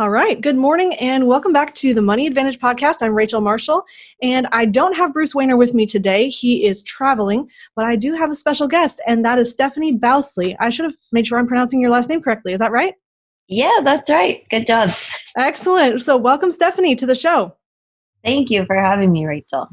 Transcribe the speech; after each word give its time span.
All 0.00 0.08
right. 0.08 0.40
Good 0.40 0.56
morning 0.56 0.94
and 0.94 1.26
welcome 1.26 1.52
back 1.52 1.74
to 1.74 1.92
the 1.92 2.00
Money 2.00 2.26
Advantage 2.26 2.58
podcast. 2.58 3.02
I'm 3.02 3.14
Rachel 3.14 3.42
Marshall 3.42 3.82
and 4.22 4.46
I 4.50 4.64
don't 4.64 4.96
have 4.96 5.12
Bruce 5.12 5.34
Wehner 5.34 5.58
with 5.58 5.74
me 5.74 5.84
today. 5.84 6.30
He 6.30 6.64
is 6.64 6.82
traveling, 6.82 7.50
but 7.76 7.84
I 7.84 7.96
do 7.96 8.14
have 8.14 8.30
a 8.30 8.34
special 8.34 8.66
guest 8.66 9.02
and 9.06 9.22
that 9.26 9.38
is 9.38 9.52
Stephanie 9.52 9.92
Bousley. 9.92 10.56
I 10.58 10.70
should 10.70 10.86
have 10.86 10.94
made 11.12 11.26
sure 11.26 11.38
I'm 11.38 11.46
pronouncing 11.46 11.82
your 11.82 11.90
last 11.90 12.08
name 12.08 12.22
correctly. 12.22 12.54
Is 12.54 12.60
that 12.60 12.72
right? 12.72 12.94
Yeah, 13.46 13.80
that's 13.84 14.08
right. 14.08 14.42
Good 14.48 14.66
job. 14.66 14.88
Excellent. 15.36 16.00
So, 16.00 16.16
welcome, 16.16 16.50
Stephanie, 16.50 16.96
to 16.96 17.04
the 17.04 17.14
show. 17.14 17.54
Thank 18.24 18.48
you 18.48 18.64
for 18.64 18.76
having 18.76 19.12
me, 19.12 19.26
Rachel. 19.26 19.68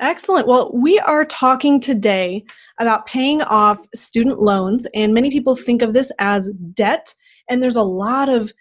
Excellent. 0.00 0.46
Well, 0.46 0.70
we 0.72 0.98
are 1.00 1.26
talking 1.26 1.80
today 1.80 2.46
about 2.80 3.04
paying 3.04 3.42
off 3.42 3.86
student 3.94 4.40
loans, 4.40 4.86
and 4.94 5.12
many 5.12 5.30
people 5.30 5.54
think 5.54 5.82
of 5.82 5.92
this 5.92 6.10
as 6.18 6.50
debt. 6.72 7.14
And 7.50 7.62
there's 7.62 7.76
a 7.76 7.82
lot 7.82 8.30
of 8.30 8.52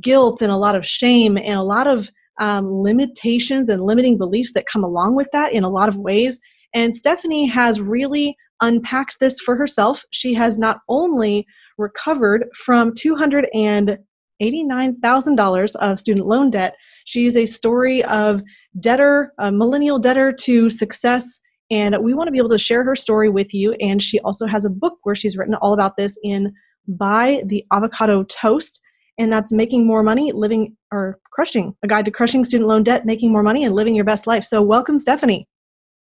guilt 0.00 0.42
and 0.42 0.52
a 0.52 0.56
lot 0.56 0.74
of 0.74 0.86
shame 0.86 1.36
and 1.36 1.58
a 1.58 1.62
lot 1.62 1.86
of 1.86 2.10
um, 2.40 2.70
limitations 2.70 3.68
and 3.68 3.82
limiting 3.82 4.16
beliefs 4.16 4.52
that 4.52 4.66
come 4.66 4.84
along 4.84 5.16
with 5.16 5.28
that 5.32 5.52
in 5.52 5.64
a 5.64 5.68
lot 5.68 5.88
of 5.88 5.96
ways. 5.96 6.38
And 6.74 6.94
Stephanie 6.94 7.46
has 7.46 7.80
really 7.80 8.36
unpacked 8.60 9.16
this 9.20 9.40
for 9.40 9.56
herself. 9.56 10.04
She 10.10 10.34
has 10.34 10.58
not 10.58 10.80
only 10.88 11.46
recovered 11.76 12.44
from 12.54 12.92
$289,000 12.92 15.76
of 15.76 15.98
student 15.98 16.26
loan 16.26 16.50
debt, 16.50 16.76
she 17.04 17.26
is 17.26 17.36
a 17.36 17.46
story 17.46 18.04
of 18.04 18.42
debtor, 18.78 19.32
a 19.38 19.50
millennial 19.50 19.98
debtor 19.98 20.32
to 20.32 20.70
success. 20.70 21.40
And 21.70 21.96
we 22.02 22.14
want 22.14 22.28
to 22.28 22.32
be 22.32 22.38
able 22.38 22.48
to 22.50 22.58
share 22.58 22.84
her 22.84 22.96
story 22.96 23.28
with 23.28 23.52
you. 23.54 23.72
And 23.74 24.02
she 24.02 24.18
also 24.20 24.46
has 24.46 24.64
a 24.64 24.70
book 24.70 24.94
where 25.02 25.14
she's 25.14 25.36
written 25.36 25.54
all 25.54 25.74
about 25.74 25.96
this 25.96 26.18
in 26.22 26.52
Buy 26.86 27.42
the 27.46 27.64
Avocado 27.72 28.22
Toast 28.24 28.80
and 29.18 29.32
that's 29.32 29.52
making 29.52 29.86
more 29.86 30.02
money, 30.02 30.32
living 30.32 30.76
or 30.92 31.18
crushing 31.32 31.74
a 31.82 31.88
guide 31.88 32.04
to 32.04 32.10
crushing 32.10 32.44
student 32.44 32.68
loan 32.68 32.82
debt, 32.82 33.04
making 33.04 33.32
more 33.32 33.42
money, 33.42 33.64
and 33.64 33.74
living 33.74 33.94
your 33.94 34.04
best 34.04 34.26
life. 34.26 34.44
So, 34.44 34.62
welcome, 34.62 34.98
Stephanie. 34.98 35.48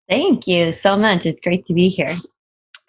Thank 0.08 0.46
you 0.46 0.74
so 0.74 0.96
much. 0.96 1.26
It's 1.26 1.40
great 1.40 1.64
to 1.66 1.74
be 1.74 1.88
here. 1.88 2.14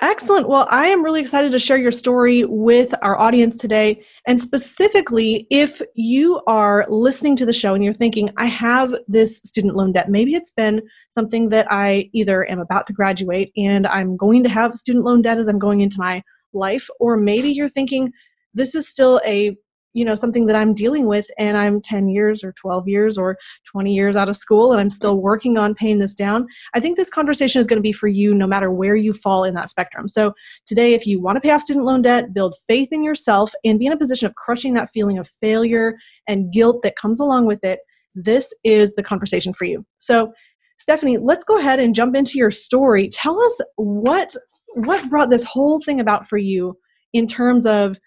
Excellent. 0.03 0.49
Well, 0.49 0.67
I 0.71 0.87
am 0.87 1.03
really 1.03 1.21
excited 1.21 1.51
to 1.51 1.59
share 1.59 1.77
your 1.77 1.91
story 1.91 2.43
with 2.43 2.91
our 3.03 3.19
audience 3.19 3.55
today. 3.55 4.03
And 4.25 4.41
specifically, 4.41 5.45
if 5.51 5.79
you 5.93 6.41
are 6.47 6.87
listening 6.89 7.35
to 7.35 7.45
the 7.45 7.53
show 7.53 7.75
and 7.75 7.83
you're 7.83 7.93
thinking, 7.93 8.31
I 8.35 8.47
have 8.47 8.95
this 9.07 9.37
student 9.45 9.75
loan 9.75 9.91
debt, 9.91 10.09
maybe 10.09 10.33
it's 10.33 10.49
been 10.49 10.81
something 11.09 11.49
that 11.49 11.67
I 11.69 12.09
either 12.13 12.49
am 12.49 12.59
about 12.59 12.87
to 12.87 12.93
graduate 12.93 13.51
and 13.55 13.85
I'm 13.85 14.17
going 14.17 14.41
to 14.41 14.49
have 14.49 14.75
student 14.75 15.05
loan 15.05 15.21
debt 15.21 15.37
as 15.37 15.47
I'm 15.47 15.59
going 15.59 15.81
into 15.81 15.99
my 15.99 16.23
life, 16.51 16.89
or 16.99 17.15
maybe 17.15 17.49
you're 17.49 17.67
thinking, 17.67 18.11
this 18.55 18.73
is 18.73 18.87
still 18.87 19.21
a 19.23 19.55
you 19.93 20.05
know 20.05 20.15
something 20.15 20.45
that 20.45 20.55
i'm 20.55 20.73
dealing 20.73 21.05
with 21.05 21.27
and 21.37 21.57
i'm 21.57 21.81
10 21.81 22.09
years 22.09 22.43
or 22.43 22.53
12 22.53 22.87
years 22.87 23.17
or 23.17 23.35
20 23.71 23.93
years 23.93 24.15
out 24.15 24.29
of 24.29 24.35
school 24.35 24.71
and 24.71 24.81
i'm 24.81 24.89
still 24.89 25.17
working 25.17 25.57
on 25.57 25.75
paying 25.75 25.99
this 25.99 26.13
down 26.15 26.47
i 26.73 26.79
think 26.79 26.97
this 26.97 27.09
conversation 27.09 27.59
is 27.59 27.67
going 27.67 27.77
to 27.77 27.81
be 27.81 27.91
for 27.91 28.07
you 28.07 28.33
no 28.33 28.47
matter 28.47 28.71
where 28.71 28.95
you 28.95 29.13
fall 29.13 29.43
in 29.43 29.53
that 29.53 29.69
spectrum. 29.69 30.07
So 30.07 30.31
today 30.65 30.93
if 30.93 31.05
you 31.05 31.21
want 31.21 31.35
to 31.35 31.41
pay 31.41 31.51
off 31.51 31.61
student 31.61 31.85
loan 31.85 32.01
debt 32.01 32.33
build 32.33 32.55
faith 32.67 32.89
in 32.91 33.03
yourself 33.03 33.53
and 33.63 33.79
be 33.79 33.85
in 33.85 33.93
a 33.93 33.97
position 33.97 34.25
of 34.25 34.35
crushing 34.35 34.73
that 34.73 34.89
feeling 34.93 35.17
of 35.17 35.27
failure 35.27 35.95
and 36.27 36.51
guilt 36.51 36.81
that 36.83 36.95
comes 36.95 37.19
along 37.19 37.45
with 37.45 37.63
it 37.63 37.79
this 38.15 38.53
is 38.63 38.93
the 38.95 39.03
conversation 39.03 39.53
for 39.53 39.65
you. 39.65 39.85
So 39.97 40.33
stephanie 40.77 41.17
let's 41.17 41.45
go 41.45 41.57
ahead 41.57 41.79
and 41.79 41.95
jump 41.95 42.15
into 42.15 42.37
your 42.37 42.51
story. 42.51 43.09
Tell 43.09 43.41
us 43.41 43.61
what 43.75 44.35
what 44.73 45.09
brought 45.09 45.29
this 45.29 45.43
whole 45.43 45.81
thing 45.81 45.99
about 45.99 46.25
for 46.25 46.37
you 46.37 46.77
in 47.13 47.27
terms 47.27 47.65
of 47.65 47.97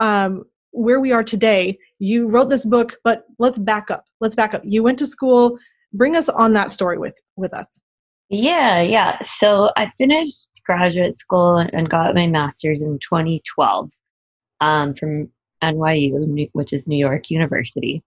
um, 0.00 0.44
where 0.72 1.00
we 1.00 1.12
are 1.12 1.24
today 1.24 1.78
you 2.00 2.28
wrote 2.28 2.48
this 2.48 2.64
book 2.64 2.96
but 3.04 3.24
let's 3.38 3.58
back 3.58 3.90
up. 3.90 4.04
Let's 4.20 4.34
back 4.34 4.54
up. 4.54 4.62
You 4.64 4.82
went 4.82 4.98
to 4.98 5.06
school. 5.06 5.58
Bring 5.92 6.16
us 6.16 6.28
on 6.28 6.54
that 6.54 6.72
story 6.72 6.98
with 6.98 7.16
with 7.36 7.54
us. 7.54 7.80
Yeah 8.28 8.80
yeah. 8.80 9.20
So 9.22 9.70
i 9.76 9.88
finished 9.98 10.48
graduate 10.64 11.18
school 11.18 11.58
and 11.58 11.88
got 11.88 12.14
my 12.14 12.26
master's 12.26 12.82
in 12.82 12.98
2012 13.00 13.90
um, 14.60 14.94
from 14.94 15.28
nyu 15.62 16.48
which 16.52 16.72
is 16.72 16.86
new 16.88 16.98
york 16.98 17.30
university. 17.30 18.02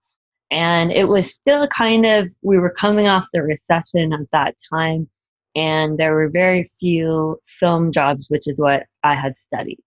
And 0.51 0.91
it 0.91 1.06
was 1.06 1.31
still 1.31 1.68
kind 1.68 2.06
of 2.06 2.28
we 2.41 2.59
were 2.59 2.69
coming 2.69 3.07
off 3.07 3.28
the 3.34 3.44
recession 3.44 4.13
at 4.13 4.31
that 4.31 4.56
time 4.72 5.09
and 5.56 5.97
there 5.97 6.16
were 6.16 6.30
very 6.30 6.63
few 6.80 7.40
film 7.45 7.91
jobs 7.91 8.28
which 8.30 8.47
is 8.47 8.59
what 8.59 8.84
i 9.03 9.13
had 9.13 9.38
studied. 9.38 9.80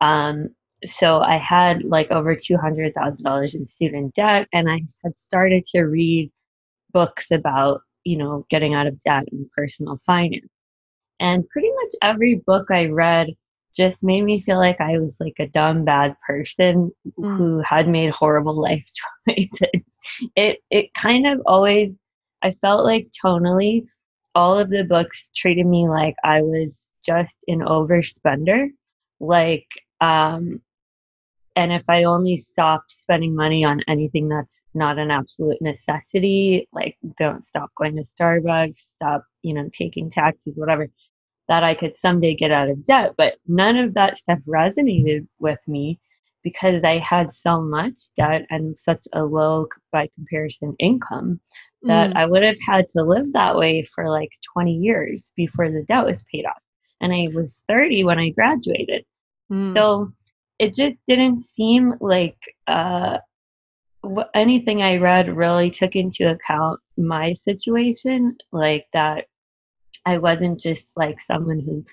Um, 0.00 0.48
so 0.84 1.20
I 1.20 1.38
had 1.38 1.84
like 1.84 2.10
over 2.10 2.34
$200,000 2.34 3.54
in 3.54 3.68
student 3.74 4.14
debt 4.14 4.48
and 4.52 4.68
I 4.68 4.80
had 5.04 5.18
started 5.18 5.66
to 5.66 5.82
read 5.82 6.30
books 6.92 7.30
about, 7.30 7.82
you 8.04 8.16
know, 8.16 8.46
getting 8.50 8.74
out 8.74 8.86
of 8.86 9.00
debt 9.02 9.24
and 9.30 9.50
personal 9.56 10.00
finance. 10.06 10.48
And 11.20 11.48
pretty 11.48 11.70
much 11.70 11.92
every 12.02 12.42
book 12.46 12.70
I 12.70 12.86
read 12.86 13.28
just 13.76 14.04
made 14.04 14.22
me 14.22 14.40
feel 14.40 14.58
like 14.58 14.80
I 14.80 14.98
was 14.98 15.12
like 15.20 15.36
a 15.38 15.48
dumb 15.48 15.84
bad 15.84 16.14
person 16.26 16.90
mm. 17.18 17.36
who 17.36 17.60
had 17.60 17.88
made 17.88 18.10
horrible 18.10 18.60
life 18.60 18.84
choices. 19.28 19.82
it 20.36 20.58
it 20.70 20.92
kind 20.94 21.26
of 21.26 21.40
always 21.46 21.92
I 22.42 22.52
felt 22.52 22.84
like 22.84 23.08
tonally 23.24 23.86
all 24.34 24.58
of 24.58 24.68
the 24.68 24.84
books 24.84 25.30
treated 25.36 25.66
me 25.66 25.88
like 25.88 26.16
I 26.24 26.42
was 26.42 26.88
just 27.04 27.36
an 27.48 27.60
overspender. 27.60 28.68
Like 29.20 29.68
um 30.00 30.60
and 31.54 31.72
if 31.72 31.84
I 31.88 32.04
only 32.04 32.38
stopped 32.38 32.92
spending 32.92 33.34
money 33.34 33.64
on 33.64 33.82
anything 33.86 34.28
that's 34.28 34.60
not 34.74 34.98
an 34.98 35.10
absolute 35.10 35.60
necessity, 35.60 36.68
like 36.72 36.96
don't 37.18 37.46
stop 37.46 37.70
going 37.76 37.96
to 37.96 38.04
Starbucks, 38.04 38.78
stop, 38.96 39.24
you 39.42 39.54
know, 39.54 39.68
taking 39.76 40.10
taxis, 40.10 40.54
whatever, 40.56 40.88
that 41.48 41.62
I 41.62 41.74
could 41.74 41.98
someday 41.98 42.34
get 42.34 42.52
out 42.52 42.70
of 42.70 42.86
debt. 42.86 43.14
But 43.18 43.36
none 43.46 43.76
of 43.76 43.94
that 43.94 44.16
stuff 44.16 44.38
resonated 44.48 45.26
with 45.38 45.58
me 45.66 46.00
because 46.42 46.82
I 46.84 46.98
had 46.98 47.32
so 47.34 47.60
much 47.60 48.00
debt 48.16 48.46
and 48.50 48.78
such 48.78 49.06
a 49.12 49.22
low 49.22 49.68
by 49.92 50.08
comparison 50.14 50.74
income 50.78 51.38
that 51.82 52.10
mm. 52.10 52.16
I 52.16 52.26
would 52.26 52.42
have 52.42 52.58
had 52.66 52.88
to 52.90 53.02
live 53.02 53.32
that 53.32 53.56
way 53.56 53.84
for 53.84 54.08
like 54.08 54.30
20 54.54 54.72
years 54.72 55.32
before 55.36 55.70
the 55.70 55.84
debt 55.86 56.06
was 56.06 56.24
paid 56.32 56.46
off. 56.46 56.62
And 57.00 57.12
I 57.12 57.28
was 57.34 57.62
30 57.68 58.04
when 58.04 58.18
I 58.18 58.30
graduated. 58.30 59.04
Mm. 59.52 59.74
So 59.74 60.12
it 60.62 60.72
just 60.72 61.00
didn't 61.08 61.40
seem 61.40 61.94
like 62.00 62.38
uh, 62.68 63.18
anything 64.32 64.80
I 64.80 64.98
read 64.98 65.36
really 65.36 65.72
took 65.72 65.96
into 65.96 66.30
account 66.30 66.78
my 66.96 67.34
situation, 67.34 68.36
like 68.52 68.86
that 68.92 69.24
I 70.06 70.18
wasn't 70.18 70.60
just 70.60 70.84
like 70.94 71.18
someone 71.20 71.58
who 71.58 71.84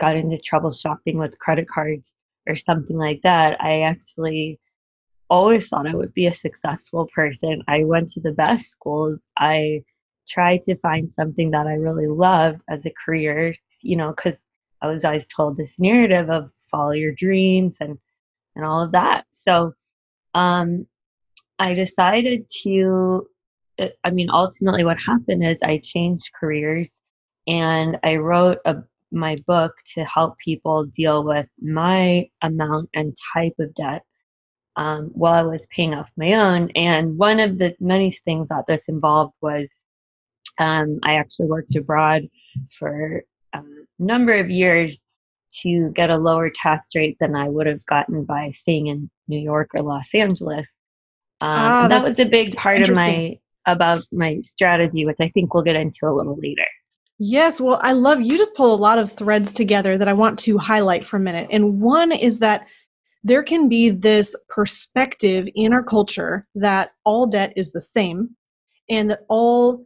got 0.00 0.16
into 0.16 0.38
trouble 0.38 0.72
shopping 0.72 1.18
with 1.18 1.38
credit 1.38 1.68
cards 1.68 2.12
or 2.48 2.56
something 2.56 2.96
like 2.96 3.20
that. 3.22 3.62
I 3.62 3.82
actually 3.82 4.58
always 5.30 5.68
thought 5.68 5.86
I 5.86 5.94
would 5.94 6.12
be 6.12 6.26
a 6.26 6.34
successful 6.34 7.08
person. 7.14 7.62
I 7.68 7.84
went 7.84 8.10
to 8.12 8.20
the 8.20 8.32
best 8.32 8.70
schools. 8.70 9.20
I 9.38 9.84
tried 10.28 10.64
to 10.64 10.74
find 10.78 11.12
something 11.14 11.52
that 11.52 11.68
I 11.68 11.74
really 11.74 12.08
loved 12.08 12.62
as 12.68 12.84
a 12.86 12.94
career, 13.04 13.54
you 13.82 13.96
know, 13.96 14.12
because 14.16 14.40
I 14.82 14.88
was 14.88 15.04
always 15.04 15.26
told 15.26 15.56
this 15.56 15.74
narrative 15.78 16.28
of 16.28 16.50
follow 16.72 16.90
your 16.90 17.12
dreams 17.12 17.76
and 17.80 17.98
and 18.56 18.64
all 18.64 18.82
of 18.82 18.92
that. 18.92 19.24
So 19.32 19.74
um, 20.34 20.86
I 21.58 21.74
decided 21.74 22.46
to, 22.62 23.28
I 24.02 24.10
mean, 24.10 24.30
ultimately 24.30 24.84
what 24.84 24.98
happened 24.98 25.46
is 25.46 25.58
I 25.62 25.78
changed 25.82 26.30
careers 26.38 26.90
and 27.46 27.98
I 28.02 28.16
wrote 28.16 28.58
a, 28.64 28.76
my 29.12 29.36
book 29.46 29.74
to 29.94 30.04
help 30.04 30.36
people 30.38 30.86
deal 30.86 31.22
with 31.22 31.46
my 31.60 32.28
amount 32.42 32.90
and 32.94 33.16
type 33.32 33.54
of 33.60 33.74
debt 33.74 34.02
um, 34.76 35.10
while 35.14 35.34
I 35.34 35.42
was 35.42 35.66
paying 35.74 35.94
off 35.94 36.10
my 36.16 36.32
own. 36.32 36.70
And 36.74 37.16
one 37.16 37.38
of 37.38 37.58
the 37.58 37.76
many 37.78 38.10
things 38.10 38.48
that 38.48 38.66
this 38.66 38.84
involved 38.88 39.34
was 39.40 39.68
um, 40.58 40.98
I 41.02 41.14
actually 41.14 41.46
worked 41.46 41.76
abroad 41.76 42.28
for 42.78 43.22
a 43.52 43.60
number 43.98 44.34
of 44.34 44.50
years 44.50 45.02
to 45.62 45.90
get 45.90 46.10
a 46.10 46.16
lower 46.16 46.50
tax 46.50 46.94
rate 46.94 47.16
than 47.20 47.34
I 47.34 47.48
would 47.48 47.66
have 47.66 47.84
gotten 47.86 48.24
by 48.24 48.50
staying 48.50 48.88
in 48.88 49.10
New 49.28 49.38
York 49.38 49.70
or 49.74 49.82
Los 49.82 50.08
Angeles. 50.14 50.66
Um, 51.42 51.50
ah, 51.50 51.88
that 51.88 52.02
was 52.02 52.18
a 52.18 52.24
big 52.24 52.54
part 52.56 52.82
of 52.82 52.94
my 52.94 53.38
about 53.66 54.02
my 54.12 54.40
strategy, 54.44 55.04
which 55.04 55.18
I 55.20 55.28
think 55.28 55.52
we'll 55.52 55.62
get 55.62 55.76
into 55.76 56.06
a 56.06 56.14
little 56.14 56.38
later. 56.40 56.66
Yes, 57.18 57.60
well, 57.60 57.80
I 57.82 57.92
love 57.92 58.20
you 58.20 58.36
just 58.36 58.54
pull 58.54 58.74
a 58.74 58.76
lot 58.76 58.98
of 58.98 59.10
threads 59.10 59.52
together 59.52 59.96
that 59.98 60.08
I 60.08 60.12
want 60.12 60.38
to 60.40 60.58
highlight 60.58 61.04
for 61.04 61.16
a 61.16 61.20
minute. 61.20 61.48
And 61.50 61.80
one 61.80 62.12
is 62.12 62.38
that 62.40 62.66
there 63.24 63.42
can 63.42 63.68
be 63.68 63.90
this 63.90 64.36
perspective 64.48 65.48
in 65.54 65.72
our 65.72 65.82
culture 65.82 66.46
that 66.54 66.90
all 67.04 67.26
debt 67.26 67.52
is 67.56 67.72
the 67.72 67.80
same 67.80 68.36
and 68.88 69.10
that 69.10 69.20
all 69.28 69.84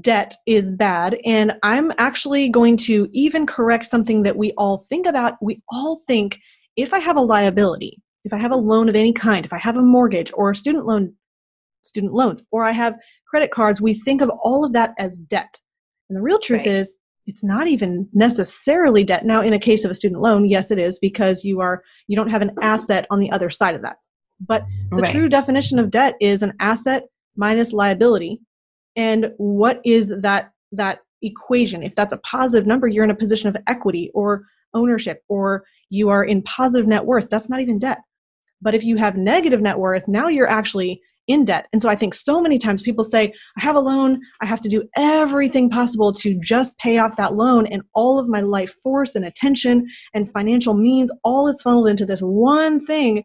debt 0.00 0.34
is 0.46 0.70
bad. 0.70 1.18
And 1.24 1.54
I'm 1.62 1.92
actually 1.98 2.48
going 2.48 2.76
to 2.78 3.08
even 3.12 3.46
correct 3.46 3.86
something 3.86 4.22
that 4.22 4.36
we 4.36 4.52
all 4.56 4.78
think 4.78 5.06
about. 5.06 5.34
We 5.42 5.58
all 5.70 6.00
think 6.06 6.40
if 6.76 6.94
I 6.94 6.98
have 6.98 7.16
a 7.16 7.20
liability, 7.20 8.00
if 8.24 8.32
I 8.32 8.38
have 8.38 8.52
a 8.52 8.56
loan 8.56 8.88
of 8.88 8.96
any 8.96 9.12
kind, 9.12 9.44
if 9.44 9.52
I 9.52 9.58
have 9.58 9.76
a 9.76 9.82
mortgage 9.82 10.30
or 10.34 10.50
a 10.50 10.54
student 10.54 10.86
loan, 10.86 11.14
student 11.82 12.12
loans, 12.12 12.44
or 12.52 12.64
I 12.64 12.72
have 12.72 12.94
credit 13.28 13.50
cards, 13.50 13.80
we 13.80 13.94
think 13.94 14.22
of 14.22 14.30
all 14.42 14.64
of 14.64 14.72
that 14.72 14.94
as 14.98 15.18
debt. 15.18 15.60
And 16.08 16.16
the 16.16 16.22
real 16.22 16.38
truth 16.38 16.60
right. 16.60 16.68
is 16.68 16.98
it's 17.26 17.44
not 17.44 17.68
even 17.68 18.08
necessarily 18.12 19.04
debt. 19.04 19.24
Now, 19.24 19.42
in 19.42 19.52
a 19.52 19.58
case 19.58 19.84
of 19.84 19.90
a 19.90 19.94
student 19.94 20.22
loan, 20.22 20.44
yes, 20.44 20.70
it 20.70 20.78
is 20.78 20.98
because 20.98 21.44
you 21.44 21.60
are 21.60 21.82
you 22.08 22.16
don't 22.16 22.30
have 22.30 22.42
an 22.42 22.54
asset 22.60 23.06
on 23.10 23.18
the 23.18 23.30
other 23.30 23.50
side 23.50 23.74
of 23.74 23.82
that. 23.82 23.96
But 24.40 24.64
the 24.90 25.02
right. 25.02 25.12
true 25.12 25.28
definition 25.28 25.78
of 25.78 25.90
debt 25.90 26.14
is 26.20 26.42
an 26.42 26.54
asset 26.58 27.04
minus 27.36 27.72
liability. 27.72 28.40
And 28.96 29.32
what 29.36 29.80
is 29.84 30.12
that 30.20 30.52
that 30.72 31.00
equation? 31.22 31.82
If 31.82 31.94
that's 31.94 32.12
a 32.12 32.18
positive 32.18 32.66
number, 32.66 32.88
you're 32.88 33.04
in 33.04 33.10
a 33.10 33.16
position 33.16 33.48
of 33.48 33.56
equity 33.66 34.10
or 34.14 34.44
ownership, 34.74 35.22
or 35.28 35.64
you 35.90 36.08
are 36.08 36.24
in 36.24 36.42
positive 36.42 36.86
net 36.86 37.04
worth. 37.04 37.28
That's 37.28 37.48
not 37.48 37.60
even 37.60 37.78
debt. 37.78 37.98
But 38.60 38.74
if 38.74 38.84
you 38.84 38.96
have 38.96 39.16
negative 39.16 39.60
net 39.60 39.78
worth, 39.78 40.08
now 40.08 40.28
you're 40.28 40.48
actually 40.48 41.00
in 41.28 41.44
debt. 41.44 41.68
And 41.72 41.80
so 41.80 41.88
I 41.88 41.94
think 41.94 42.14
so 42.14 42.40
many 42.40 42.58
times 42.58 42.82
people 42.82 43.04
say, 43.04 43.32
I 43.56 43.60
have 43.60 43.76
a 43.76 43.80
loan, 43.80 44.20
I 44.40 44.46
have 44.46 44.60
to 44.62 44.68
do 44.68 44.84
everything 44.96 45.70
possible 45.70 46.12
to 46.14 46.38
just 46.42 46.78
pay 46.78 46.98
off 46.98 47.16
that 47.16 47.34
loan, 47.34 47.66
and 47.66 47.82
all 47.94 48.18
of 48.18 48.28
my 48.28 48.40
life 48.40 48.74
force 48.82 49.14
and 49.14 49.24
attention 49.24 49.86
and 50.14 50.30
financial 50.30 50.74
means, 50.74 51.12
all 51.22 51.46
is 51.48 51.62
funneled 51.62 51.88
into 51.88 52.06
this 52.06 52.20
one 52.20 52.84
thing 52.84 53.24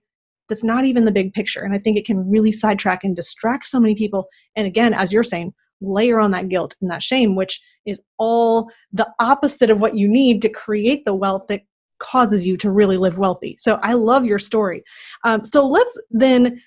that's 0.49 0.63
not 0.63 0.85
even 0.85 1.05
the 1.05 1.11
big 1.11 1.33
picture. 1.33 1.61
And 1.61 1.73
I 1.73 1.79
think 1.79 1.97
it 1.97 2.05
can 2.05 2.29
really 2.29 2.51
sidetrack 2.51 3.03
and 3.03 3.15
distract 3.15 3.67
so 3.67 3.79
many 3.79 3.95
people. 3.95 4.27
And 4.55 4.67
again, 4.67 4.93
as 4.93 5.11
you're 5.11 5.23
saying, 5.23 5.53
layer 5.81 6.19
on 6.19 6.31
that 6.31 6.49
guilt 6.49 6.75
and 6.81 6.89
that 6.89 7.03
shame, 7.03 7.35
which 7.35 7.61
is 7.85 8.01
all 8.17 8.69
the 8.91 9.07
opposite 9.19 9.69
of 9.69 9.81
what 9.81 9.95
you 9.95 10.07
need 10.07 10.41
to 10.41 10.49
create 10.49 11.05
the 11.05 11.13
wealth 11.13 11.45
that 11.49 11.61
causes 11.99 12.45
you 12.45 12.57
to 12.57 12.71
really 12.71 12.97
live 12.97 13.17
wealthy. 13.17 13.55
So 13.59 13.75
I 13.81 13.93
love 13.93 14.25
your 14.25 14.39
story. 14.39 14.83
Um, 15.23 15.43
so 15.43 15.67
let's 15.67 15.99
then 16.11 16.61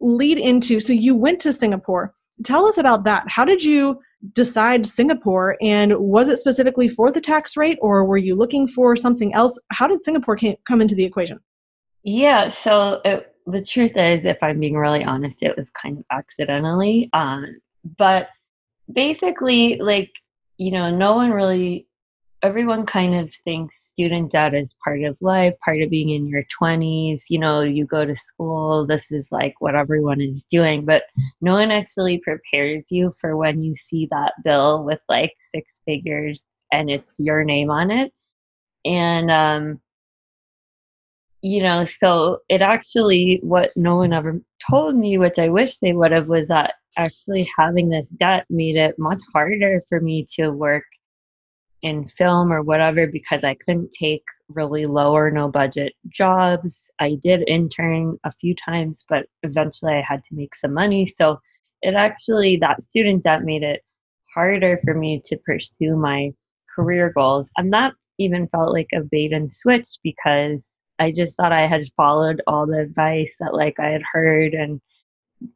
lead 0.00 0.38
into 0.38 0.80
so 0.80 0.92
you 0.92 1.14
went 1.14 1.40
to 1.40 1.52
Singapore. 1.52 2.14
Tell 2.44 2.66
us 2.66 2.78
about 2.78 3.04
that. 3.04 3.24
How 3.28 3.44
did 3.44 3.64
you 3.64 4.00
decide 4.32 4.86
Singapore 4.86 5.56
and 5.60 5.94
was 5.98 6.28
it 6.28 6.38
specifically 6.38 6.88
for 6.88 7.10
the 7.10 7.20
tax 7.20 7.56
rate 7.56 7.78
or 7.82 8.04
were 8.04 8.16
you 8.16 8.34
looking 8.34 8.68
for 8.68 8.96
something 8.96 9.34
else? 9.34 9.58
How 9.70 9.86
did 9.86 10.04
Singapore 10.04 10.38
come 10.66 10.80
into 10.80 10.94
the 10.94 11.04
equation? 11.04 11.38
Yeah, 12.04 12.48
so 12.48 13.00
it, 13.04 13.34
the 13.46 13.62
truth 13.62 13.92
is, 13.96 14.24
if 14.24 14.38
I'm 14.42 14.60
being 14.60 14.76
really 14.76 15.04
honest, 15.04 15.42
it 15.42 15.56
was 15.56 15.70
kind 15.70 15.98
of 15.98 16.04
accidentally. 16.10 17.10
Um, 17.12 17.60
but 17.98 18.28
basically, 18.92 19.78
like, 19.78 20.12
you 20.58 20.72
know, 20.72 20.90
no 20.90 21.14
one 21.14 21.30
really, 21.32 21.88
everyone 22.42 22.86
kind 22.86 23.14
of 23.16 23.32
thinks 23.44 23.74
student 23.92 24.32
debt 24.32 24.54
is 24.54 24.74
part 24.84 25.02
of 25.02 25.18
life, 25.20 25.54
part 25.64 25.82
of 25.82 25.90
being 25.90 26.10
in 26.10 26.26
your 26.28 26.44
20s. 26.58 27.24
You 27.28 27.38
know, 27.40 27.60
you 27.62 27.86
go 27.86 28.04
to 28.04 28.16
school, 28.16 28.86
this 28.86 29.10
is 29.12 29.26
like 29.30 29.54
what 29.60 29.74
everyone 29.76 30.20
is 30.20 30.44
doing, 30.50 30.84
but 30.84 31.04
no 31.40 31.54
one 31.54 31.70
actually 31.70 32.18
prepares 32.18 32.84
you 32.90 33.12
for 33.20 33.36
when 33.36 33.62
you 33.62 33.76
see 33.76 34.08
that 34.10 34.34
bill 34.44 34.84
with 34.84 35.00
like 35.08 35.32
six 35.54 35.68
figures 35.86 36.44
and 36.72 36.90
it's 36.90 37.14
your 37.18 37.44
name 37.44 37.70
on 37.70 37.90
it. 37.90 38.12
And, 38.86 39.30
um, 39.30 39.81
you 41.42 41.60
know, 41.62 41.84
so 41.84 42.38
it 42.48 42.62
actually, 42.62 43.40
what 43.42 43.70
no 43.76 43.96
one 43.96 44.12
ever 44.12 44.40
told 44.70 44.94
me, 44.96 45.18
which 45.18 45.40
I 45.40 45.48
wish 45.48 45.78
they 45.78 45.92
would 45.92 46.12
have, 46.12 46.28
was 46.28 46.46
that 46.48 46.74
actually 46.96 47.50
having 47.58 47.88
this 47.88 48.08
debt 48.10 48.46
made 48.48 48.76
it 48.76 48.94
much 48.98 49.20
harder 49.32 49.82
for 49.88 50.00
me 50.00 50.26
to 50.36 50.50
work 50.50 50.84
in 51.82 52.06
film 52.06 52.52
or 52.52 52.62
whatever 52.62 53.08
because 53.08 53.42
I 53.42 53.54
couldn't 53.54 53.92
take 53.92 54.22
really 54.48 54.86
low 54.86 55.12
or 55.12 55.32
no 55.32 55.48
budget 55.48 55.94
jobs. 56.08 56.78
I 57.00 57.18
did 57.20 57.48
intern 57.48 58.18
a 58.22 58.30
few 58.32 58.54
times, 58.54 59.04
but 59.08 59.26
eventually 59.42 59.94
I 59.94 60.04
had 60.06 60.22
to 60.24 60.36
make 60.36 60.54
some 60.54 60.72
money. 60.72 61.12
So 61.18 61.40
it 61.82 61.94
actually, 61.94 62.56
that 62.58 62.84
student 62.84 63.24
debt 63.24 63.42
made 63.42 63.64
it 63.64 63.80
harder 64.32 64.78
for 64.84 64.94
me 64.94 65.20
to 65.24 65.36
pursue 65.38 65.96
my 65.96 66.30
career 66.72 67.10
goals. 67.12 67.50
And 67.56 67.72
that 67.72 67.94
even 68.18 68.46
felt 68.48 68.72
like 68.72 68.90
a 68.94 69.00
bait 69.00 69.32
and 69.32 69.52
switch 69.52 69.88
because 70.04 70.68
I 71.02 71.10
just 71.10 71.36
thought 71.36 71.52
I 71.52 71.66
had 71.66 71.82
followed 71.96 72.40
all 72.46 72.64
the 72.64 72.78
advice 72.78 73.32
that 73.40 73.54
like 73.54 73.80
I 73.80 73.88
had 73.88 74.02
heard 74.12 74.54
and, 74.54 74.80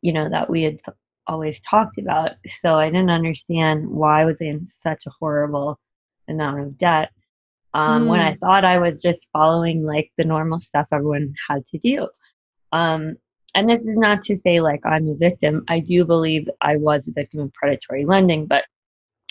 you 0.00 0.12
know, 0.12 0.28
that 0.28 0.50
we 0.50 0.64
had 0.64 0.81
always 1.28 1.60
talked 1.60 1.98
about. 1.98 2.32
So 2.60 2.75
I 2.75 2.87
didn't 2.87 3.10
understand 3.10 3.88
why 3.88 4.22
I 4.22 4.25
was 4.25 4.40
in 4.40 4.69
such 4.82 5.06
a 5.06 5.12
horrible 5.20 5.78
amount 6.28 6.60
of 6.60 6.78
debt 6.78 7.12
um, 7.75 8.06
mm. 8.06 8.08
when 8.08 8.20
I 8.20 8.32
hmm. 8.32 8.38
thought 8.38 8.64
I 8.64 8.78
was 8.78 9.00
just 9.00 9.28
following 9.32 9.84
like 9.84 10.10
the 10.19 10.25
normal 10.25 10.58
stuff 10.58 10.88
everyone 10.93 11.32
had 11.49 11.64
to 11.69 11.78
do. 11.78 12.08
Um, 12.72 13.16
and 13.54 13.70
this 13.70 13.82
is 13.82 13.96
not 13.96 14.22
to 14.22 14.37
say 14.38 14.60
like 14.60 14.84
I'm 14.84 15.08
a 15.08 15.14
victim. 15.14 15.64
I 15.69 15.78
do 15.78 16.04
believe 16.04 16.49
I 16.60 16.76
was 16.76 17.02
a 17.06 17.12
victim 17.12 17.40
of 17.40 17.52
predatory 17.52 18.04
lending, 18.04 18.46
but 18.46 18.64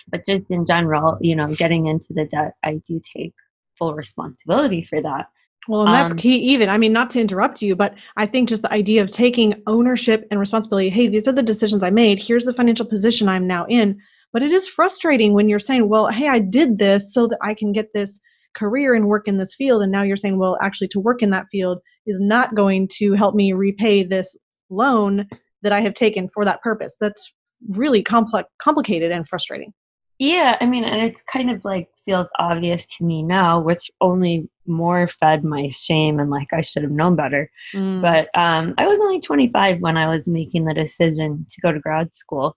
but 0.08 0.24
just 0.24 0.50
in 0.50 0.64
general, 0.64 1.18
you 1.20 1.36
know, 1.36 1.48
getting 1.48 1.86
into 1.86 2.14
the 2.14 2.24
debt, 2.24 2.54
I 2.62 2.80
do 2.86 3.02
take 3.14 3.34
full 3.74 3.94
responsibility 3.94 4.82
for 4.88 5.02
that. 5.02 5.26
Well, 5.68 5.86
and 5.86 5.94
that's 5.94 6.12
um, 6.12 6.18
key, 6.18 6.36
even. 6.36 6.68
I 6.68 6.78
mean, 6.78 6.92
not 6.92 7.10
to 7.10 7.20
interrupt 7.20 7.62
you, 7.62 7.74
but 7.74 7.94
I 8.16 8.26
think 8.26 8.48
just 8.48 8.62
the 8.62 8.72
idea 8.72 9.02
of 9.02 9.10
taking 9.10 9.62
ownership 9.66 10.26
and 10.30 10.38
responsibility 10.38 10.90
hey, 10.90 11.08
these 11.08 11.26
are 11.26 11.32
the 11.32 11.42
decisions 11.42 11.82
I 11.82 11.90
made. 11.90 12.22
Here's 12.22 12.44
the 12.44 12.52
financial 12.52 12.86
position 12.86 13.28
I'm 13.28 13.46
now 13.46 13.66
in. 13.68 14.00
But 14.32 14.42
it 14.42 14.52
is 14.52 14.68
frustrating 14.68 15.32
when 15.32 15.48
you're 15.48 15.58
saying, 15.58 15.88
well, 15.88 16.08
hey, 16.08 16.28
I 16.28 16.40
did 16.40 16.78
this 16.78 17.12
so 17.12 17.26
that 17.28 17.38
I 17.42 17.54
can 17.54 17.72
get 17.72 17.92
this 17.94 18.20
career 18.54 18.94
and 18.94 19.06
work 19.06 19.28
in 19.28 19.38
this 19.38 19.54
field. 19.54 19.82
And 19.82 19.92
now 19.92 20.02
you're 20.02 20.16
saying, 20.16 20.38
well, 20.38 20.58
actually, 20.60 20.88
to 20.88 21.00
work 21.00 21.22
in 21.22 21.30
that 21.30 21.46
field 21.50 21.82
is 22.06 22.18
not 22.20 22.54
going 22.54 22.88
to 22.98 23.14
help 23.14 23.34
me 23.34 23.52
repay 23.52 24.02
this 24.02 24.36
loan 24.70 25.26
that 25.62 25.72
I 25.72 25.80
have 25.80 25.94
taken 25.94 26.28
for 26.28 26.44
that 26.44 26.62
purpose. 26.62 26.96
That's 27.00 27.32
really 27.68 28.02
complex, 28.02 28.48
complicated 28.60 29.12
and 29.12 29.26
frustrating. 29.26 29.72
Yeah, 30.18 30.56
I 30.60 30.66
mean, 30.66 30.84
and 30.84 31.02
it's 31.02 31.22
kind 31.22 31.50
of 31.50 31.64
like 31.64 31.88
feels 32.04 32.28
obvious 32.38 32.86
to 32.96 33.04
me 33.04 33.22
now, 33.22 33.60
which 33.60 33.90
only 34.00 34.48
more 34.66 35.06
fed 35.08 35.44
my 35.44 35.68
shame 35.68 36.20
and 36.20 36.30
like 36.30 36.52
I 36.52 36.62
should 36.62 36.82
have 36.84 36.92
known 36.92 37.16
better. 37.16 37.50
Mm. 37.74 38.00
But 38.00 38.30
um, 38.38 38.74
I 38.78 38.86
was 38.86 38.98
only 38.98 39.20
25 39.20 39.80
when 39.80 39.96
I 39.96 40.08
was 40.08 40.26
making 40.26 40.64
the 40.64 40.74
decision 40.74 41.46
to 41.50 41.60
go 41.60 41.70
to 41.70 41.80
grad 41.80 42.14
school. 42.16 42.56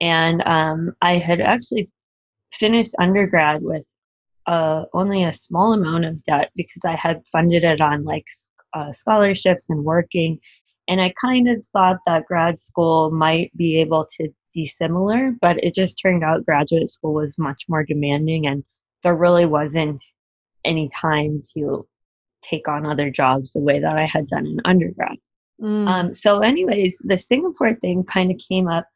And 0.00 0.46
um, 0.46 0.94
I 1.02 1.18
had 1.18 1.40
actually 1.40 1.90
finished 2.52 2.94
undergrad 2.98 3.62
with 3.62 3.84
uh, 4.46 4.84
only 4.94 5.24
a 5.24 5.32
small 5.32 5.74
amount 5.74 6.06
of 6.06 6.22
debt 6.24 6.52
because 6.56 6.82
I 6.86 6.94
had 6.96 7.22
funded 7.30 7.64
it 7.64 7.80
on 7.80 8.04
like 8.04 8.24
uh, 8.72 8.92
scholarships 8.92 9.66
and 9.68 9.84
working. 9.84 10.38
And 10.88 11.00
I 11.00 11.12
kind 11.20 11.48
of 11.48 11.66
thought 11.68 11.98
that 12.06 12.26
grad 12.26 12.62
school 12.62 13.10
might 13.10 13.54
be 13.56 13.80
able 13.80 14.06
to 14.18 14.28
be 14.54 14.66
similar, 14.66 15.32
but 15.40 15.62
it 15.62 15.74
just 15.74 15.98
turned 16.00 16.24
out 16.24 16.46
graduate 16.46 16.90
school 16.90 17.14
was 17.14 17.36
much 17.38 17.64
more 17.68 17.84
demanding 17.84 18.46
and 18.46 18.64
there 19.02 19.14
really 19.14 19.46
wasn't 19.46 20.02
any 20.64 20.88
time 20.88 21.42
to 21.54 21.86
take 22.42 22.68
on 22.68 22.86
other 22.86 23.10
jobs 23.10 23.52
the 23.52 23.60
way 23.60 23.80
that 23.80 23.96
I 23.96 24.06
had 24.06 24.28
done 24.28 24.46
in 24.46 24.60
undergrad. 24.64 25.16
Mm. 25.60 25.88
Um, 25.88 26.14
so, 26.14 26.40
anyways, 26.40 26.96
the 27.00 27.18
Singapore 27.18 27.74
thing 27.74 28.02
kind 28.02 28.30
of 28.30 28.40
came 28.48 28.68
up 28.68 28.86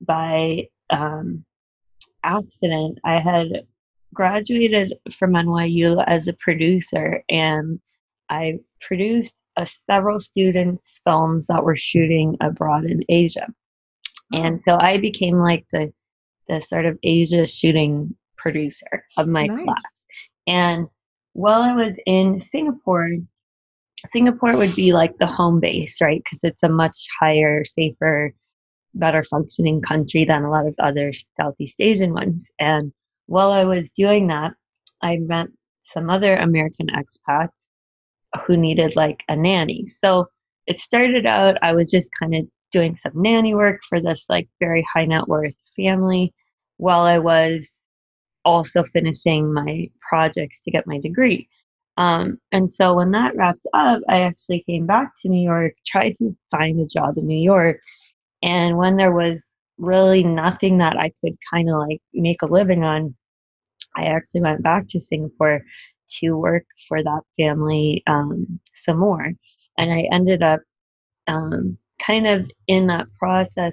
by 0.00 0.68
um, 0.90 1.44
accident. 2.22 2.98
I 3.04 3.20
had 3.20 3.66
graduated 4.14 4.94
from 5.12 5.32
NYU 5.32 6.02
as 6.06 6.26
a 6.26 6.32
producer, 6.34 7.22
and 7.28 7.80
I 8.30 8.60
produced 8.80 9.34
a, 9.56 9.66
several 9.88 10.18
students' 10.18 11.00
films 11.04 11.46
that 11.48 11.64
were 11.64 11.76
shooting 11.76 12.36
abroad 12.40 12.84
in 12.84 13.02
Asia. 13.08 13.46
And 14.32 14.60
so 14.64 14.76
I 14.78 14.98
became 14.98 15.38
like 15.38 15.66
the 15.72 15.92
the 16.48 16.60
sort 16.62 16.86
of 16.86 16.98
Asia 17.02 17.46
shooting 17.46 18.14
producer 18.36 19.04
of 19.16 19.26
my 19.26 19.46
nice. 19.46 19.62
class. 19.62 19.82
And 20.46 20.86
while 21.32 21.62
I 21.62 21.74
was 21.74 21.94
in 22.06 22.40
Singapore, 22.40 23.10
Singapore 24.12 24.56
would 24.56 24.74
be 24.74 24.92
like 24.92 25.18
the 25.18 25.26
home 25.26 25.60
base, 25.60 26.00
right? 26.00 26.22
Because 26.22 26.38
it's 26.44 26.62
a 26.62 26.68
much 26.68 27.06
higher, 27.20 27.64
safer 27.64 28.32
better 28.94 29.22
functioning 29.24 29.82
country 29.82 30.24
than 30.24 30.42
a 30.42 30.50
lot 30.50 30.66
of 30.66 30.74
other 30.78 31.12
Southeast 31.38 31.74
Asian 31.78 32.14
ones. 32.14 32.48
And 32.58 32.92
while 33.26 33.52
I 33.52 33.64
was 33.64 33.90
doing 33.90 34.28
that, 34.28 34.52
I 35.02 35.18
met 35.18 35.48
some 35.82 36.10
other 36.10 36.36
American 36.36 36.88
expats 36.88 37.50
who 38.46 38.56
needed 38.56 38.96
like 38.96 39.20
a 39.28 39.36
nanny. 39.36 39.88
So 39.88 40.28
it 40.66 40.78
started 40.78 41.26
out, 41.26 41.56
I 41.62 41.72
was 41.72 41.90
just 41.90 42.10
kind 42.18 42.34
of 42.34 42.46
doing 42.76 42.94
some 42.94 43.12
nanny 43.14 43.54
work 43.54 43.80
for 43.88 44.02
this 44.02 44.26
like 44.28 44.46
very 44.60 44.84
high 44.92 45.06
net 45.06 45.26
worth 45.28 45.56
family 45.74 46.34
while 46.76 47.04
I 47.04 47.18
was 47.18 47.72
also 48.44 48.84
finishing 48.84 49.50
my 49.50 49.88
projects 50.06 50.60
to 50.60 50.70
get 50.70 50.86
my 50.86 50.98
degree. 50.98 51.48
Um, 51.96 52.38
and 52.52 52.70
so 52.70 52.92
when 52.92 53.12
that 53.12 53.34
wrapped 53.34 53.66
up, 53.72 54.02
I 54.10 54.20
actually 54.20 54.62
came 54.66 54.84
back 54.86 55.12
to 55.22 55.30
New 55.30 55.42
York, 55.42 55.72
tried 55.86 56.16
to 56.16 56.36
find 56.50 56.78
a 56.78 56.86
job 56.86 57.16
in 57.16 57.26
New 57.26 57.42
York. 57.54 57.80
And 58.42 58.76
when 58.76 58.96
there 58.98 59.12
was 59.12 59.50
really 59.78 60.22
nothing 60.22 60.76
that 60.78 60.98
I 60.98 61.10
could 61.22 61.38
kind 61.50 61.70
of 61.70 61.76
like 61.78 62.02
make 62.12 62.42
a 62.42 62.52
living 62.58 62.84
on, 62.84 63.14
I 63.96 64.04
actually 64.04 64.42
went 64.42 64.62
back 64.62 64.86
to 64.88 65.00
Singapore 65.00 65.62
to 66.18 66.32
work 66.32 66.66
for 66.88 67.02
that 67.02 67.22
family 67.38 68.02
um, 68.06 68.60
some 68.84 68.98
more. 68.98 69.32
And 69.78 69.90
I 69.90 70.08
ended 70.12 70.42
up 70.42 70.60
um, 71.26 71.78
kind 71.98 72.26
of 72.26 72.50
in 72.66 72.86
that 72.88 73.06
process 73.18 73.72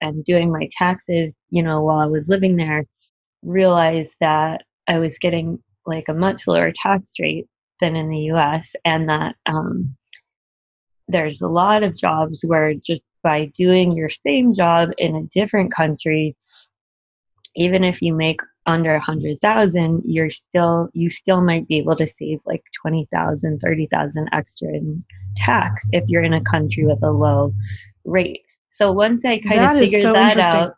and 0.00 0.24
doing 0.24 0.50
my 0.50 0.68
taxes, 0.76 1.32
you 1.50 1.62
know, 1.62 1.82
while 1.82 1.98
I 1.98 2.06
was 2.06 2.24
living 2.26 2.56
there, 2.56 2.84
realized 3.42 4.16
that 4.20 4.64
I 4.88 4.98
was 4.98 5.18
getting 5.18 5.62
like 5.86 6.08
a 6.08 6.14
much 6.14 6.46
lower 6.46 6.72
tax 6.74 7.04
rate 7.20 7.46
than 7.80 7.96
in 7.96 8.08
the 8.08 8.30
US 8.32 8.70
and 8.84 9.08
that 9.08 9.36
um, 9.46 9.96
there's 11.08 11.40
a 11.40 11.48
lot 11.48 11.82
of 11.82 11.96
jobs 11.96 12.44
where 12.46 12.74
just 12.74 13.04
by 13.22 13.46
doing 13.56 13.92
your 13.92 14.08
same 14.08 14.54
job 14.54 14.90
in 14.98 15.14
a 15.14 15.24
different 15.38 15.72
country, 15.72 16.36
even 17.54 17.84
if 17.84 18.02
you 18.02 18.14
make 18.14 18.40
under 18.66 18.94
a 18.94 19.00
hundred 19.00 19.40
thousand, 19.40 20.02
you're 20.04 20.30
still 20.30 20.88
you 20.92 21.10
still 21.10 21.40
might 21.40 21.66
be 21.68 21.78
able 21.78 21.96
to 21.96 22.06
save 22.06 22.40
like 22.46 22.62
twenty 22.80 23.08
thousand, 23.12 23.60
thirty 23.60 23.88
thousand 23.90 24.28
extra 24.32 24.68
in 24.68 25.04
tax 25.36 25.84
if 25.92 26.04
you're 26.08 26.22
in 26.22 26.34
a 26.34 26.40
country 26.42 26.84
with 26.84 27.02
a 27.02 27.10
low 27.10 27.52
rate. 28.04 28.42
So 28.70 28.92
once 28.92 29.24
I 29.24 29.38
kind 29.38 29.58
that 29.58 29.76
of 29.76 29.82
figured 29.82 30.02
so 30.02 30.12
that 30.12 30.36
out, 30.38 30.74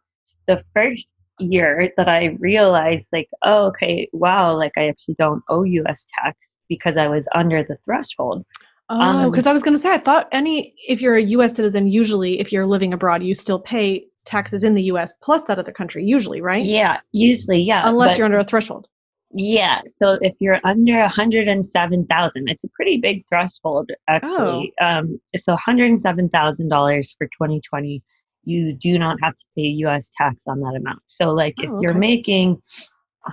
the 0.47 0.63
first 0.75 1.15
year 1.39 1.93
that 1.97 2.09
I 2.09 2.37
realized 2.39 3.09
like, 3.13 3.29
oh 3.43 3.67
okay, 3.67 4.09
wow, 4.13 4.57
like 4.57 4.73
I 4.77 4.89
actually 4.89 5.17
don't 5.19 5.43
owe 5.49 5.65
US 5.65 6.05
tax 6.19 6.39
because 6.69 6.97
I 6.97 7.09
was 7.09 7.27
under 7.35 7.63
the 7.63 7.77
threshold. 7.85 8.45
Oh, 8.91 9.31
because 9.31 9.47
um, 9.47 9.51
I 9.51 9.53
was 9.55 9.63
going 9.63 9.75
to 9.75 9.79
say, 9.79 9.93
I 9.93 9.99
thought 9.99 10.29
any, 10.31 10.75
if 10.89 11.01
you're 11.01 11.17
a 11.17 11.23
US 11.23 11.57
citizen, 11.57 11.87
usually 11.87 12.39
if 12.39 12.53
you're 12.53 12.67
living 12.67 12.93
abroad, 12.93 13.23
you 13.23 13.33
still 13.33 13.59
pay 13.59 14.07
taxes 14.25 14.65
in 14.65 14.75
the 14.75 14.85
US 14.85 15.13
plus 15.23 15.45
that 15.45 15.59
other 15.59 15.73
country, 15.73 16.05
usually, 16.05 16.41
right? 16.41 16.65
Yeah, 16.65 17.01
usually, 17.13 17.61
yeah. 17.61 17.83
Unless 17.85 18.19
you're 18.19 18.25
under 18.25 18.39
a 18.39 18.45
threshold. 18.45 18.87
Yeah, 19.37 19.81
so 19.89 20.17
if 20.21 20.33
you're 20.39 20.61
under 20.65 21.01
107,000, 21.01 22.49
it's 22.49 22.65
a 22.65 22.69
pretty 22.69 22.99
big 22.99 23.25
threshold, 23.29 23.91
actually. 24.09 24.73
Oh. 24.81 24.87
Um, 24.87 25.21
so 25.37 25.57
$107,000 25.57 27.17
for 27.19 27.27
2020, 27.27 28.03
you 28.45 28.73
do 28.75 28.97
not 28.99 29.17
have 29.23 29.35
to 29.35 29.45
pay 29.57 29.63
US 29.63 30.09
tax 30.17 30.37
on 30.47 30.61
that 30.61 30.77
amount. 30.77 31.01
So, 31.09 31.33
like, 31.33 31.55
oh, 31.61 31.65
if 31.65 31.83
you're 31.83 31.95
making 31.95 32.63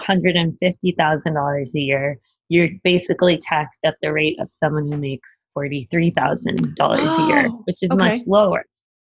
$150,000 0.10 1.76
a 1.76 1.80
year, 1.80 2.18
you're 2.50 2.70
basically 2.84 3.38
taxed 3.38 3.80
at 3.86 3.96
the 4.02 4.12
rate 4.12 4.38
of 4.40 4.52
someone 4.52 4.92
who 4.92 4.98
makes 4.98 5.30
$43,000 5.58 6.76
oh, 6.80 6.92
a 6.92 7.28
year, 7.28 7.48
which 7.66 7.84
is 7.84 7.92
okay. 7.92 7.96
much 7.96 8.20
lower. 8.26 8.66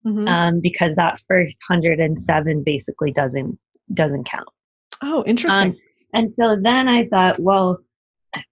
Mm-hmm. 0.08 0.28
Um, 0.28 0.60
because 0.62 0.96
that 0.96 1.20
first 1.28 1.58
107 1.68 2.64
basically 2.64 3.12
doesn't 3.12 3.60
doesn't 3.94 4.24
count. 4.26 4.48
Oh, 5.02 5.24
interesting. 5.28 5.72
Um, 5.72 5.78
and 6.14 6.32
so 6.32 6.58
then 6.62 6.88
I 6.88 7.08
thought, 7.08 7.38
well, 7.40 7.80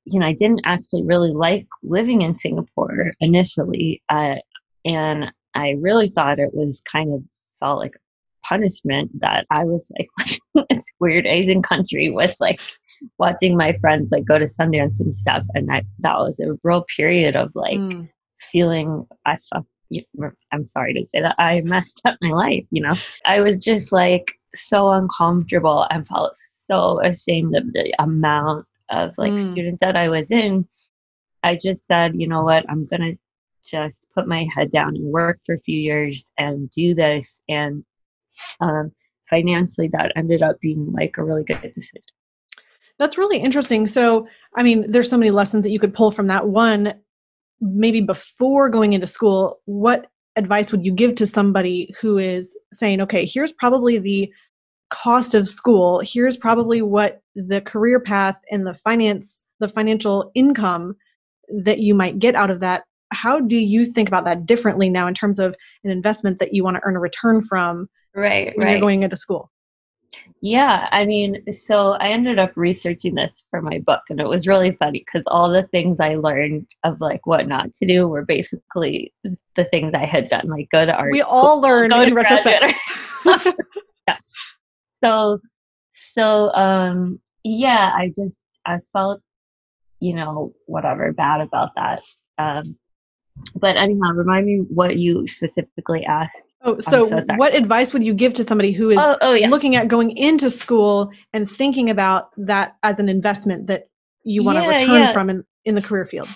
you 0.05 0.19
know, 0.19 0.25
I 0.25 0.33
didn't 0.33 0.61
actually 0.65 1.03
really 1.03 1.31
like 1.31 1.67
living 1.81 2.21
in 2.21 2.37
Singapore 2.39 3.13
initially, 3.19 4.01
uh, 4.09 4.35
and 4.83 5.31
I 5.55 5.75
really 5.79 6.07
thought 6.07 6.39
it 6.39 6.53
was 6.53 6.81
kind 6.81 7.13
of 7.13 7.23
felt 7.59 7.79
like 7.79 7.95
punishment 8.43 9.11
that 9.21 9.45
I 9.49 9.63
was 9.63 9.89
like 9.97 10.39
this 10.69 10.83
weird 10.99 11.25
Asian 11.25 11.61
country 11.61 12.09
with 12.11 12.35
like 12.39 12.59
watching 13.17 13.57
my 13.57 13.73
friends 13.79 14.09
like 14.11 14.25
go 14.25 14.37
to 14.39 14.47
Sundance 14.47 14.99
and 14.99 15.15
stuff, 15.21 15.43
and 15.53 15.71
I, 15.71 15.83
that 15.99 16.17
was 16.17 16.39
a 16.39 16.57
real 16.63 16.85
period 16.95 17.35
of 17.35 17.51
like 17.55 17.79
mm. 17.79 18.09
feeling 18.39 19.07
I 19.25 19.37
fucked. 19.37 19.67
I'm 20.51 20.67
sorry 20.67 20.93
to 20.93 21.05
say 21.09 21.21
that 21.21 21.35
I 21.37 21.61
messed 21.61 22.01
up 22.05 22.17
my 22.21 22.31
life. 22.31 22.65
You 22.71 22.81
know, 22.81 22.93
I 23.25 23.41
was 23.41 23.63
just 23.63 23.91
like 23.91 24.33
so 24.55 24.89
uncomfortable 24.91 25.87
and 25.89 26.07
felt 26.07 26.35
so 26.69 27.01
ashamed 27.01 27.55
of 27.55 27.71
the 27.73 27.93
amount 27.99 28.65
of 28.89 29.13
like 29.17 29.33
mm. 29.33 29.51
students 29.51 29.79
that 29.81 29.95
I 29.95 30.09
was 30.09 30.25
in. 30.29 30.67
I 31.43 31.57
just 31.61 31.85
said, 31.85 32.13
you 32.15 32.27
know 32.27 32.43
what, 32.43 32.65
I'm 32.69 32.85
gonna 32.85 33.13
just 33.63 33.97
put 34.13 34.27
my 34.27 34.47
head 34.53 34.71
down 34.71 34.95
and 34.95 35.11
work 35.11 35.39
for 35.45 35.55
a 35.55 35.61
few 35.61 35.77
years 35.77 36.25
and 36.37 36.69
do 36.71 36.93
this 36.93 37.27
and 37.49 37.83
um, 38.59 38.91
financially 39.29 39.89
that 39.89 40.11
ended 40.15 40.41
up 40.41 40.59
being 40.59 40.91
like 40.91 41.17
a 41.17 41.23
really 41.23 41.43
good 41.43 41.61
decision 41.73 42.01
that's 42.97 43.17
really 43.17 43.39
interesting. 43.39 43.87
So, 43.87 44.27
I 44.55 44.63
mean, 44.63 44.89
there's 44.91 45.09
so 45.09 45.17
many 45.17 45.31
lessons 45.31 45.63
that 45.63 45.71
you 45.71 45.79
could 45.79 45.93
pull 45.93 46.11
from 46.11 46.27
that. 46.27 46.47
One, 46.47 46.93
maybe 47.61 48.01
before 48.01 48.69
going 48.69 48.93
into 48.93 49.07
school, 49.07 49.59
what 49.65 50.07
advice 50.35 50.71
would 50.71 50.85
you 50.85 50.91
give 50.91 51.15
to 51.15 51.25
somebody 51.25 51.93
who 52.01 52.17
is 52.17 52.57
saying, 52.73 53.01
okay, 53.01 53.25
here's 53.25 53.53
probably 53.53 53.97
the 53.97 54.31
cost 54.89 55.33
of 55.33 55.47
school, 55.47 56.01
here's 56.03 56.37
probably 56.37 56.81
what 56.81 57.21
the 57.35 57.61
career 57.61 57.99
path 57.99 58.39
and 58.51 58.67
the 58.67 58.73
finance, 58.73 59.43
the 59.59 59.67
financial 59.67 60.31
income 60.35 60.95
that 61.49 61.79
you 61.79 61.93
might 61.93 62.19
get 62.19 62.35
out 62.35 62.51
of 62.51 62.59
that. 62.59 62.83
How 63.11 63.39
do 63.39 63.55
you 63.55 63.85
think 63.85 64.09
about 64.09 64.25
that 64.25 64.45
differently 64.45 64.89
now 64.89 65.07
in 65.07 65.13
terms 65.13 65.39
of 65.39 65.55
an 65.83 65.91
investment 65.91 66.39
that 66.39 66.53
you 66.53 66.63
want 66.63 66.75
to 66.75 66.81
earn 66.83 66.95
a 66.95 66.99
return 66.99 67.41
from 67.41 67.87
right, 68.13 68.51
when 68.55 68.67
right. 68.67 68.71
you're 68.73 68.81
going 68.81 69.03
into 69.03 69.15
school? 69.15 69.51
Yeah, 70.41 70.87
I 70.91 71.05
mean, 71.05 71.43
so 71.53 71.93
I 71.93 72.09
ended 72.09 72.39
up 72.39 72.51
researching 72.55 73.15
this 73.15 73.43
for 73.49 73.61
my 73.61 73.79
book, 73.79 74.01
and 74.09 74.19
it 74.19 74.27
was 74.27 74.47
really 74.47 74.71
funny 74.71 74.99
because 74.99 75.23
all 75.27 75.49
the 75.49 75.63
things 75.63 75.97
I 75.99 76.13
learned 76.13 76.67
of 76.83 77.01
like 77.01 77.25
what 77.25 77.47
not 77.47 77.73
to 77.75 77.85
do 77.85 78.07
were 78.07 78.23
basically 78.23 79.13
the 79.55 79.63
things 79.65 79.93
I 79.93 80.05
had 80.05 80.29
done, 80.29 80.47
like 80.47 80.69
go 80.71 80.85
to 80.85 80.95
art. 80.95 81.11
We 81.11 81.21
all 81.21 81.59
learn 81.59 81.91
in 81.93 82.13
retrospect. 82.13 82.75
yeah. 84.07 84.17
So, 85.03 85.39
so 86.13 86.53
um, 86.53 87.19
yeah, 87.43 87.91
I 87.95 88.09
just 88.09 88.35
I 88.65 88.79
felt, 88.93 89.21
you 89.99 90.13
know, 90.13 90.53
whatever 90.65 91.11
bad 91.11 91.41
about 91.41 91.71
that. 91.75 92.03
Um, 92.37 92.77
but 93.55 93.77
anyhow, 93.77 94.11
remind 94.13 94.45
me 94.45 94.59
what 94.69 94.97
you 94.97 95.27
specifically 95.27 96.05
asked 96.05 96.35
Oh, 96.61 96.79
so, 96.79 97.07
so 97.09 97.25
what 97.35 97.53
advice 97.53 97.93
would 97.93 98.03
you 98.03 98.13
give 98.13 98.33
to 98.33 98.43
somebody 98.43 98.71
who 98.71 98.89
is 98.89 98.97
oh, 98.99 99.17
oh, 99.21 99.33
yes. 99.33 99.51
looking 99.51 99.75
at 99.75 99.87
going 99.87 100.17
into 100.17 100.49
school 100.49 101.11
and 101.31 101.49
thinking 101.49 101.89
about 101.89 102.29
that 102.37 102.75
as 102.81 102.99
an 102.99 103.07
investment 103.07 103.67
that 103.67 103.87
you 104.23 104.43
want 104.43 104.57
yeah, 104.57 104.63
to 104.63 104.79
return 104.79 105.01
yeah. 105.01 105.13
from 105.13 105.29
in, 105.29 105.43
in 105.65 105.75
the 105.75 105.81
career 105.81 106.05
field? 106.05 106.27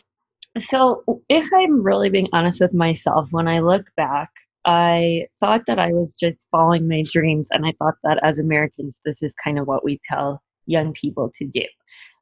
So, 0.60 1.04
if 1.30 1.48
I'm 1.56 1.82
really 1.82 2.10
being 2.10 2.28
honest 2.34 2.62
with 2.62 2.74
myself, 2.74 3.30
when 3.32 3.48
I 3.48 3.60
look 3.60 3.86
back, 3.96 4.30
I 4.66 5.28
thought 5.40 5.64
that 5.68 5.80
I 5.80 5.94
was 5.94 6.16
just 6.16 6.48
following 6.52 6.88
my 6.88 7.04
dreams, 7.12 7.48
and 7.52 7.66
I 7.66 7.74
thought 7.80 7.96
that 8.04 8.20
as 8.24 8.38
Americans, 8.38 8.94
this 9.06 9.16
is 9.22 9.32
kind 9.44 9.58
of 9.58 9.68
what 9.68 9.84
we 9.84 10.00
tell 10.08 10.42
young 10.66 10.94
people 10.94 11.32
to 11.38 11.46
do. 11.46 11.66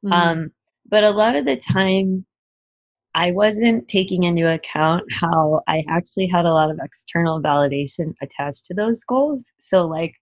Mm-hmm. 0.05 0.13
Um, 0.13 0.51
but 0.89 1.03
a 1.03 1.09
lot 1.11 1.35
of 1.35 1.45
the 1.45 1.57
time, 1.57 2.25
I 3.17 3.31
wasn't 3.31 3.87
taking 3.87 4.25
into 4.25 4.47
account 4.47 5.11
how 5.11 5.63
I 5.67 5.83
actually 5.89 6.27
had 6.27 6.45
a 6.45 6.53
lot 6.53 6.69
of 6.69 6.79
external 6.79 7.41
validation 7.41 8.13
attached 8.21 8.65
to 8.65 8.75
those 8.75 9.03
goals. 9.05 9.43
So, 9.63 9.87
like, 9.87 10.13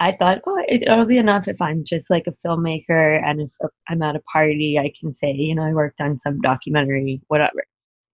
I 0.00 0.10
thought, 0.10 0.42
oh, 0.44 0.60
it'll 0.68 1.04
be 1.04 1.18
enough 1.18 1.46
if 1.46 1.62
I'm 1.62 1.84
just 1.84 2.10
like 2.10 2.26
a 2.26 2.34
filmmaker 2.44 3.22
and 3.24 3.40
if 3.40 3.52
I'm 3.88 4.02
at 4.02 4.16
a 4.16 4.20
party, 4.32 4.80
I 4.80 4.92
can 4.98 5.16
say, 5.16 5.30
you 5.30 5.54
know, 5.54 5.62
I 5.62 5.72
worked 5.74 6.00
on 6.00 6.18
some 6.24 6.40
documentary, 6.40 7.20
whatever. 7.28 7.64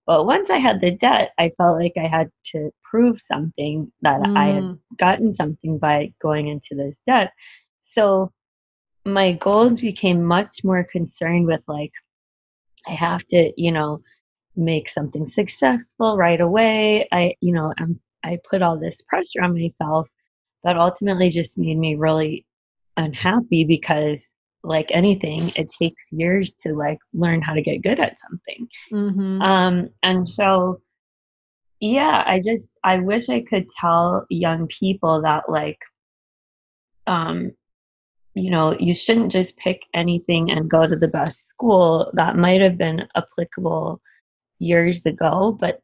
But 0.06 0.26
once 0.26 0.50
I 0.50 0.58
had 0.58 0.82
the 0.82 0.90
debt, 0.90 1.30
I 1.38 1.52
felt 1.56 1.78
like 1.78 1.94
I 1.96 2.06
had 2.06 2.30
to 2.52 2.70
prove 2.84 3.22
something 3.22 3.90
that 4.02 4.20
mm. 4.20 4.36
I 4.36 4.48
had 4.48 4.64
mm. 4.64 4.78
gotten 4.98 5.34
something 5.34 5.78
by 5.78 6.12
going 6.20 6.48
into 6.48 6.74
this 6.74 6.94
debt. 7.06 7.32
So 7.84 8.32
my 9.06 9.32
goals 9.32 9.80
became 9.80 10.22
much 10.22 10.62
more 10.62 10.84
concerned 10.84 11.46
with 11.46 11.62
like, 11.66 11.92
I 12.88 12.92
have 12.92 13.26
to, 13.28 13.52
you 13.56 13.72
know, 13.72 14.02
make 14.56 14.88
something 14.88 15.28
successful 15.28 16.16
right 16.16 16.40
away. 16.40 17.08
I, 17.12 17.34
you 17.40 17.52
know, 17.52 17.72
I'm, 17.78 18.00
I 18.24 18.38
put 18.48 18.62
all 18.62 18.78
this 18.78 19.00
pressure 19.08 19.42
on 19.42 19.54
myself 19.54 20.08
that 20.64 20.76
ultimately 20.76 21.30
just 21.30 21.56
made 21.56 21.78
me 21.78 21.94
really 21.94 22.44
unhappy 22.96 23.64
because 23.64 24.22
like 24.62 24.90
anything, 24.90 25.50
it 25.56 25.70
takes 25.80 26.02
years 26.10 26.52
to 26.62 26.74
like 26.74 26.98
learn 27.14 27.40
how 27.40 27.54
to 27.54 27.62
get 27.62 27.82
good 27.82 27.98
at 27.98 28.18
something. 28.28 28.68
Mm-hmm. 28.92 29.42
Um, 29.42 29.88
and 30.02 30.26
so, 30.26 30.80
yeah, 31.80 32.22
I 32.26 32.40
just, 32.44 32.68
I 32.84 32.98
wish 32.98 33.30
I 33.30 33.42
could 33.48 33.66
tell 33.78 34.26
young 34.28 34.66
people 34.66 35.22
that 35.22 35.48
like, 35.48 35.78
um, 37.06 37.52
you 38.34 38.50
know, 38.50 38.76
you 38.78 38.94
shouldn't 38.94 39.32
just 39.32 39.56
pick 39.56 39.82
anything 39.94 40.50
and 40.50 40.70
go 40.70 40.86
to 40.86 40.96
the 40.96 41.08
best 41.08 41.48
school. 41.48 42.10
That 42.14 42.36
might 42.36 42.60
have 42.60 42.78
been 42.78 43.06
applicable 43.16 44.00
years 44.58 45.04
ago, 45.04 45.56
but 45.58 45.80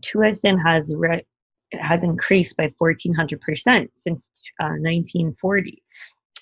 tuition 0.00 0.58
has 0.58 0.92
re- 0.94 1.26
has 1.72 2.02
increased 2.02 2.56
by 2.56 2.72
1400% 2.80 3.88
since 3.98 4.20
uh, 4.60 4.76
1940. 4.80 5.82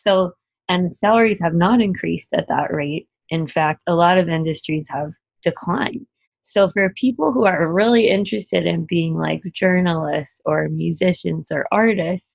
So 0.03 0.33
and 0.69 0.95
salaries 0.95 1.41
have 1.41 1.55
not 1.55 1.81
increased 1.81 2.33
at 2.33 2.47
that 2.49 2.73
rate. 2.73 3.09
In 3.31 3.47
fact, 3.47 3.81
a 3.89 3.95
lot 3.95 4.19
of 4.19 4.29
industries 4.29 4.87
have 4.89 5.13
declined. 5.43 6.07
So 6.43 6.69
for 6.71 6.93
people 6.97 7.33
who 7.33 7.45
are 7.45 7.73
really 7.73 8.09
interested 8.09 8.67
in 8.67 8.87
being 8.87 9.17
like 9.17 9.43
journalists 9.53 10.41
or 10.45 10.69
musicians 10.69 11.47
or 11.51 11.67
artists, 11.73 12.29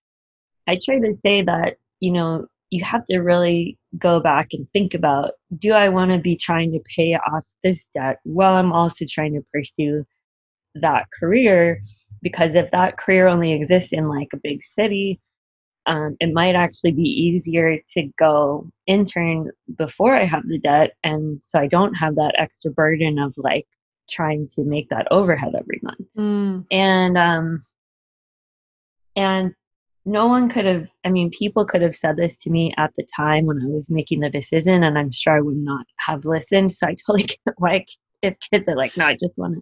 I 0.68 0.78
try 0.84 1.00
to 1.00 1.16
say 1.22 1.44
that, 1.44 1.78
you 2.02 2.12
know, 2.12 2.48
you 2.70 2.84
have 2.84 3.06
to 3.06 3.20
really 3.20 3.78
go 3.98 4.20
back 4.20 4.50
and 4.52 4.68
think 4.74 4.94
about 4.94 5.32
do 5.60 5.72
I 5.72 5.90
want 5.90 6.12
to 6.12 6.18
be 6.18 6.36
trying 6.36 6.72
to 6.74 6.80
pay 6.96 7.14
off 7.14 7.44
this 7.64 7.84
debt 7.94 8.18
while 8.24 8.56
I'm 8.56 8.74
also 8.74 9.06
trying 9.10 9.34
to 9.34 9.46
pursue 9.54 10.06
that 10.76 11.06
career? 11.18 11.82
Because 12.22 12.56
if 12.56 12.72
that 12.72 12.98
career 12.98 13.28
only 13.28 13.54
exists 13.54 13.94
in 13.94 14.10
like 14.10 14.30
a 14.34 14.40
big 14.42 14.64
city, 14.64 15.20
um, 15.86 16.18
it 16.20 16.34
might 16.34 16.56
actually 16.56 16.92
be 16.92 17.04
easier 17.04 17.78
to 17.96 18.10
go 18.18 18.68
intern 18.88 19.52
before 19.78 20.16
I 20.16 20.26
have 20.26 20.48
the 20.48 20.60
debt. 20.60 20.94
And 21.04 21.44
so 21.44 21.60
I 21.60 21.68
don't 21.68 21.94
have 21.94 22.16
that 22.16 22.34
extra 22.40 22.72
burden 22.72 23.20
of 23.20 23.36
like 23.38 23.68
trying 24.10 24.48
to 24.56 24.64
make 24.64 24.90
that 24.90 25.08
overhead 25.12 25.54
every 25.56 25.80
month. 25.84 26.08
Mm. 26.18 26.66
And, 26.72 27.18
um, 27.18 27.60
and 29.16 29.54
no 30.06 30.28
one 30.28 30.50
could 30.50 30.66
have, 30.66 30.88
I 31.04 31.10
mean, 31.10 31.32
people 31.32 31.66
could 31.66 31.82
have 31.82 31.96
said 31.96 32.18
this 32.18 32.36
to 32.42 32.50
me 32.50 32.74
at 32.78 32.92
the 32.96 33.06
time 33.16 33.46
when 33.46 33.62
I 33.62 33.66
was 33.66 33.90
making 33.90 34.20
the 34.20 34.30
decision, 34.30 34.84
and 34.84 34.98
I'm 34.98 35.12
sure 35.12 35.38
I 35.38 35.42
would 35.42 35.58
not 35.58 35.86
have 35.98 36.26
listened. 36.26 36.76
So 36.76 36.88
I 36.88 36.96
totally 37.06 37.24
get 37.46 37.56
why 37.58 37.86
if 38.22 38.36
kids 38.52 38.70
are 38.70 38.76
like, 38.76 38.96
no, 38.96 39.06
I 39.06 39.14
just 39.14 39.38
want 39.38 39.56
to 39.56 39.62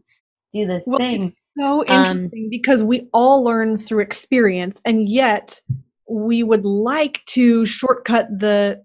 do 0.54 0.68
this 0.68 0.84
well, 0.86 0.98
thing. 0.98 1.32
so 1.58 1.86
um, 1.88 2.06
interesting 2.06 2.44
um, 2.46 2.50
because 2.50 2.84
we 2.84 3.08
all 3.14 3.44
learn 3.44 3.78
through 3.78 4.02
experience, 4.02 4.82
and 4.86 5.08
yet 5.10 5.60
we 6.10 6.44
would 6.44 6.66
like 6.66 7.24
to 7.26 7.66
shortcut 7.66 8.28
the 8.30 8.84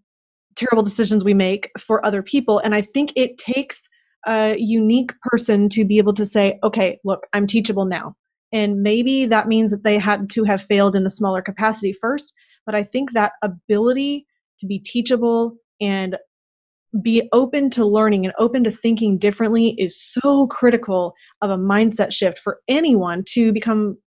terrible 0.55 0.83
decisions 0.83 1.25
we 1.25 1.35
make 1.35 1.71
for 1.79 2.05
other 2.05 2.23
people. 2.23 2.59
And 2.59 2.75
I 2.75 2.81
think 2.81 3.13
it 3.17 3.39
takes 3.39 3.89
a 4.27 4.57
unique 4.59 5.13
person 5.23 5.69
to 5.71 5.85
be 5.85 5.99
able 5.99 6.15
to 6.15 6.25
say, 6.25 6.59
okay, 6.63 6.99
look, 7.05 7.27
I'm 7.33 7.47
teachable 7.47 7.85
now. 7.85 8.15
And 8.53 8.83
maybe 8.83 9.27
that 9.27 9.49
means 9.49 9.71
that 9.71 9.83
they 9.83 9.99
had 9.99 10.31
to 10.31 10.45
have 10.45 10.63
failed 10.63 10.97
in 10.97 11.05
a 11.07 11.11
smaller 11.11 11.43
capacity 11.43 11.93
first. 11.93 12.33
But 12.65 12.75
I 12.75 12.83
think 12.83 13.13
that 13.13 13.33
ability 13.43 14.25
to 14.61 14.67
be 14.67 14.79
teachable 14.79 15.57
and 15.81 16.17
be 17.03 17.29
open 17.33 17.69
to 17.71 17.85
learning 17.85 18.25
and 18.25 18.35
open 18.39 18.65
to 18.65 18.71
thinking 18.71 19.19
differently 19.19 19.75
is 19.79 20.01
so 20.01 20.47
critical 20.47 21.15
of 21.43 21.51
a 21.51 21.57
mindset 21.57 22.13
shift 22.13 22.39
for 22.39 22.61
anyone 22.69 23.23
to 23.33 23.53
become 23.53 23.99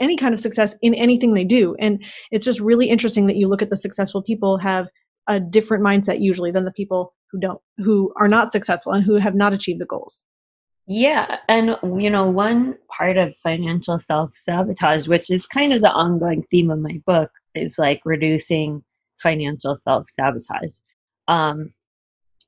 any 0.00 0.16
kind 0.16 0.34
of 0.34 0.40
success 0.40 0.74
in 0.82 0.94
anything 0.94 1.34
they 1.34 1.44
do. 1.44 1.76
And 1.78 2.04
it's 2.30 2.44
just 2.44 2.60
really 2.60 2.88
interesting 2.88 3.26
that 3.28 3.36
you 3.36 3.48
look 3.48 3.62
at 3.62 3.70
the 3.70 3.76
successful 3.76 4.22
people 4.22 4.58
have 4.58 4.88
a 5.28 5.40
different 5.40 5.84
mindset 5.84 6.20
usually 6.20 6.50
than 6.50 6.64
the 6.64 6.72
people 6.72 7.14
who 7.30 7.40
don't 7.40 7.60
who 7.78 8.12
are 8.20 8.28
not 8.28 8.52
successful 8.52 8.92
and 8.92 9.04
who 9.04 9.16
have 9.16 9.34
not 9.34 9.52
achieved 9.52 9.80
the 9.80 9.86
goals. 9.86 10.24
Yeah, 10.88 11.38
and 11.48 11.76
you 12.00 12.10
know, 12.10 12.30
one 12.30 12.76
part 12.88 13.16
of 13.16 13.36
financial 13.38 13.98
self-sabotage, 13.98 15.08
which 15.08 15.30
is 15.30 15.46
kind 15.46 15.72
of 15.72 15.80
the 15.80 15.90
ongoing 15.90 16.44
theme 16.44 16.70
of 16.70 16.78
my 16.78 17.00
book, 17.04 17.30
is 17.54 17.76
like 17.76 18.00
reducing 18.04 18.84
financial 19.18 19.76
self-sabotage. 19.82 20.74
Um, 21.26 21.72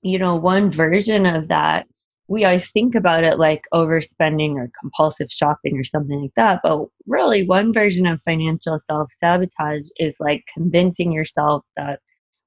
you 0.03 0.21
know, 0.21 0.37
one 0.37 0.71
version 0.71 1.27
of 1.27 1.49
that, 1.49 1.87
we 2.29 2.45
always 2.45 2.71
think 2.71 2.95
about 2.95 3.25
it 3.25 3.39
like 3.39 3.65
overspending 3.75 4.55
or 4.55 4.71
compulsive 4.81 5.33
shopping 5.33 5.77
or 5.77 5.83
something 5.83 6.23
like 6.23 6.35
that, 6.37 6.61
but 6.63 6.87
really 7.07 7.43
one 7.45 7.73
version 7.73 8.07
of 8.07 8.23
financial 8.23 8.79
self-sabotage 8.89 9.89
is 9.97 10.15
like 10.21 10.45
convincing 10.53 11.11
yourself 11.11 11.65
that 11.77 12.01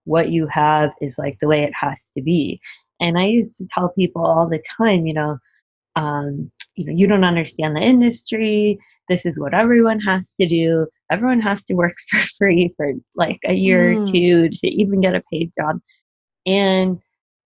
what 0.05 0.29
you 0.29 0.47
have 0.47 0.91
is 1.01 1.17
like 1.17 1.37
the 1.41 1.47
way 1.47 1.63
it 1.63 1.73
has 1.77 1.99
to 2.15 2.23
be. 2.23 2.61
And 3.01 3.17
I 3.17 3.25
used 3.25 3.57
to 3.57 3.67
tell 3.73 3.89
people 3.89 4.25
all 4.25 4.47
the 4.47 4.63
time, 4.77 5.05
you 5.05 5.13
know, 5.13 5.37
um, 5.95 6.51
you 6.75 6.85
know, 6.85 6.93
you 6.93 7.07
don't 7.07 7.23
understand 7.23 7.75
the 7.75 7.81
industry. 7.81 8.79
This 9.09 9.25
is 9.25 9.37
what 9.37 9.53
everyone 9.53 9.99
has 10.01 10.33
to 10.39 10.47
do. 10.47 10.87
Everyone 11.11 11.41
has 11.41 11.63
to 11.65 11.73
work 11.73 11.93
for 12.09 12.19
free 12.37 12.73
for 12.77 12.93
like 13.15 13.39
a 13.45 13.53
year 13.53 13.93
mm. 13.93 14.01
or 14.01 14.11
two 14.11 14.49
to 14.49 14.67
even 14.67 15.01
get 15.01 15.15
a 15.15 15.23
paid 15.31 15.51
job. 15.57 15.79
And 16.45 16.99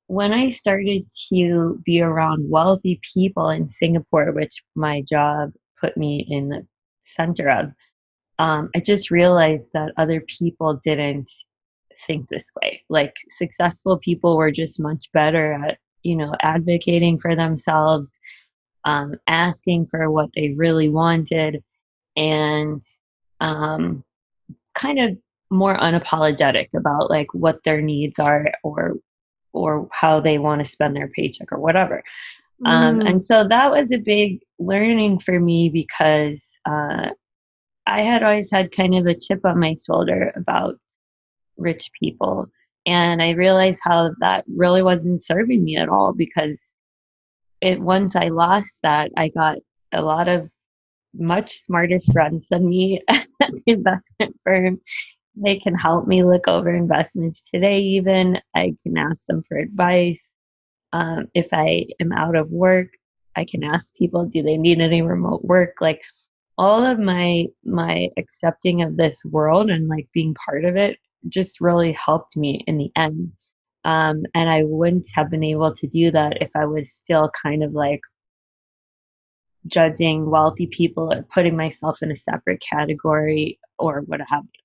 when 0.07 0.33
I 0.33 0.51
started 0.51 1.05
to 1.29 1.81
be 1.83 2.01
around 2.01 2.49
wealthy 2.49 2.99
people 3.13 3.49
in 3.49 3.71
Singapore, 3.71 4.31
which 4.31 4.63
my 4.75 5.01
job 5.01 5.51
put 5.79 5.97
me 5.97 6.25
in 6.29 6.49
the 6.49 6.65
center 7.03 7.49
of, 7.49 7.71
um, 8.37 8.69
I 8.75 8.79
just 8.79 9.11
realized 9.11 9.69
that 9.73 9.93
other 9.97 10.21
people 10.21 10.79
didn't 10.83 11.31
think 12.05 12.29
this 12.29 12.45
way. 12.61 12.83
Like 12.89 13.15
successful 13.37 13.97
people 13.97 14.37
were 14.37 14.51
just 14.51 14.79
much 14.79 15.05
better 15.13 15.53
at, 15.53 15.77
you 16.05 16.15
know, 16.15 16.33
advocating 16.41 17.19
for 17.19 17.35
themselves, 17.35 18.09
um, 18.85 19.15
asking 19.27 19.87
for 19.87 20.11
what 20.11 20.29
they 20.33 20.49
really 20.49 20.87
wanted, 20.87 21.63
and 22.15 22.81
um, 23.41 24.03
kind 24.75 24.99
of 24.99 25.17
more 25.49 25.75
unapologetic 25.75 26.69
about 26.75 27.09
like 27.09 27.33
what 27.33 27.63
their 27.63 27.81
needs 27.81 28.19
are 28.19 28.51
or 28.63 28.95
or 29.51 29.87
how 29.91 30.19
they 30.19 30.37
want 30.37 30.63
to 30.63 30.71
spend 30.71 30.95
their 30.95 31.07
paycheck 31.07 31.51
or 31.51 31.59
whatever. 31.59 32.03
Um, 32.65 32.99
mm. 32.99 33.01
Um, 33.01 33.07
and 33.07 33.25
so 33.25 33.47
that 33.47 33.71
was 33.71 33.91
a 33.91 33.97
big 33.97 34.41
learning 34.59 35.19
for 35.19 35.39
me 35.39 35.69
because 35.69 36.39
uh, 36.65 37.09
I 37.87 38.01
had 38.01 38.21
always 38.21 38.51
had 38.51 38.71
kind 38.71 38.95
of 38.95 39.07
a 39.07 39.15
chip 39.15 39.41
on 39.43 39.59
my 39.59 39.75
shoulder 39.75 40.31
about 40.35 40.75
rich 41.57 41.89
people. 41.99 42.47
And 42.85 43.21
I 43.21 43.31
realized 43.31 43.79
how 43.83 44.11
that 44.19 44.45
really 44.47 44.83
wasn't 44.83 45.25
serving 45.25 45.63
me 45.63 45.77
at 45.77 45.89
all 45.89 46.13
because 46.13 46.61
it 47.61 47.79
once 47.79 48.15
I 48.15 48.27
lost 48.27 48.71
that, 48.83 49.11
I 49.17 49.29
got 49.29 49.57
a 49.91 50.01
lot 50.01 50.27
of 50.27 50.49
much 51.13 51.63
smarter 51.65 51.99
friends 52.11 52.47
than 52.49 52.69
me 52.69 53.01
at 53.09 53.25
the 53.39 53.63
investment 53.65 54.35
firm. 54.43 54.79
They 55.35 55.57
can 55.57 55.75
help 55.75 56.07
me 56.07 56.23
look 56.23 56.47
over 56.47 56.73
investments 56.73 57.43
today, 57.53 57.79
even. 57.79 58.39
I 58.55 58.75
can 58.83 58.97
ask 58.97 59.25
them 59.25 59.43
for 59.47 59.57
advice. 59.57 60.23
Um, 60.93 61.27
if 61.33 61.49
I 61.51 61.87
am 61.99 62.11
out 62.13 62.35
of 62.35 62.51
work, 62.51 62.89
I 63.35 63.45
can 63.45 63.63
ask 63.63 63.93
people, 63.95 64.25
do 64.25 64.43
they 64.43 64.57
need 64.57 64.79
any 64.79 65.01
remote 65.01 65.43
work? 65.43 65.81
Like 65.81 66.01
all 66.57 66.85
of 66.85 66.99
my 66.99 67.47
my 67.63 68.09
accepting 68.17 68.81
of 68.81 68.95
this 68.95 69.21
world 69.25 69.69
and 69.69 69.89
like 69.89 70.07
being 70.13 70.33
part 70.45 70.63
of 70.63 70.77
it 70.77 70.97
just 71.29 71.61
really 71.61 71.91
helped 71.93 72.37
me 72.37 72.63
in 72.67 72.77
the 72.77 72.91
end. 72.95 73.31
Um, 73.83 74.23
and 74.33 74.49
I 74.49 74.63
wouldn't 74.63 75.07
have 75.13 75.29
been 75.29 75.43
able 75.43 75.73
to 75.75 75.87
do 75.87 76.11
that 76.11 76.41
if 76.41 76.49
I 76.55 76.65
was 76.65 76.91
still 76.91 77.31
kind 77.43 77.63
of 77.63 77.73
like 77.73 78.01
judging 79.67 80.29
wealthy 80.29 80.67
people 80.67 81.11
or 81.11 81.23
putting 81.33 81.55
myself 81.55 81.97
in 82.01 82.11
a 82.11 82.15
separate 82.15 82.61
category 82.61 83.59
or 83.77 84.01
what 84.01 84.21
have 84.27 84.43
you. 84.43 84.61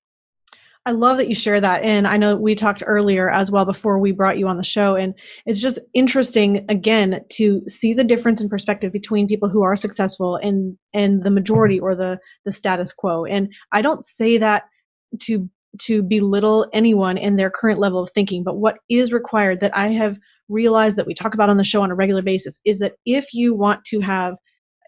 I 0.85 0.91
love 0.91 1.17
that 1.17 1.29
you 1.29 1.35
share 1.35 1.61
that. 1.61 1.83
And 1.83 2.07
I 2.07 2.17
know 2.17 2.35
we 2.35 2.55
talked 2.55 2.81
earlier 2.85 3.29
as 3.29 3.51
well 3.51 3.65
before 3.65 3.99
we 3.99 4.11
brought 4.11 4.39
you 4.39 4.47
on 4.47 4.57
the 4.57 4.63
show. 4.63 4.95
And 4.95 5.13
it's 5.45 5.61
just 5.61 5.77
interesting 5.93 6.65
again 6.69 7.23
to 7.33 7.61
see 7.67 7.93
the 7.93 8.03
difference 8.03 8.41
in 8.41 8.49
perspective 8.49 8.91
between 8.91 9.27
people 9.27 9.47
who 9.47 9.61
are 9.61 9.75
successful 9.75 10.37
and 10.37 10.77
and 10.93 11.23
the 11.23 11.29
majority 11.29 11.79
or 11.79 11.95
the 11.95 12.19
the 12.45 12.51
status 12.51 12.93
quo. 12.93 13.25
And 13.25 13.53
I 13.71 13.83
don't 13.83 14.03
say 14.03 14.39
that 14.39 14.63
to 15.23 15.47
to 15.79 16.03
belittle 16.03 16.67
anyone 16.73 17.17
in 17.17 17.35
their 17.35 17.49
current 17.49 17.79
level 17.79 18.01
of 18.01 18.09
thinking. 18.11 18.43
But 18.43 18.57
what 18.57 18.77
is 18.89 19.11
required 19.11 19.59
that 19.61 19.75
I 19.75 19.89
have 19.89 20.17
realized 20.49 20.97
that 20.97 21.07
we 21.07 21.13
talk 21.13 21.33
about 21.33 21.49
on 21.49 21.57
the 21.57 21.63
show 21.63 21.81
on 21.81 21.91
a 21.91 21.95
regular 21.95 22.21
basis 22.21 22.59
is 22.65 22.79
that 22.79 22.95
if 23.05 23.33
you 23.33 23.53
want 23.55 23.83
to 23.85 24.01
have 24.01 24.35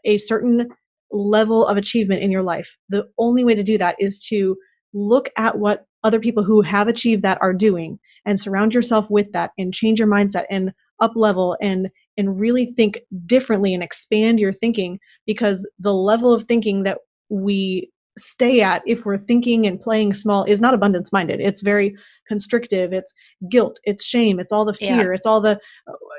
a 0.03 0.17
certain 0.17 0.67
level 1.11 1.65
of 1.65 1.77
achievement 1.77 2.21
in 2.21 2.31
your 2.31 2.43
life, 2.43 2.75
the 2.89 3.05
only 3.17 3.43
way 3.43 3.55
to 3.55 3.63
do 3.63 3.77
that 3.77 3.95
is 3.99 4.19
to 4.29 4.57
look 4.93 5.29
at 5.37 5.57
what 5.57 5.85
other 6.03 6.19
people 6.19 6.43
who 6.43 6.61
have 6.61 6.87
achieved 6.87 7.23
that 7.23 7.37
are 7.41 7.53
doing 7.53 7.97
and 8.25 8.39
surround 8.39 8.73
yourself 8.73 9.07
with 9.09 9.31
that 9.31 9.51
and 9.57 9.73
change 9.73 9.99
your 9.99 10.07
mindset 10.07 10.45
and 10.49 10.71
up 10.99 11.11
level 11.15 11.57
and 11.61 11.89
and 12.17 12.39
really 12.39 12.65
think 12.65 12.99
differently 13.25 13.73
and 13.73 13.81
expand 13.81 14.39
your 14.39 14.51
thinking 14.51 14.99
because 15.25 15.67
the 15.79 15.93
level 15.93 16.33
of 16.33 16.43
thinking 16.43 16.83
that 16.83 16.99
we 17.29 17.89
stay 18.17 18.61
at 18.61 18.81
if 18.85 19.05
we're 19.05 19.17
thinking 19.17 19.65
and 19.65 19.81
playing 19.81 20.13
small 20.13 20.43
is 20.43 20.61
not 20.61 20.73
abundance 20.73 21.11
minded 21.11 21.39
it's 21.39 21.61
very 21.61 21.95
constrictive. 22.27 22.93
It's 22.93 23.13
guilt. 23.49 23.79
It's 23.83 24.03
shame. 24.03 24.39
It's 24.39 24.51
all 24.51 24.65
the 24.65 24.73
fear. 24.73 25.11
Yeah. 25.11 25.15
it's 25.15 25.25
all 25.25 25.41
the 25.41 25.59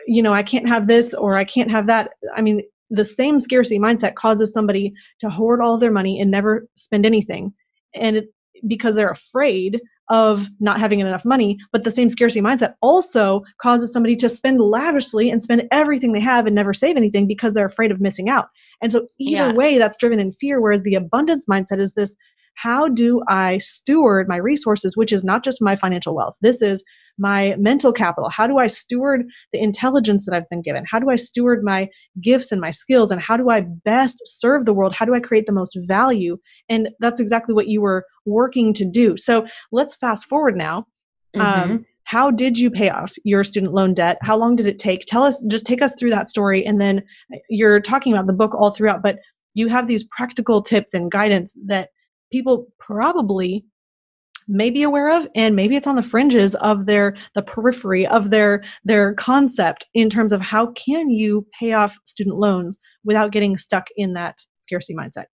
you 0.07 0.23
know 0.23 0.33
i 0.35 0.43
can't 0.43 0.69
have 0.69 0.87
this 0.87 1.15
or 1.15 1.37
i 1.37 1.45
can't 1.45 1.71
have 1.71 1.87
that. 1.87 2.11
I 2.37 2.41
mean 2.41 2.63
the 2.91 3.05
same 3.05 3.41
scarcity 3.41 3.79
mindset 3.79 4.15
causes 4.15 4.53
somebody 4.53 4.93
to 5.21 5.31
hoard 5.31 5.61
all 5.61 5.79
their 5.79 5.91
money 5.91 6.21
and 6.21 6.31
never 6.31 6.67
spend 6.77 7.07
anything. 7.07 7.53
And 7.95 8.17
it, 8.17 8.27
because 8.67 8.95
they're 8.95 9.11
afraid 9.11 9.81
of 10.11 10.49
not 10.61 10.79
having 10.79 11.01
enough 11.01 11.25
money, 11.25 11.59
but 11.73 11.85
the 11.85 11.91
same 11.91 12.09
scarcity 12.09 12.41
mindset 12.41 12.75
also 12.83 13.43
causes 13.59 13.93
somebody 13.93 14.17
to 14.17 14.29
spend 14.29 14.61
lavishly 14.61 15.31
and 15.31 15.43
spend 15.43 15.67
everything 15.71 16.13
they 16.13 16.21
have 16.21 16.47
and 16.47 16.55
never 16.55 16.75
save 16.75 16.97
anything 16.97 17.27
because 17.27 17.55
they're 17.55 17.67
afraid 17.67 17.91
of 17.91 18.01
missing 18.01 18.29
out. 18.29 18.49
And 18.83 18.93
so 18.93 19.07
either 19.19 19.49
yeah. 19.49 19.53
way, 19.53 19.79
that's 19.79 19.97
driven 19.97 20.21
in 20.21 20.33
fear, 20.33 20.61
where 20.61 20.79
the 20.79 20.95
abundance 20.95 21.47
mindset 21.49 21.81
is 21.81 21.95
this 21.95 22.17
how 22.57 22.89
do 22.89 23.21
I 23.29 23.59
steward 23.59 24.29
my 24.29 24.37
resources, 24.37 24.97
which 24.97 25.13
is 25.13 25.25
not 25.25 25.43
just 25.43 25.61
my 25.61 25.77
financial 25.77 26.15
wealth? 26.15 26.37
This 26.41 26.63
is 26.63 26.85
my 27.19 27.55
mental 27.59 27.93
capital? 27.93 28.29
How 28.29 28.47
do 28.47 28.59
I 28.59 28.67
steward 28.67 29.25
the 29.53 29.61
intelligence 29.61 30.27
that 30.27 30.35
I've 30.35 30.49
been 30.49 30.63
given? 30.63 30.85
How 30.91 30.99
do 30.99 31.11
I 31.11 31.17
steward 31.17 31.63
my 31.63 31.89
gifts 32.21 32.53
and 32.53 32.61
my 32.61 32.71
skills? 32.71 33.11
And 33.11 33.21
how 33.21 33.37
do 33.37 33.51
I 33.51 33.63
best 33.63 34.21
serve 34.25 34.65
the 34.65 34.75
world? 34.75 34.95
How 34.95 35.05
do 35.05 35.15
I 35.15 35.21
create 35.21 35.47
the 35.47 35.53
most 35.53 35.79
value? 35.87 36.39
And 36.69 36.91
that's 37.01 37.21
exactly 37.21 37.55
what 37.55 37.69
you 37.69 37.81
were 37.81 38.05
working 38.27 38.73
to 38.75 38.85
do. 38.85 39.17
So 39.17 39.47
let's 39.73 39.97
fast 39.97 40.27
forward 40.27 40.57
now. 40.57 40.87
Um, 41.35 41.43
mm-hmm. 41.43 41.71
Um, 41.73 41.87
how 42.05 42.31
did 42.31 42.59
you 42.59 42.71
pay 42.71 42.91
off 42.91 43.15
your 43.25 43.45
student 43.45 43.73
loan 43.73 43.95
debt? 43.95 44.19
How 44.21 44.37
long 44.37 44.57
did 44.57 44.67
it 44.67 44.79
take? 44.79 45.07
Tell 45.07 45.23
us, 45.25 45.43
just 45.49 45.65
take 45.65 45.81
us 45.81 45.95
through 45.99 46.11
that 46.11 46.29
story. 46.29 46.65
And 46.65 46.81
then 46.81 47.03
you're 47.49 47.81
talking 47.81 48.13
about 48.13 48.27
the 48.27 48.35
book 48.35 48.55
all 48.55 48.71
throughout, 48.71 49.03
but 49.03 49.19
you 49.55 49.69
have 49.69 49.87
these 49.87 50.05
practical 50.05 50.61
tips 50.61 50.93
and 50.93 51.11
guidance 51.11 51.59
that 51.67 51.89
people 52.31 52.67
probably 52.79 53.65
may 54.49 54.71
be 54.71 54.83
aware 54.83 55.17
of 55.17 55.27
and 55.35 55.57
maybe 55.57 55.77
it's 55.77 55.87
on 55.87 55.97
the 55.97 56.03
fringes 56.03 56.55
of 56.57 56.87
their 56.87 57.17
the 57.35 57.43
periphery 57.43 58.07
of 58.07 58.31
their 58.31 58.63
their 58.85 59.15
concept 59.15 59.87
in 59.95 60.11
terms 60.11 60.33
of 60.33 60.41
how 60.41 60.67
can 60.73 61.11
you 61.11 61.47
pay 61.59 61.73
off 61.73 61.99
student 62.05 62.37
loans 62.37 62.79
without 63.05 63.33
getting 63.33 63.57
stuck 63.57 63.87
in 63.97 64.15
that 64.15 64.39
scarcity 64.63 64.95
mindset? 64.95 65.27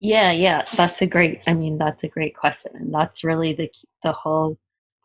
Yeah 0.00 0.30
yeah 0.30 0.64
that's 0.76 1.02
a 1.02 1.06
great 1.06 1.42
i 1.46 1.54
mean 1.54 1.78
that's 1.78 2.04
a 2.04 2.08
great 2.08 2.36
question 2.36 2.72
and 2.74 2.94
that's 2.94 3.24
really 3.24 3.52
the 3.52 3.68
the 4.04 4.12
whole 4.12 4.58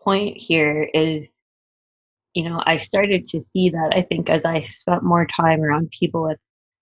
point 0.04 0.38
here 0.38 0.90
is 0.94 1.28
you 2.34 2.44
know 2.44 2.62
i 2.66 2.78
started 2.78 3.26
to 3.28 3.44
see 3.54 3.70
that 3.70 3.94
i 3.96 4.02
think 4.02 4.30
as 4.30 4.46
i 4.46 4.64
spent 4.64 5.04
more 5.04 5.28
time 5.36 5.62
around 5.62 5.90
people 5.98 6.24
with 6.24 6.38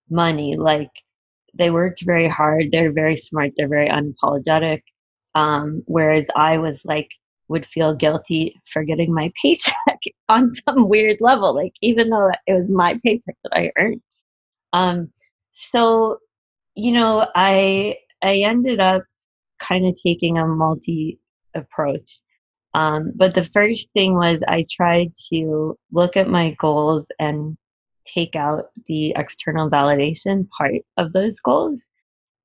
money 0.10 0.58
like 0.58 0.90
they 1.58 1.70
worked 1.70 2.02
very 2.02 2.28
hard 2.28 2.66
they're 2.72 2.92
very 2.92 3.16
smart 3.16 3.52
they're 3.56 3.68
very 3.68 3.90
unapologetic 3.90 4.82
um, 5.36 5.84
whereas 5.86 6.26
I 6.36 6.58
was 6.58 6.84
like, 6.86 7.10
would 7.48 7.68
feel 7.68 7.94
guilty 7.94 8.60
for 8.66 8.84
getting 8.84 9.14
my 9.14 9.32
paycheck 9.42 10.00
on 10.30 10.50
some 10.50 10.88
weird 10.90 11.18
level, 11.20 11.54
like 11.54 11.74
even 11.82 12.10
though 12.10 12.32
it 12.48 12.54
was 12.54 12.72
my 12.72 12.98
paycheck 13.04 13.36
that 13.44 13.54
I 13.54 13.72
earned. 13.78 14.02
Um, 14.74 15.12
so, 15.52 16.18
you 16.76 16.94
know, 16.94 17.28
I 17.36 17.98
I 18.24 18.38
ended 18.38 18.80
up 18.80 19.04
kind 19.60 19.86
of 19.86 19.98
taking 20.02 20.38
a 20.38 20.48
multi 20.48 21.20
approach. 21.54 22.20
Um, 22.74 23.12
but 23.16 23.36
the 23.36 23.44
first 23.44 23.90
thing 23.92 24.16
was 24.16 24.40
I 24.48 24.64
tried 24.72 25.12
to 25.34 25.78
look 25.92 26.16
at 26.16 26.30
my 26.30 26.56
goals 26.58 27.06
and 27.20 27.58
take 28.06 28.36
out 28.36 28.70
the 28.88 29.14
external 29.18 29.70
validation 29.70 30.48
part 30.58 30.76
of 30.98 31.12
those 31.12 31.40
goals 31.42 31.84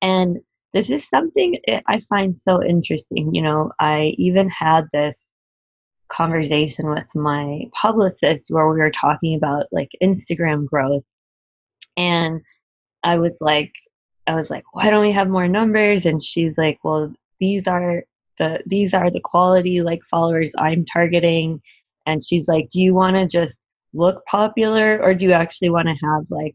and 0.02 0.38
this 0.76 0.90
is 0.90 1.08
something 1.08 1.58
I 1.88 2.00
find 2.00 2.38
so 2.46 2.62
interesting. 2.62 3.34
You 3.34 3.40
know, 3.40 3.72
I 3.80 4.12
even 4.18 4.50
had 4.50 4.84
this 4.92 5.18
conversation 6.10 6.90
with 6.90 7.06
my 7.14 7.62
publicist 7.72 8.50
where 8.50 8.68
we 8.68 8.78
were 8.78 8.90
talking 8.90 9.36
about 9.36 9.64
like 9.72 9.88
Instagram 10.02 10.66
growth. 10.66 11.02
And 11.96 12.42
I 13.02 13.16
was 13.16 13.38
like, 13.40 13.72
I 14.26 14.34
was 14.34 14.50
like, 14.50 14.64
why 14.74 14.90
don't 14.90 15.00
we 15.00 15.12
have 15.12 15.30
more 15.30 15.48
numbers? 15.48 16.04
And 16.04 16.22
she's 16.22 16.52
like, 16.58 16.78
well, 16.84 17.10
these 17.40 17.66
are 17.66 18.04
the 18.38 18.60
these 18.66 18.92
are 18.92 19.10
the 19.10 19.20
quality 19.20 19.80
like 19.80 20.02
followers 20.04 20.52
I'm 20.58 20.84
targeting. 20.84 21.62
And 22.04 22.22
she's 22.22 22.48
like, 22.48 22.68
do 22.68 22.82
you 22.82 22.92
want 22.92 23.16
to 23.16 23.26
just 23.26 23.58
look 23.94 24.26
popular 24.26 25.00
or 25.02 25.14
do 25.14 25.24
you 25.24 25.32
actually 25.32 25.70
want 25.70 25.88
to 25.88 26.06
have 26.06 26.26
like 26.28 26.54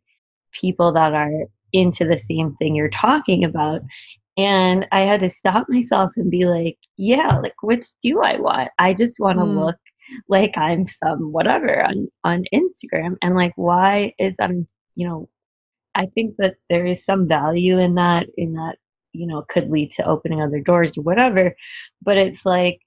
people 0.52 0.92
that 0.92 1.16
are 1.16 1.48
into 1.74 2.06
the 2.06 2.20
same 2.20 2.56
thing 2.56 2.76
you're 2.76 2.90
talking 2.90 3.44
about. 3.44 3.82
And 4.38 4.88
I 4.92 5.02
had 5.02 5.20
to 5.22 5.30
stop 5.30 5.68
myself 5.70 6.12
and 6.16 6.32
be 6.32 6.46
like, 6.46 6.78
yeah, 6.98 7.38
like 7.40 7.62
which 7.62 7.88
do 8.04 8.22
I 8.22 8.40
want? 8.40 8.70
I 8.80 8.94
just 8.94 9.20
want 9.20 9.40
to 9.40 9.46
mm. 9.46 9.66
look 9.66 9.78
like 10.28 10.58
I'm 10.58 10.86
some 11.04 11.32
whatever 11.32 11.84
on 11.84 12.08
on 12.24 12.46
Instagram 12.54 13.18
and 13.22 13.36
like 13.36 13.54
why 13.56 14.14
is 14.20 14.36
I'm, 14.40 14.68
you 14.96 15.08
know, 15.08 15.30
I 15.96 16.08
think 16.08 16.36
that 16.38 16.56
there 16.70 16.86
is 16.86 17.06
some 17.06 17.28
value 17.28 17.78
in 17.80 17.96
that 17.96 18.28
in 18.38 18.54
that, 18.54 18.78
you 19.14 19.28
know, 19.28 19.44
could 19.50 19.70
lead 19.70 19.94
to 19.94 20.08
opening 20.08 20.42
other 20.42 20.60
doors 20.60 20.98
or 20.98 21.02
whatever, 21.02 21.56
but 22.02 22.18
it's 22.18 22.46
like 22.46 22.80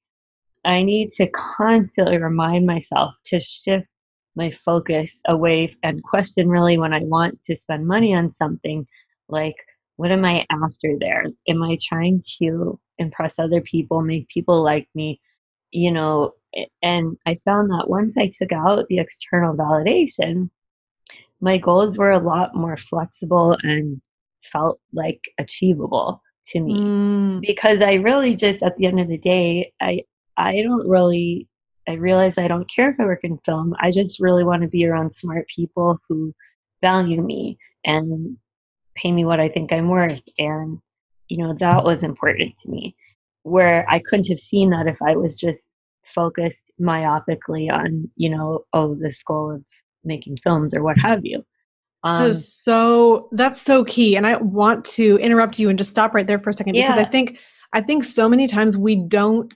I 0.65 0.83
need 0.83 1.13
to 1.13 1.29
constantly 1.29 2.19
remind 2.19 2.67
myself 2.67 3.15
to 3.27 3.39
shift 3.39 3.89
my 4.37 4.51
focus 4.51 5.21
away 5.29 5.75
and 5.83 6.03
question 6.03 6.49
really 6.49 6.79
when 6.79 6.93
I 6.93 7.01
want 7.01 7.43
to 7.45 7.57
spend 7.57 7.87
money 7.87 8.15
on 8.15 8.35
something 8.35 8.87
like 9.29 9.57
what 9.97 10.11
am 10.11 10.25
I 10.25 10.45
after 10.51 10.97
there? 10.99 11.27
Am 11.49 11.63
I 11.63 11.79
trying 11.81 12.23
to 12.41 12.79
impress 12.99 13.39
other 13.39 13.61
people, 13.61 14.03
make 14.03 14.29
people 14.29 14.63
like 14.63 14.89
me? 14.95 15.21
You 15.71 15.93
know, 15.93 16.33
and 16.83 17.17
I 17.27 17.37
found 17.37 17.71
that 17.71 17.89
once 17.89 18.15
I 18.17 18.31
took 18.37 18.53
out 18.53 18.87
the 18.89 18.99
external 18.99 19.55
validation, 19.55 20.51
my 21.41 21.59
goals 21.59 21.99
were 21.99 22.13
a 22.13 22.19
lot 22.19 22.55
more 22.55 22.77
flexible 22.77 23.57
and 23.63 24.01
felt 24.43 24.81
like 24.93 25.21
achievable 25.39 26.21
to 26.49 26.61
me 26.61 26.75
mm. 26.75 27.41
because 27.41 27.81
I 27.81 27.95
really 27.95 28.35
just 28.35 28.63
at 28.63 28.77
the 28.77 28.87
end 28.87 29.01
of 29.01 29.09
the 29.09 29.19
day 29.19 29.73
I 29.81 30.03
I 30.37 30.61
don't 30.63 30.87
really 30.89 31.49
I 31.89 31.95
realize 31.95 32.39
I 32.39 32.49
don't 32.49 32.71
care 32.71 32.91
if 32.91 32.99
I 32.99 33.05
work 33.05 33.25
in 33.25 33.39
film. 33.39 33.75
I 33.79 33.91
just 33.91 34.21
really 34.21 34.45
want 34.45 34.63
to 34.63 34.69
be 34.69 34.87
around 34.87 35.15
smart 35.15 35.47
people 35.55 35.99
who 36.09 36.35
value 36.81 37.23
me 37.23 37.59
and 37.85 38.37
pay 38.95 39.13
me 39.13 39.25
what 39.25 39.41
I 39.41 39.49
think 39.49 39.73
I'm 39.73 39.89
worth. 39.89 40.23
And, 40.39 40.79
you 41.29 41.39
know, 41.39 41.55
that 41.55 41.85
was 41.85 42.03
important 42.03 42.57
to 42.59 42.71
me. 42.71 42.97
Where 43.43 43.87
I 43.91 43.99
couldn't 43.99 44.29
have 44.29 44.39
seen 44.39 44.71
that 44.71 44.87
if 44.87 44.97
I 45.03 45.17
was 45.17 45.39
just 45.39 45.63
focused 46.05 46.57
myopically 46.81 47.71
on, 47.71 48.11
you 48.17 48.31
know, 48.31 48.65
oh, 48.73 48.95
this 48.95 49.23
goal 49.23 49.55
of 49.55 49.65
making 50.05 50.37
films 50.39 50.75
or 50.75 50.83
what 50.83 50.99
have 50.99 51.25
you. 51.25 51.45
Um, 52.03 52.35
so 52.35 53.29
that's 53.33 53.61
so 53.61 53.85
key. 53.85 54.17
And 54.17 54.27
I 54.27 54.37
want 54.37 54.85
to 54.87 55.17
interrupt 55.19 55.59
you 55.59 55.69
and 55.71 55.79
just 55.79 55.91
stop 55.91 56.15
right 56.15 56.27
there 56.27 56.39
for 56.39 56.51
a 56.51 56.53
second 56.53 56.75
because 56.75 56.99
I 56.99 57.05
think 57.05 57.39
I 57.73 57.81
think 57.81 58.05
so 58.05 58.29
many 58.29 58.47
times 58.47 58.77
we 58.77 58.95
don't 58.95 59.55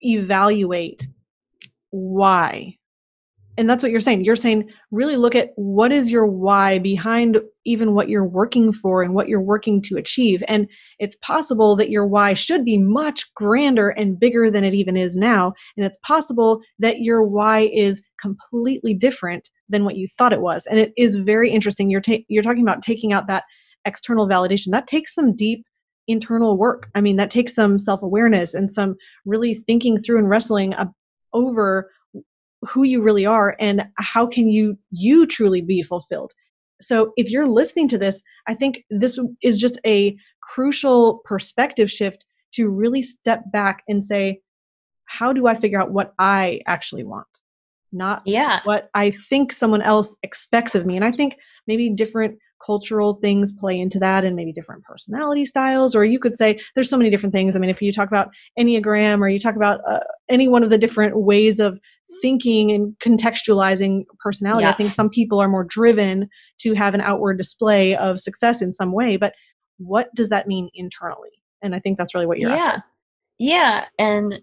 evaluate 0.00 1.06
why. 1.92 2.76
And 3.58 3.68
that's 3.68 3.82
what 3.82 3.92
you're 3.92 4.00
saying. 4.00 4.24
You're 4.24 4.34
saying 4.34 4.70
really 4.90 5.16
look 5.16 5.34
at 5.34 5.50
what 5.56 5.92
is 5.92 6.10
your 6.10 6.26
why 6.26 6.78
behind 6.78 7.38
even 7.66 7.94
what 7.94 8.08
you're 8.08 8.26
working 8.26 8.72
for 8.72 9.02
and 9.02 9.14
what 9.14 9.28
you're 9.28 9.42
working 9.42 9.82
to 9.82 9.98
achieve. 9.98 10.42
And 10.48 10.66
it's 10.98 11.16
possible 11.16 11.76
that 11.76 11.90
your 11.90 12.06
why 12.06 12.32
should 12.32 12.64
be 12.64 12.78
much 12.78 13.32
grander 13.34 13.90
and 13.90 14.18
bigger 14.18 14.50
than 14.50 14.64
it 14.64 14.72
even 14.72 14.96
is 14.96 15.16
now. 15.16 15.52
And 15.76 15.84
it's 15.84 15.98
possible 15.98 16.62
that 16.78 17.00
your 17.00 17.22
why 17.22 17.70
is 17.74 18.02
completely 18.20 18.94
different 18.94 19.50
than 19.68 19.84
what 19.84 19.96
you 19.96 20.08
thought 20.08 20.32
it 20.32 20.40
was. 20.40 20.66
And 20.66 20.78
it 20.78 20.94
is 20.96 21.16
very 21.16 21.50
interesting. 21.50 21.90
You're 21.90 22.00
ta- 22.00 22.24
you're 22.28 22.42
talking 22.42 22.62
about 22.62 22.80
taking 22.80 23.12
out 23.12 23.26
that 23.26 23.44
external 23.84 24.26
validation. 24.26 24.70
That 24.70 24.86
takes 24.86 25.14
some 25.14 25.36
deep 25.36 25.66
internal 26.08 26.56
work. 26.56 26.88
I 26.94 27.02
mean 27.02 27.16
that 27.16 27.30
takes 27.30 27.54
some 27.54 27.78
self-awareness 27.78 28.54
and 28.54 28.72
some 28.72 28.96
really 29.26 29.54
thinking 29.54 30.00
through 30.00 30.18
and 30.18 30.30
wrestling 30.30 30.74
over 31.32 31.90
who 32.62 32.84
you 32.84 33.02
really 33.02 33.26
are 33.26 33.56
and 33.58 33.86
how 33.98 34.26
can 34.26 34.48
you 34.48 34.78
you 34.90 35.26
truly 35.26 35.60
be 35.60 35.82
fulfilled. 35.82 36.32
So 36.80 37.12
if 37.16 37.30
you're 37.30 37.46
listening 37.46 37.88
to 37.88 37.98
this 37.98 38.22
i 38.48 38.54
think 38.54 38.84
this 38.90 39.18
is 39.42 39.56
just 39.56 39.78
a 39.86 40.16
crucial 40.42 41.20
perspective 41.24 41.90
shift 41.90 42.24
to 42.52 42.68
really 42.68 43.02
step 43.02 43.44
back 43.52 43.82
and 43.88 44.02
say 44.02 44.40
how 45.04 45.32
do 45.32 45.46
i 45.46 45.54
figure 45.54 45.80
out 45.80 45.92
what 45.92 46.14
i 46.18 46.60
actually 46.66 47.04
want? 47.04 47.26
Not 47.92 48.22
yeah. 48.24 48.60
what 48.64 48.90
i 48.94 49.10
think 49.10 49.52
someone 49.52 49.82
else 49.82 50.16
expects 50.22 50.74
of 50.74 50.86
me. 50.86 50.96
And 50.96 51.04
i 51.04 51.12
think 51.12 51.36
maybe 51.66 51.88
different 51.90 52.38
cultural 52.64 53.14
things 53.14 53.52
play 53.52 53.78
into 53.78 53.98
that 53.98 54.24
and 54.24 54.36
maybe 54.36 54.52
different 54.52 54.82
personality 54.84 55.44
styles 55.44 55.94
or 55.94 56.04
you 56.04 56.18
could 56.18 56.36
say 56.36 56.58
there's 56.74 56.88
so 56.88 56.96
many 56.96 57.10
different 57.10 57.32
things 57.32 57.56
i 57.56 57.58
mean 57.58 57.70
if 57.70 57.82
you 57.82 57.92
talk 57.92 58.08
about 58.08 58.28
enneagram 58.58 59.20
or 59.20 59.28
you 59.28 59.38
talk 59.38 59.56
about 59.56 59.80
uh, 59.88 60.00
any 60.28 60.48
one 60.48 60.62
of 60.62 60.70
the 60.70 60.78
different 60.78 61.20
ways 61.20 61.58
of 61.58 61.78
thinking 62.20 62.70
and 62.70 62.94
contextualizing 63.04 64.04
personality 64.22 64.64
yeah. 64.64 64.70
i 64.70 64.74
think 64.74 64.90
some 64.90 65.08
people 65.08 65.40
are 65.40 65.48
more 65.48 65.64
driven 65.64 66.28
to 66.58 66.74
have 66.74 66.94
an 66.94 67.00
outward 67.00 67.36
display 67.36 67.96
of 67.96 68.20
success 68.20 68.62
in 68.62 68.72
some 68.72 68.92
way 68.92 69.16
but 69.16 69.32
what 69.78 70.08
does 70.14 70.28
that 70.28 70.46
mean 70.46 70.68
internally 70.74 71.30
and 71.62 71.74
i 71.74 71.78
think 71.78 71.98
that's 71.98 72.14
really 72.14 72.26
what 72.26 72.38
you're 72.38 72.50
asking. 72.50 72.82
yeah 73.38 73.84
after. 73.84 73.86
yeah 73.98 74.06
and 74.06 74.40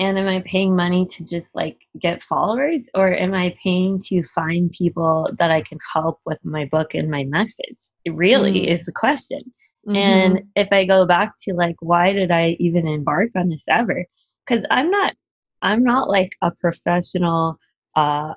and 0.00 0.18
am 0.18 0.26
i 0.26 0.40
paying 0.40 0.74
money 0.74 1.06
to 1.06 1.24
just 1.24 1.46
like 1.54 1.76
get 2.00 2.22
followers 2.22 2.80
or 2.94 3.14
am 3.14 3.34
i 3.34 3.54
paying 3.62 4.00
to 4.00 4.22
find 4.34 4.72
people 4.72 5.28
that 5.38 5.50
i 5.50 5.60
can 5.60 5.78
help 5.92 6.18
with 6.24 6.38
my 6.42 6.64
book 6.66 6.94
and 6.94 7.10
my 7.10 7.24
message 7.24 7.90
it 8.04 8.14
really 8.14 8.62
mm. 8.62 8.66
is 8.66 8.84
the 8.86 8.92
question 8.92 9.40
mm-hmm. 9.86 9.96
and 9.96 10.42
if 10.56 10.68
i 10.72 10.84
go 10.84 11.06
back 11.06 11.32
to 11.40 11.52
like 11.52 11.76
why 11.80 12.12
did 12.12 12.30
i 12.30 12.56
even 12.58 12.88
embark 12.88 13.30
on 13.36 13.48
this 13.48 13.64
ever 13.68 14.04
because 14.44 14.64
i'm 14.70 14.90
not 14.90 15.14
i'm 15.62 15.84
not 15.84 16.08
like 16.08 16.34
a 16.42 16.50
professional 16.60 17.56
uh 17.94 18.32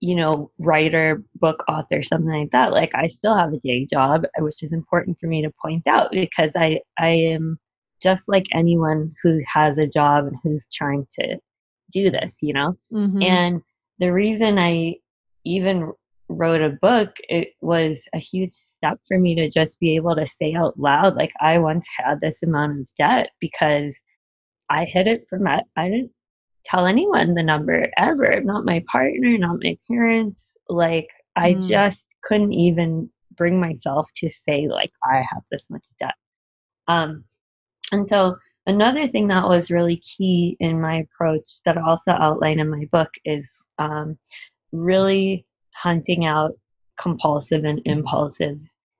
you 0.00 0.14
know 0.14 0.50
writer 0.58 1.22
book 1.36 1.64
author 1.68 2.02
something 2.02 2.30
like 2.30 2.50
that 2.50 2.72
like 2.72 2.94
i 2.94 3.06
still 3.06 3.34
have 3.34 3.52
a 3.52 3.58
day 3.58 3.86
job 3.90 4.24
which 4.38 4.62
is 4.62 4.72
important 4.72 5.16
for 5.18 5.26
me 5.26 5.40
to 5.40 5.50
point 5.62 5.86
out 5.86 6.10
because 6.10 6.50
i 6.56 6.78
i 6.98 7.08
am 7.08 7.58
just 8.02 8.28
like 8.28 8.46
anyone 8.52 9.14
who 9.22 9.40
has 9.46 9.78
a 9.78 9.86
job 9.86 10.26
and 10.26 10.36
who's 10.42 10.66
trying 10.72 11.06
to 11.20 11.38
do 11.92 12.10
this, 12.10 12.36
you 12.40 12.52
know? 12.52 12.76
Mm-hmm. 12.92 13.22
And 13.22 13.62
the 13.98 14.12
reason 14.12 14.58
I 14.58 14.96
even 15.44 15.92
wrote 16.28 16.60
a 16.60 16.76
book, 16.82 17.16
it 17.28 17.50
was 17.60 17.98
a 18.14 18.18
huge 18.18 18.54
step 18.76 18.98
for 19.06 19.18
me 19.18 19.34
to 19.36 19.48
just 19.48 19.78
be 19.78 19.96
able 19.96 20.16
to 20.16 20.26
say 20.26 20.54
out 20.54 20.78
loud, 20.78 21.16
like, 21.16 21.32
I 21.40 21.58
once 21.58 21.86
had 21.96 22.20
this 22.20 22.42
amount 22.42 22.80
of 22.80 22.88
debt 22.98 23.30
because 23.40 23.94
I 24.68 24.84
hid 24.84 25.06
it 25.06 25.26
from. 25.30 25.46
I 25.46 25.62
didn't 25.76 26.10
tell 26.64 26.86
anyone 26.86 27.34
the 27.34 27.42
number 27.42 27.88
ever, 27.96 28.40
not 28.42 28.64
my 28.64 28.82
partner, 28.90 29.38
not 29.38 29.62
my 29.62 29.78
parents. 29.88 30.44
Like, 30.68 31.08
I 31.36 31.54
mm. 31.54 31.68
just 31.68 32.04
couldn't 32.24 32.52
even 32.52 33.08
bring 33.36 33.60
myself 33.60 34.06
to 34.16 34.30
say, 34.48 34.66
like, 34.68 34.90
I 35.04 35.18
have 35.18 35.42
this 35.50 35.62
much 35.70 35.86
debt. 36.00 36.14
Um, 36.88 37.24
and 37.92 38.08
so, 38.08 38.36
another 38.66 39.06
thing 39.08 39.28
that 39.28 39.48
was 39.48 39.70
really 39.70 39.96
key 39.98 40.56
in 40.60 40.80
my 40.80 40.98
approach 40.98 41.60
that 41.64 41.78
I 41.78 41.82
also 41.82 42.10
outline 42.10 42.58
in 42.58 42.68
my 42.68 42.86
book 42.90 43.10
is 43.24 43.48
um, 43.78 44.18
really 44.72 45.46
hunting 45.74 46.24
out 46.26 46.52
compulsive 46.98 47.64
and 47.64 47.80
impulsive 47.84 48.58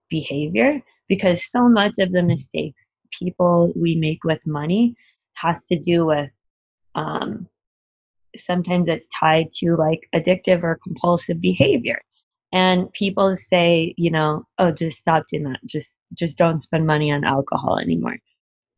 behavior 0.09 0.81
because 1.09 1.51
so 1.51 1.69
much 1.69 1.95
of 1.99 2.13
the 2.13 2.23
mistakes 2.23 2.81
people 3.19 3.73
we 3.75 3.97
make 3.97 4.23
with 4.25 4.41
money 4.47 4.95
has 5.35 5.65
to 5.67 5.79
do 5.79 6.07
with 6.07 6.31
um, 6.95 7.49
sometimes 8.37 8.89
it's 8.89 9.07
tied 9.19 9.53
to 9.53 9.77
like 9.77 10.01
addictive 10.15 10.63
or 10.63 10.79
compulsive 10.83 11.41
behavior. 11.41 12.01
And 12.53 12.93
people 12.93 13.35
say 13.35 13.95
you 13.97 14.11
know 14.11 14.45
oh 14.59 14.71
just 14.71 14.99
stop 14.99 15.25
doing 15.31 15.45
that. 15.45 15.61
Just 15.67 15.91
just 16.15 16.37
don't 16.37 16.63
spend 16.63 16.87
money 16.87 17.11
on 17.11 17.25
alcohol 17.25 17.79
anymore 17.79 18.19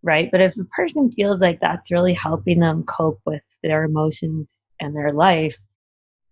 right 0.03 0.31
but 0.31 0.41
if 0.41 0.57
a 0.59 0.65
person 0.65 1.11
feels 1.13 1.39
like 1.39 1.61
that's 1.61 1.91
really 1.91 2.15
helping 2.15 2.61
them 2.61 2.83
cope 2.85 3.21
with 3.27 3.59
their 3.63 3.85
emotions 3.85 4.47
and 4.81 4.95
their 4.95 5.13
life 5.13 5.59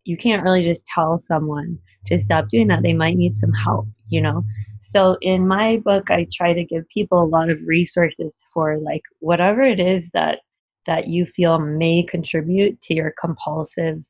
you 0.06 0.16
can't 0.16 0.44
really 0.44 0.62
just 0.62 0.86
tell 0.86 1.18
someone 1.18 1.78
to 2.06 2.18
stop 2.20 2.48
doing 2.48 2.68
that. 2.68 2.82
They 2.82 2.94
might 2.94 3.16
need 3.16 3.36
some 3.36 3.52
help, 3.52 3.86
you 4.08 4.22
know? 4.22 4.44
So 4.84 5.18
in 5.20 5.46
my 5.46 5.78
book, 5.78 6.10
I 6.10 6.28
try 6.32 6.54
to 6.54 6.64
give 6.64 6.88
people 6.88 7.22
a 7.22 7.26
lot 7.26 7.50
of 7.50 7.60
resources 7.66 8.32
for 8.54 8.78
like 8.78 9.02
whatever 9.18 9.62
it 9.62 9.80
is 9.80 10.04
that 10.14 10.38
that 10.86 11.08
you 11.08 11.26
feel 11.26 11.58
may 11.58 12.04
contribute 12.04 12.80
to 12.82 12.94
your 12.94 13.12
compulsive 13.20 14.00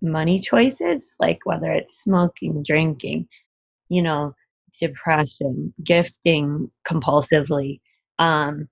money 0.00 0.38
choices, 0.38 1.10
like 1.18 1.40
whether 1.42 1.72
it's 1.72 2.00
smoking, 2.00 2.62
drinking, 2.62 3.26
you 3.88 4.00
know, 4.00 4.32
depression, 4.80 5.74
gifting 5.82 6.70
compulsively, 6.86 7.80
um, 8.20 8.68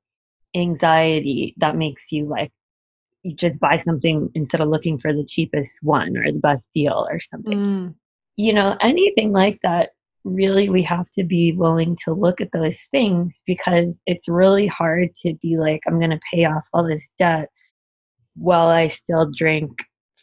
anxiety 0.54 1.54
that 1.58 1.76
makes 1.76 2.10
you 2.10 2.26
like 2.26 2.52
you 3.22 3.34
just 3.34 3.58
buy 3.58 3.78
something 3.78 4.30
instead 4.34 4.60
of 4.60 4.68
looking 4.68 4.98
for 4.98 5.12
the 5.12 5.24
cheapest 5.24 5.72
one 5.82 6.16
or 6.16 6.30
the 6.32 6.38
best 6.38 6.68
deal 6.74 7.06
or 7.10 7.20
something. 7.20 7.58
Mm. 7.58 7.94
You 8.36 8.54
know, 8.54 8.76
anything 8.80 9.32
like 9.32 9.58
that, 9.62 9.90
really, 10.24 10.70
we 10.70 10.82
have 10.84 11.06
to 11.18 11.24
be 11.24 11.52
willing 11.52 11.96
to 12.04 12.14
look 12.14 12.40
at 12.40 12.52
those 12.52 12.78
things 12.90 13.42
because 13.46 13.88
it's 14.06 14.28
really 14.28 14.66
hard 14.66 15.14
to 15.22 15.34
be 15.42 15.58
like, 15.58 15.80
I'm 15.86 15.98
going 15.98 16.10
to 16.10 16.20
pay 16.32 16.46
off 16.46 16.64
all 16.72 16.86
this 16.86 17.06
debt 17.18 17.50
while 18.36 18.68
I 18.68 18.88
still 18.88 19.30
drink 19.30 19.70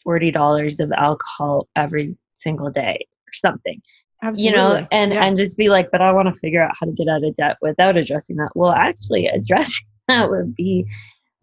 $40 0.07 0.79
of 0.79 0.91
alcohol 0.93 1.67
every 1.75 2.17
single 2.35 2.71
day 2.71 3.05
or 3.27 3.33
something. 3.33 3.79
Absolutely. 4.23 4.49
You 4.49 4.57
know, 4.57 4.87
and, 4.91 5.13
yeah. 5.13 5.23
and 5.23 5.37
just 5.37 5.57
be 5.57 5.69
like, 5.69 5.91
but 5.91 6.01
I 6.01 6.11
want 6.11 6.33
to 6.33 6.39
figure 6.39 6.63
out 6.63 6.75
how 6.79 6.87
to 6.87 6.91
get 6.93 7.07
out 7.07 7.23
of 7.23 7.35
debt 7.35 7.57
without 7.61 7.97
addressing 7.97 8.37
that. 8.37 8.49
Well, 8.55 8.71
actually, 8.71 9.27
addressing 9.27 9.85
that 10.23 10.29
would 10.29 10.55
be 10.55 10.85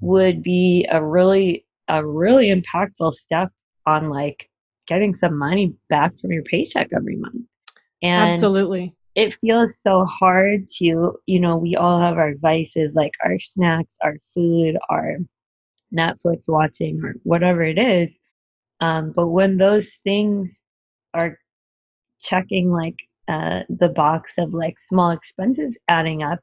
would 0.00 0.42
be 0.42 0.86
a 0.90 1.02
really 1.04 1.64
a 1.88 2.04
really 2.04 2.48
impactful 2.48 3.12
step 3.14 3.50
on 3.86 4.08
like 4.08 4.48
getting 4.86 5.14
some 5.14 5.38
money 5.38 5.74
back 5.88 6.18
from 6.18 6.32
your 6.32 6.42
paycheck 6.42 6.88
every 6.94 7.16
month. 7.16 7.44
And 8.02 8.34
Absolutely. 8.34 8.94
It 9.14 9.34
feels 9.34 9.80
so 9.80 10.04
hard 10.04 10.68
to, 10.78 11.14
you 11.26 11.40
know, 11.40 11.56
we 11.56 11.76
all 11.76 12.00
have 12.00 12.18
our 12.18 12.34
vices 12.36 12.94
like 12.94 13.12
our 13.24 13.38
snacks, 13.38 13.92
our 14.02 14.16
food, 14.34 14.76
our 14.90 15.18
Netflix 15.94 16.48
watching, 16.48 17.00
or 17.04 17.14
whatever 17.22 17.62
it 17.62 17.78
is. 17.78 18.16
Um, 18.80 19.12
but 19.14 19.28
when 19.28 19.56
those 19.56 19.88
things 20.02 20.60
are 21.14 21.38
checking 22.20 22.70
like 22.70 22.96
uh, 23.28 23.60
the 23.68 23.88
box 23.88 24.32
of 24.36 24.52
like 24.52 24.74
small 24.86 25.12
expenses 25.12 25.76
adding 25.88 26.22
up, 26.22 26.40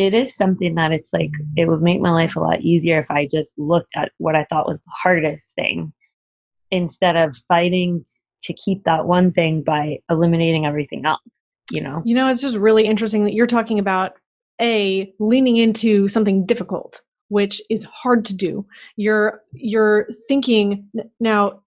it 0.00 0.14
is 0.14 0.34
something 0.34 0.76
that 0.76 0.92
it's 0.92 1.12
like 1.12 1.30
it 1.56 1.68
would 1.68 1.82
make 1.82 2.00
my 2.00 2.10
life 2.10 2.34
a 2.34 2.40
lot 2.40 2.62
easier 2.62 2.98
if 2.98 3.10
I 3.10 3.28
just 3.30 3.50
looked 3.58 3.92
at 3.94 4.12
what 4.16 4.34
I 4.34 4.44
thought 4.44 4.66
was 4.66 4.78
the 4.78 4.92
hardest 5.02 5.42
thing 5.56 5.92
instead 6.70 7.16
of 7.16 7.36
fighting 7.46 8.06
to 8.44 8.54
keep 8.54 8.84
that 8.84 9.04
one 9.04 9.30
thing 9.30 9.62
by 9.62 9.98
eliminating 10.08 10.64
everything 10.64 11.04
else, 11.04 11.20
you 11.70 11.82
know? 11.82 12.00
You 12.06 12.14
know, 12.14 12.30
it's 12.30 12.40
just 12.40 12.56
really 12.56 12.86
interesting 12.86 13.24
that 13.24 13.34
you're 13.34 13.46
talking 13.46 13.78
about 13.78 14.12
a 14.58 15.12
leaning 15.18 15.58
into 15.58 16.08
something 16.08 16.46
difficult, 16.46 17.02
which 17.28 17.60
is 17.68 17.84
hard 17.84 18.24
to 18.24 18.34
do. 18.34 18.64
You're 18.96 19.42
you're 19.52 20.08
thinking 20.28 20.82
now 21.20 21.60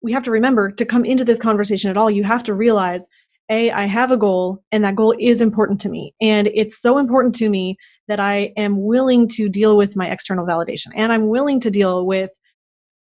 we 0.00 0.12
have 0.12 0.22
to 0.22 0.30
remember 0.30 0.70
to 0.70 0.84
come 0.84 1.04
into 1.04 1.24
this 1.24 1.40
conversation 1.40 1.90
at 1.90 1.96
all, 1.96 2.08
you 2.08 2.22
have 2.22 2.44
to 2.44 2.54
realize 2.54 3.08
a 3.50 3.70
i 3.72 3.84
have 3.84 4.10
a 4.10 4.16
goal 4.16 4.62
and 4.72 4.84
that 4.84 4.96
goal 4.96 5.14
is 5.18 5.40
important 5.40 5.80
to 5.80 5.88
me. 5.88 6.14
And 6.20 6.48
it's 6.48 6.80
so 6.80 6.98
important 6.98 7.34
to 7.36 7.48
me 7.48 7.76
that 8.08 8.20
i 8.20 8.52
am 8.56 8.82
willing 8.82 9.28
to 9.28 9.48
deal 9.48 9.76
with 9.76 9.96
my 9.96 10.08
external 10.08 10.46
validation. 10.46 10.88
And 10.94 11.12
i'm 11.12 11.28
willing 11.28 11.60
to 11.60 11.70
deal 11.70 12.06
with 12.06 12.30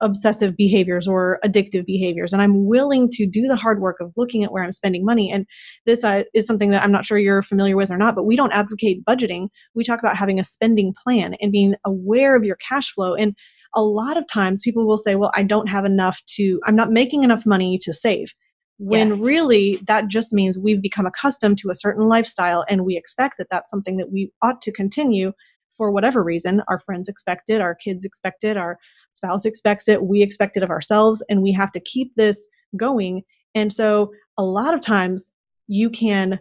obsessive 0.01 0.57
behaviors 0.57 1.07
or 1.07 1.39
addictive 1.45 1.87
behaviors. 1.87 2.33
And 2.33 2.43
i'm 2.43 2.67
willing 2.67 3.09
to 3.13 3.27
do 3.27 3.43
the 3.43 3.57
hard 3.57 3.81
work 3.81 3.97
of 4.01 4.13
looking 4.17 4.45
at 4.45 4.53
where 4.53 4.65
i'm 4.65 4.73
spending 4.73 5.05
money. 5.05 5.31
And 5.31 5.47
this 5.87 6.05
uh, 6.05 6.25
is 6.35 6.47
something 6.47 6.71
that 6.71 6.83
i'm 6.83 6.93
not 6.93 7.05
sure 7.05 7.19
you're 7.19 7.43
familiar 7.43 7.77
with 7.77 7.91
or 7.91 7.97
not 7.97 8.15
but 8.15 8.25
we 8.25 8.37
don't 8.37 8.53
advocate 8.53 9.05
budgeting. 9.05 9.49
We 9.75 9.85
talk 9.85 10.01
about 10.01 10.17
having 10.17 10.39
a 10.41 10.45
spending 10.45 10.93
plan 11.03 11.35
and 11.41 11.53
being 11.53 11.75
aware 11.85 12.37
of 12.37 12.45
your 12.45 12.57
cash 12.57 12.91
flow. 12.91 13.15
And 13.15 13.35
a 13.75 13.83
lot 13.83 14.17
of 14.17 14.27
times 14.29 14.61
people 14.63 14.87
will 14.87 14.99
say 14.99 15.15
well 15.15 15.33
i 15.35 15.43
don't 15.43 15.69
have 15.69 15.85
enough 15.85 16.21
to 16.27 16.61
i'm 16.67 16.77
not 16.77 16.91
making 16.91 17.23
enough 17.23 17.47
money 17.47 17.79
to 17.81 17.93
save 17.93 18.35
when 18.79 19.11
yes. 19.11 19.19
really 19.19 19.77
that 19.87 20.09
just 20.09 20.33
means 20.33 20.59
we've 20.59 20.83
become 20.83 21.07
accustomed 21.07 21.59
to 21.59 21.71
a 21.71 21.75
certain 21.75 22.09
lifestyle 22.09 22.65
and 22.69 22.85
we 22.85 22.97
expect 22.97 23.37
that 23.39 23.49
that's 23.51 23.71
something 23.71 23.97
that 23.97 24.11
we 24.11 24.33
ought 24.43 24.61
to 24.63 24.73
continue 24.73 25.33
for 25.77 25.91
whatever 25.91 26.23
reason. 26.23 26.63
Our 26.69 26.79
friends 26.79 27.09
expect 27.09 27.49
it 27.49 27.61
our 27.61 27.75
kids 27.75 28.05
expect 28.05 28.45
it 28.45 28.57
our 28.57 28.79
spouse 29.11 29.45
expects 29.45 29.89
it 29.89 30.03
we 30.03 30.23
expect 30.23 30.57
it 30.57 30.63
of 30.63 30.71
ourselves 30.71 31.23
and 31.29 31.43
we 31.43 31.53
have 31.53 31.73
to 31.73 31.81
keep 31.81 32.15
this 32.17 32.49
going. 32.77 33.23
And 33.55 33.73
so 33.73 34.13
a 34.39 34.43
lot 34.43 34.75
of 34.75 34.81
times 34.81 35.33
you 35.69 35.91
can 35.91 36.41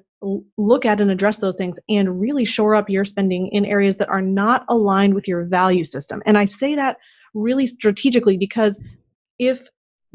look 0.58 0.86
at 0.86 1.02
and 1.02 1.10
address 1.12 1.40
those 1.40 1.56
things 1.56 1.80
and 1.90 2.20
really 2.20 2.46
shore 2.46 2.76
up 2.76 2.90
your 2.90 3.06
spending 3.06 3.48
in 3.52 3.66
areas 3.66 3.98
that 3.98 4.10
are 4.10 4.22
not 4.22 4.66
aligned 4.70 5.14
with 5.16 5.28
your 5.28 5.44
value 5.46 5.84
system. 5.84 6.22
And 6.26 6.38
i 6.38 6.46
say 6.46 6.76
that 6.76 6.98
really 7.34 7.68
strategically 7.68 8.38
because 8.38 8.82
if 9.40 9.68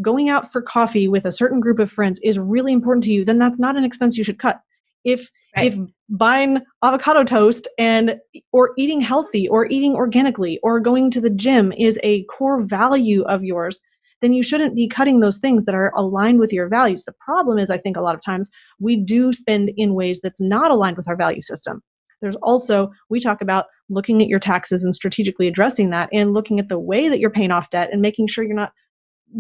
going 0.02 0.28
out 0.28 0.50
for 0.50 0.60
coffee 0.62 1.08
with 1.08 1.24
a 1.24 1.32
certain 1.32 1.60
group 1.60 1.78
of 1.78 1.90
friends 1.90 2.20
is 2.22 2.38
really 2.38 2.72
important 2.72 3.04
to 3.04 3.12
you, 3.12 3.24
then 3.24 3.38
that's 3.38 3.58
not 3.58 3.76
an 3.76 3.84
expense 3.84 4.16
you 4.16 4.24
should 4.24 4.38
cut. 4.38 4.60
If 5.04 5.30
right. 5.56 5.66
if 5.66 5.78
buying 6.08 6.62
avocado 6.82 7.24
toast 7.24 7.68
and 7.78 8.16
or 8.52 8.72
eating 8.76 9.00
healthy 9.00 9.48
or 9.48 9.66
eating 9.66 9.94
organically 9.94 10.58
or 10.62 10.80
going 10.80 11.10
to 11.12 11.20
the 11.20 11.30
gym 11.30 11.72
is 11.72 11.98
a 12.02 12.24
core 12.24 12.62
value 12.62 13.22
of 13.22 13.44
yours, 13.44 13.80
then 14.22 14.32
you 14.32 14.42
shouldn't 14.42 14.74
be 14.74 14.88
cutting 14.88 15.20
those 15.20 15.38
things 15.38 15.64
that 15.64 15.74
are 15.74 15.92
aligned 15.94 16.40
with 16.40 16.52
your 16.52 16.68
values. 16.68 17.04
The 17.04 17.14
problem 17.24 17.58
is 17.58 17.70
I 17.70 17.78
think 17.78 17.96
a 17.96 18.00
lot 18.00 18.14
of 18.14 18.20
times 18.24 18.50
we 18.80 18.96
do 18.96 19.32
spend 19.32 19.70
in 19.76 19.94
ways 19.94 20.20
that's 20.22 20.40
not 20.40 20.70
aligned 20.70 20.96
with 20.96 21.08
our 21.08 21.16
value 21.16 21.40
system. 21.40 21.82
There's 22.22 22.36
also, 22.36 22.90
we 23.10 23.20
talk 23.20 23.42
about 23.42 23.66
looking 23.90 24.22
at 24.22 24.28
your 24.28 24.40
taxes 24.40 24.84
and 24.84 24.94
strategically 24.94 25.46
addressing 25.46 25.90
that 25.90 26.08
and 26.12 26.32
looking 26.32 26.58
at 26.58 26.68
the 26.68 26.78
way 26.78 27.08
that 27.08 27.20
you're 27.20 27.30
paying 27.30 27.50
off 27.50 27.70
debt 27.70 27.90
and 27.92 28.00
making 28.00 28.28
sure 28.28 28.42
you're 28.42 28.54
not 28.54 28.72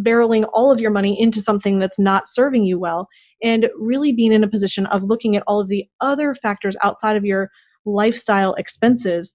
barreling 0.02 0.48
all 0.52 0.72
of 0.72 0.80
your 0.80 0.90
money 0.90 1.20
into 1.20 1.40
something 1.40 1.78
that's 1.78 1.98
not 1.98 2.28
serving 2.28 2.64
you 2.64 2.78
well 2.78 3.06
and 3.42 3.68
really 3.78 4.12
being 4.12 4.32
in 4.32 4.44
a 4.44 4.48
position 4.48 4.86
of 4.86 5.02
looking 5.02 5.36
at 5.36 5.42
all 5.46 5.60
of 5.60 5.68
the 5.68 5.86
other 6.00 6.34
factors 6.34 6.76
outside 6.82 7.16
of 7.16 7.24
your 7.24 7.50
lifestyle 7.84 8.54
expenses 8.54 9.34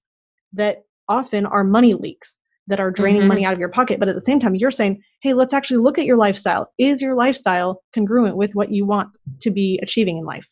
that 0.53 0.79
often 1.07 1.45
are 1.45 1.63
money 1.63 1.93
leaks 1.93 2.37
that 2.67 2.79
are 2.79 2.91
draining 2.91 3.21
mm-hmm. 3.21 3.29
money 3.29 3.45
out 3.45 3.53
of 3.53 3.59
your 3.59 3.69
pocket. 3.69 3.99
But 3.99 4.09
at 4.09 4.15
the 4.15 4.21
same 4.21 4.39
time 4.39 4.55
you're 4.55 4.71
saying 4.71 5.01
hey 5.21 5.33
let's 5.33 5.53
actually 5.53 5.77
look 5.77 5.97
at 5.97 6.05
your 6.05 6.17
lifestyle. 6.17 6.71
Is 6.77 7.01
your 7.01 7.15
lifestyle 7.15 7.81
congruent 7.93 8.37
with 8.37 8.53
what 8.53 8.71
you 8.71 8.85
want 8.85 9.17
to 9.41 9.51
be 9.51 9.79
achieving 9.81 10.17
in 10.17 10.25
life? 10.25 10.47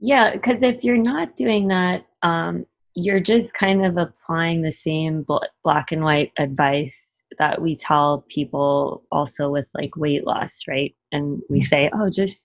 Yeah 0.00 0.32
because 0.32 0.62
if 0.62 0.82
you're 0.82 0.96
not 0.96 1.36
doing 1.36 1.68
that 1.68 2.06
um, 2.22 2.66
you're 2.94 3.20
just 3.20 3.54
kind 3.54 3.84
of 3.84 3.96
applying 3.96 4.62
the 4.62 4.72
same 4.72 5.24
black 5.62 5.92
and 5.92 6.02
white 6.02 6.32
advice 6.38 6.94
that 7.38 7.60
we 7.60 7.76
tell 7.76 8.24
people 8.28 9.04
also 9.12 9.50
with 9.50 9.66
like 9.74 9.96
weight 9.96 10.26
loss, 10.26 10.62
right? 10.68 10.94
And 11.12 11.40
we 11.48 11.60
mm-hmm. 11.60 11.66
say, 11.66 11.90
oh, 11.92 12.10
just, 12.10 12.42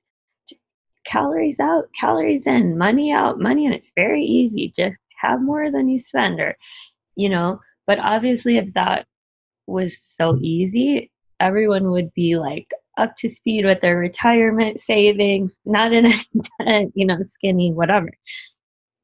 just 0.48 0.62
calories 1.06 1.60
out, 1.60 1.86
calories 2.00 2.48
in, 2.48 2.78
money 2.78 3.12
out, 3.12 3.40
money 3.40 3.66
in. 3.66 3.74
It's 3.74 3.92
very 3.96 4.24
easy. 4.24 4.72
Just 4.76 5.02
have 5.22 5.42
more 5.42 5.72
than 5.72 5.90
you 5.90 6.00
spend. 6.00 6.40
Or, 6.40 6.56
you 7.16 7.30
know, 7.30 7.60
but 7.88 8.00
obviously 8.00 8.58
if 8.58 8.74
that 8.74 9.06
was 9.68 9.98
so 10.20 10.38
easy, 10.42 11.12
everyone 11.40 11.92
would 11.92 12.14
be 12.14 12.38
like 12.38 12.70
up 12.98 13.18
to 13.18 13.34
speed 13.36 13.66
with 13.66 13.82
their 13.82 13.98
retirement 13.98 14.80
savings, 14.80 15.52
not 15.66 15.92
in 15.94 16.08
a 16.08 16.92
you 16.94 17.06
know, 17.06 17.18
skinny, 17.28 17.72
whatever. 17.72 18.10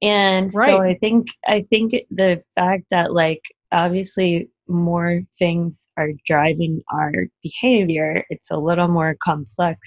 And 0.01 0.51
right. 0.53 0.69
so 0.69 0.81
I 0.81 0.95
think 0.95 1.27
I 1.45 1.65
think 1.69 1.93
the 2.09 2.41
fact 2.55 2.85
that 2.91 3.13
like 3.13 3.41
obviously 3.71 4.49
more 4.67 5.21
things 5.37 5.73
are 5.99 6.11
driving 6.25 6.81
our 6.91 7.11
behavior, 7.43 8.23
it's 8.29 8.49
a 8.49 8.57
little 8.57 8.87
more 8.87 9.15
complex 9.21 9.77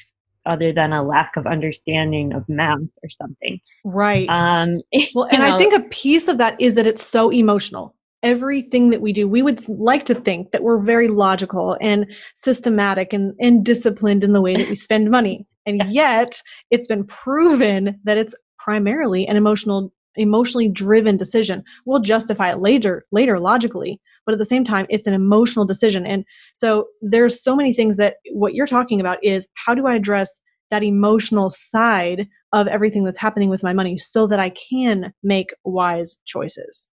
other 0.46 0.72
than 0.72 0.92
a 0.92 1.03
lack 1.03 1.37
of 1.37 1.46
understanding 1.46 2.33
of 2.33 2.44
math 2.48 2.81
or 3.03 3.09
something. 3.11 3.61
Right. 3.85 4.29
Um, 4.29 4.81
well, 5.14 5.29
and 5.31 5.42
know, 5.42 5.55
I 5.55 5.59
think 5.59 5.72
a 5.72 5.88
piece 5.88 6.29
of 6.29 6.38
that 6.38 6.61
is 6.61 6.75
that 6.75 6.87
it's 6.87 7.05
so 7.05 7.31
emotional. 7.31 7.94
Everything 8.22 8.90
that 8.90 9.01
we 9.01 9.12
do, 9.12 9.29
we 9.29 9.42
would 9.42 9.68
like 9.68 10.05
to 10.07 10.14
think 10.14 10.53
that 10.53 10.62
we're 10.62 10.81
very 10.81 11.09
logical 11.09 11.77
and 11.81 12.07
systematic 12.35 13.12
and, 13.12 13.35
and 13.40 13.64
disciplined 13.64 14.22
in 14.22 14.33
the 14.33 14.40
way 14.40 14.55
that 14.55 14.68
we 14.68 14.77
spend 14.77 15.11
money. 15.11 15.46
And 15.66 15.83
yet, 15.88 16.40
it's 16.70 16.87
been 16.87 17.05
proven 17.05 18.01
that 18.05 18.18
it's 18.18 18.35
primarily 18.59 19.27
an 19.27 19.37
emotional 19.37 19.92
emotionally 20.16 20.68
driven 20.68 21.16
decision 21.16 21.64
we'll 21.87 21.98
justify 21.98 22.53
it 22.53 22.59
later 22.59 23.03
later 23.12 23.40
logically 23.40 23.98
but 24.27 24.33
at 24.33 24.39
the 24.39 24.45
same 24.45 24.65
time 24.65 24.87
it's 24.89 25.07
an 25.07 25.15
emotional 25.15 25.65
decision 25.65 26.07
and 26.07 26.25
so 26.55 26.87
there's 27.01 27.43
so 27.43 27.57
many 27.57 27.73
things 27.73 27.97
that 27.97 28.17
what 28.33 28.55
you're 28.55 28.67
talking 28.67 29.01
about 29.01 29.19
is 29.23 29.47
how 29.55 29.75
do 29.75 29.87
i 29.87 29.95
address 29.95 30.41
that 30.71 30.83
emotional 30.83 31.51
side 31.51 32.27
of 32.53 32.67
everything 32.67 33.05
that's 33.05 33.19
happening 33.19 33.49
with 33.49 33.63
my 33.63 33.73
money 33.73 33.97
so 33.97 34.27
that 34.27 34.41
i 34.41 34.51
can 34.51 35.13
make 35.23 35.53
wise 35.65 36.19
choices 36.27 36.89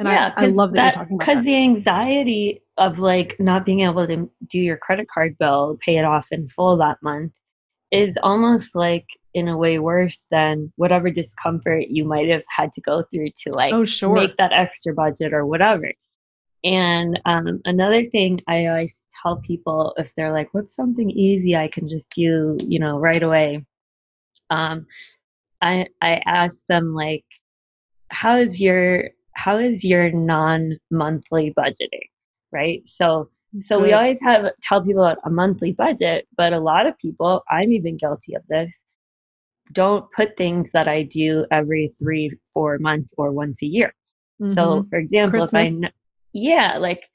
and 0.00 0.06
yeah, 0.06 0.32
I, 0.36 0.44
I 0.44 0.48
love 0.50 0.74
that, 0.74 0.76
that 0.76 0.84
you're 0.84 1.04
talking 1.04 1.16
about 1.16 1.26
because 1.26 1.44
the 1.44 1.56
anxiety 1.56 2.62
of 2.76 3.00
like 3.00 3.34
not 3.40 3.66
being 3.66 3.80
able 3.80 4.06
to 4.06 4.30
do 4.48 4.60
your 4.60 4.76
credit 4.76 5.08
card 5.12 5.36
bill 5.38 5.76
pay 5.84 5.96
it 5.96 6.04
off 6.04 6.28
in 6.30 6.48
full 6.48 6.76
that 6.76 6.98
month 7.02 7.32
is 7.90 8.18
almost 8.22 8.74
like 8.74 9.06
in 9.34 9.48
a 9.48 9.56
way 9.56 9.78
worse 9.78 10.18
than 10.30 10.72
whatever 10.76 11.10
discomfort 11.10 11.84
you 11.88 12.04
might 12.04 12.28
have 12.28 12.42
had 12.54 12.72
to 12.74 12.80
go 12.80 13.02
through 13.10 13.28
to 13.28 13.50
like 13.52 13.72
oh, 13.72 13.84
sure. 13.84 14.14
make 14.14 14.36
that 14.36 14.52
extra 14.52 14.92
budget 14.92 15.32
or 15.32 15.46
whatever. 15.46 15.92
And 16.64 17.20
um, 17.24 17.60
another 17.64 18.06
thing 18.10 18.40
I 18.48 18.66
always 18.66 18.94
tell 19.22 19.36
people 19.36 19.94
if 19.96 20.14
they're 20.14 20.32
like, 20.32 20.52
what's 20.52 20.76
something 20.76 21.10
easy 21.10 21.56
I 21.56 21.68
can 21.68 21.88
just 21.88 22.08
do, 22.10 22.56
you 22.60 22.78
know, 22.78 22.98
right 22.98 23.22
away? 23.22 23.64
Um, 24.50 24.86
I 25.60 25.86
I 26.00 26.22
ask 26.26 26.66
them 26.68 26.94
like, 26.94 27.24
how 28.10 28.36
is 28.36 28.60
your 28.60 29.10
how 29.32 29.56
is 29.58 29.84
your 29.84 30.10
non 30.10 30.78
monthly 30.90 31.54
budgeting, 31.56 32.08
right? 32.52 32.82
So 32.86 33.30
so 33.62 33.80
we 33.80 33.92
always 33.92 34.20
have 34.20 34.50
tell 34.62 34.82
people 34.82 35.04
a 35.04 35.30
monthly 35.30 35.72
budget, 35.72 36.28
but 36.36 36.52
a 36.52 36.60
lot 36.60 36.86
of 36.86 36.98
people, 36.98 37.42
I'm 37.50 37.72
even 37.72 37.96
guilty 37.96 38.34
of 38.34 38.46
this, 38.46 38.70
don't 39.72 40.10
put 40.12 40.36
things 40.36 40.70
that 40.72 40.86
I 40.86 41.02
do 41.02 41.46
every 41.50 41.94
three, 41.98 42.32
four 42.52 42.78
months 42.78 43.14
or 43.16 43.32
once 43.32 43.58
a 43.62 43.66
year. 43.66 43.94
Mm-hmm. 44.40 44.54
So, 44.54 44.86
for 44.90 44.98
example, 44.98 45.40
Christmas. 45.40 45.70
if 45.70 45.84
I, 45.84 45.90
yeah, 46.32 46.78
like 46.78 47.08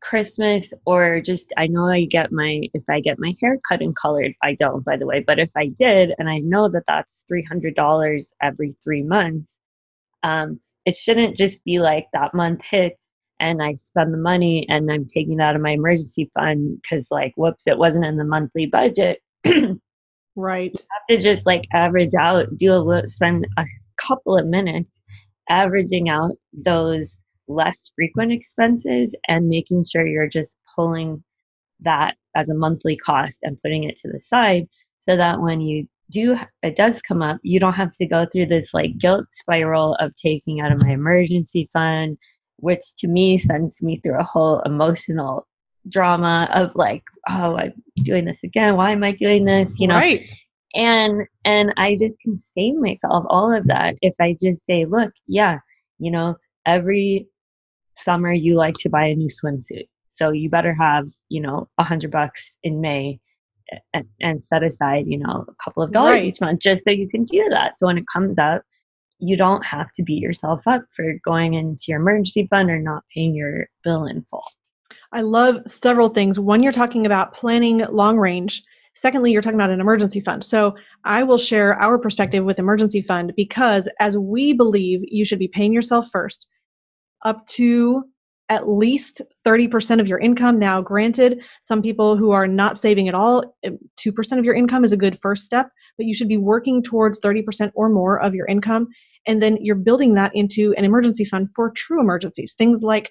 Christmas 0.00 0.72
or 0.84 1.20
just, 1.20 1.46
I 1.56 1.66
know 1.66 1.88
I 1.88 2.04
get 2.04 2.32
my, 2.32 2.68
if 2.74 2.82
I 2.90 3.00
get 3.00 3.18
my 3.18 3.34
hair 3.40 3.58
cut 3.68 3.80
and 3.80 3.96
colored, 3.96 4.34
I 4.42 4.54
don't, 4.54 4.84
by 4.84 4.96
the 4.96 5.06
way, 5.06 5.20
but 5.20 5.38
if 5.38 5.50
I 5.56 5.68
did, 5.68 6.12
and 6.18 6.28
I 6.28 6.38
know 6.38 6.68
that 6.68 6.84
that's 6.86 7.24
$300 7.30 8.24
every 8.42 8.76
three 8.84 9.02
months, 9.02 9.56
um, 10.22 10.60
it 10.84 10.96
shouldn't 10.96 11.36
just 11.36 11.64
be 11.64 11.78
like 11.78 12.06
that 12.12 12.34
month 12.34 12.62
hits 12.64 13.06
and 13.40 13.62
I 13.62 13.74
spend 13.76 14.12
the 14.12 14.18
money 14.18 14.66
and 14.68 14.90
I'm 14.90 15.06
taking 15.06 15.40
it 15.40 15.42
out 15.42 15.56
of 15.56 15.62
my 15.62 15.70
emergency 15.70 16.30
fund 16.34 16.80
because, 16.80 17.08
like, 17.10 17.32
whoops, 17.36 17.66
it 17.66 17.78
wasn't 17.78 18.04
in 18.04 18.16
the 18.16 18.24
monthly 18.24 18.66
budget. 18.66 19.20
Right. 20.34 20.72
You 20.74 20.84
have 20.90 21.18
to 21.18 21.22
just 21.22 21.46
like 21.46 21.66
average 21.72 22.14
out, 22.18 22.56
do 22.56 22.72
a 22.72 22.78
little, 22.78 23.08
spend 23.08 23.46
a 23.58 23.64
couple 23.98 24.38
of 24.38 24.46
minutes 24.46 24.88
averaging 25.48 26.08
out 26.08 26.32
those 26.52 27.16
less 27.48 27.90
frequent 27.94 28.32
expenses 28.32 29.10
and 29.28 29.48
making 29.48 29.84
sure 29.84 30.06
you're 30.06 30.28
just 30.28 30.56
pulling 30.74 31.22
that 31.80 32.16
as 32.36 32.48
a 32.48 32.54
monthly 32.54 32.96
cost 32.96 33.38
and 33.42 33.60
putting 33.60 33.84
it 33.84 33.96
to 33.96 34.08
the 34.08 34.20
side 34.20 34.68
so 35.00 35.16
that 35.16 35.40
when 35.40 35.60
you 35.60 35.86
do 36.10 36.38
it 36.62 36.76
does 36.76 37.00
come 37.02 37.22
up 37.22 37.38
you 37.42 37.58
don't 37.58 37.72
have 37.72 37.90
to 37.90 38.06
go 38.06 38.26
through 38.26 38.46
this 38.46 38.72
like 38.74 38.96
guilt 38.98 39.24
spiral 39.32 39.94
of 39.94 40.14
taking 40.16 40.60
out 40.60 40.70
of 40.70 40.80
my 40.80 40.90
emergency 40.90 41.68
fund 41.72 42.16
which 42.58 42.94
to 42.98 43.08
me 43.08 43.38
sends 43.38 43.82
me 43.82 43.98
through 43.98 44.18
a 44.18 44.22
whole 44.22 44.60
emotional 44.60 45.46
drama 45.88 46.48
of 46.54 46.74
like, 46.74 47.02
oh, 47.28 47.56
I'm 47.56 47.72
doing 47.96 48.24
this 48.24 48.42
again. 48.42 48.76
Why 48.76 48.92
am 48.92 49.04
I 49.04 49.12
doing 49.12 49.44
this? 49.44 49.68
You 49.76 49.88
know, 49.88 49.94
right. 49.94 50.28
And 50.74 51.26
and 51.44 51.74
I 51.76 51.92
just 51.92 52.18
can 52.20 52.42
save 52.56 52.76
myself 52.76 53.24
all 53.28 53.52
of 53.52 53.66
that 53.66 53.96
if 54.00 54.14
I 54.20 54.32
just 54.32 54.58
say, 54.68 54.86
look, 54.86 55.12
yeah, 55.26 55.58
you 55.98 56.10
know, 56.10 56.36
every 56.64 57.26
summer 57.96 58.32
you 58.32 58.56
like 58.56 58.74
to 58.80 58.88
buy 58.88 59.06
a 59.06 59.14
new 59.14 59.28
swimsuit, 59.28 59.88
so 60.14 60.30
you 60.30 60.50
better 60.50 60.74
have 60.74 61.06
you 61.28 61.40
know 61.40 61.68
a 61.78 61.84
hundred 61.84 62.10
bucks 62.10 62.52
in 62.62 62.80
May. 62.80 63.20
And, 63.94 64.04
and, 64.20 64.44
set 64.44 64.62
aside, 64.62 65.04
you 65.06 65.16
know, 65.16 65.46
a 65.48 65.54
couple 65.64 65.82
of 65.82 65.92
dollars 65.92 66.14
right. 66.14 66.24
each 66.26 66.42
month 66.42 66.60
just 66.60 66.84
so 66.84 66.90
you 66.90 67.08
can 67.08 67.24
do 67.24 67.46
that. 67.48 67.78
So 67.78 67.86
when 67.86 67.96
it 67.96 68.04
comes 68.12 68.36
up, 68.36 68.62
you 69.22 69.36
don't 69.36 69.64
have 69.64 69.92
to 69.94 70.02
beat 70.02 70.20
yourself 70.20 70.60
up 70.66 70.82
for 70.90 71.14
going 71.24 71.54
into 71.54 71.84
your 71.88 72.00
emergency 72.00 72.46
fund 72.50 72.68
or 72.68 72.80
not 72.80 73.04
paying 73.14 73.34
your 73.34 73.66
bill 73.84 74.04
in 74.04 74.26
full. 74.28 74.44
I 75.12 75.20
love 75.20 75.60
several 75.66 76.08
things. 76.08 76.40
One, 76.40 76.62
you're 76.62 76.72
talking 76.72 77.06
about 77.06 77.34
planning 77.34 77.84
long 77.90 78.18
range. 78.18 78.62
Secondly, 78.94 79.30
you're 79.30 79.40
talking 79.40 79.58
about 79.58 79.70
an 79.70 79.80
emergency 79.80 80.20
fund. 80.20 80.44
So 80.44 80.74
I 81.04 81.22
will 81.22 81.38
share 81.38 81.74
our 81.80 81.98
perspective 81.98 82.44
with 82.44 82.58
emergency 82.58 83.00
fund 83.00 83.32
because 83.36 83.88
as 84.00 84.18
we 84.18 84.52
believe 84.52 85.00
you 85.04 85.24
should 85.24 85.38
be 85.38 85.48
paying 85.48 85.72
yourself 85.72 86.08
first 86.10 86.48
up 87.24 87.46
to 87.46 88.04
at 88.48 88.68
least 88.68 89.22
30% 89.46 89.98
of 89.98 90.06
your 90.06 90.18
income. 90.18 90.58
Now, 90.58 90.82
granted, 90.82 91.40
some 91.62 91.80
people 91.80 92.18
who 92.18 92.32
are 92.32 92.46
not 92.46 92.76
saving 92.76 93.08
at 93.08 93.14
all, 93.14 93.56
2% 93.64 94.38
of 94.38 94.44
your 94.44 94.54
income 94.54 94.84
is 94.84 94.92
a 94.92 94.96
good 94.96 95.18
first 95.18 95.44
step, 95.44 95.70
but 95.96 96.04
you 96.04 96.14
should 96.14 96.28
be 96.28 96.36
working 96.36 96.82
towards 96.82 97.18
30% 97.20 97.70
or 97.74 97.88
more 97.88 98.20
of 98.20 98.34
your 98.34 98.46
income. 98.46 98.88
And 99.26 99.40
then 99.40 99.56
you're 99.62 99.74
building 99.74 100.14
that 100.14 100.32
into 100.34 100.74
an 100.76 100.84
emergency 100.84 101.24
fund 101.24 101.48
for 101.54 101.70
true 101.70 102.00
emergencies, 102.00 102.52
things 102.52 102.82
like 102.82 103.10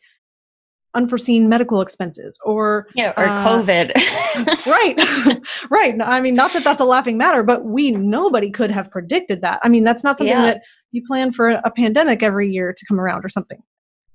unforeseen 0.93 1.47
medical 1.47 1.79
expenses 1.79 2.37
or 2.43 2.85
yeah 2.95 3.13
or 3.15 3.23
uh, 3.23 3.45
covid 3.45 3.95
right 4.65 5.41
right 5.71 5.95
i 6.03 6.19
mean 6.19 6.35
not 6.35 6.51
that 6.51 6.65
that's 6.65 6.81
a 6.81 6.85
laughing 6.85 7.17
matter 7.17 7.43
but 7.43 7.63
we 7.63 7.91
nobody 7.91 8.51
could 8.51 8.69
have 8.69 8.91
predicted 8.91 9.39
that 9.41 9.57
i 9.63 9.69
mean 9.69 9.85
that's 9.85 10.03
not 10.03 10.17
something 10.17 10.35
yeah. 10.35 10.43
that 10.43 10.61
you 10.91 11.01
plan 11.07 11.31
for 11.31 11.51
a 11.51 11.71
pandemic 11.71 12.21
every 12.21 12.51
year 12.51 12.73
to 12.77 12.85
come 12.87 12.99
around 12.99 13.23
or 13.23 13.29
something 13.29 13.63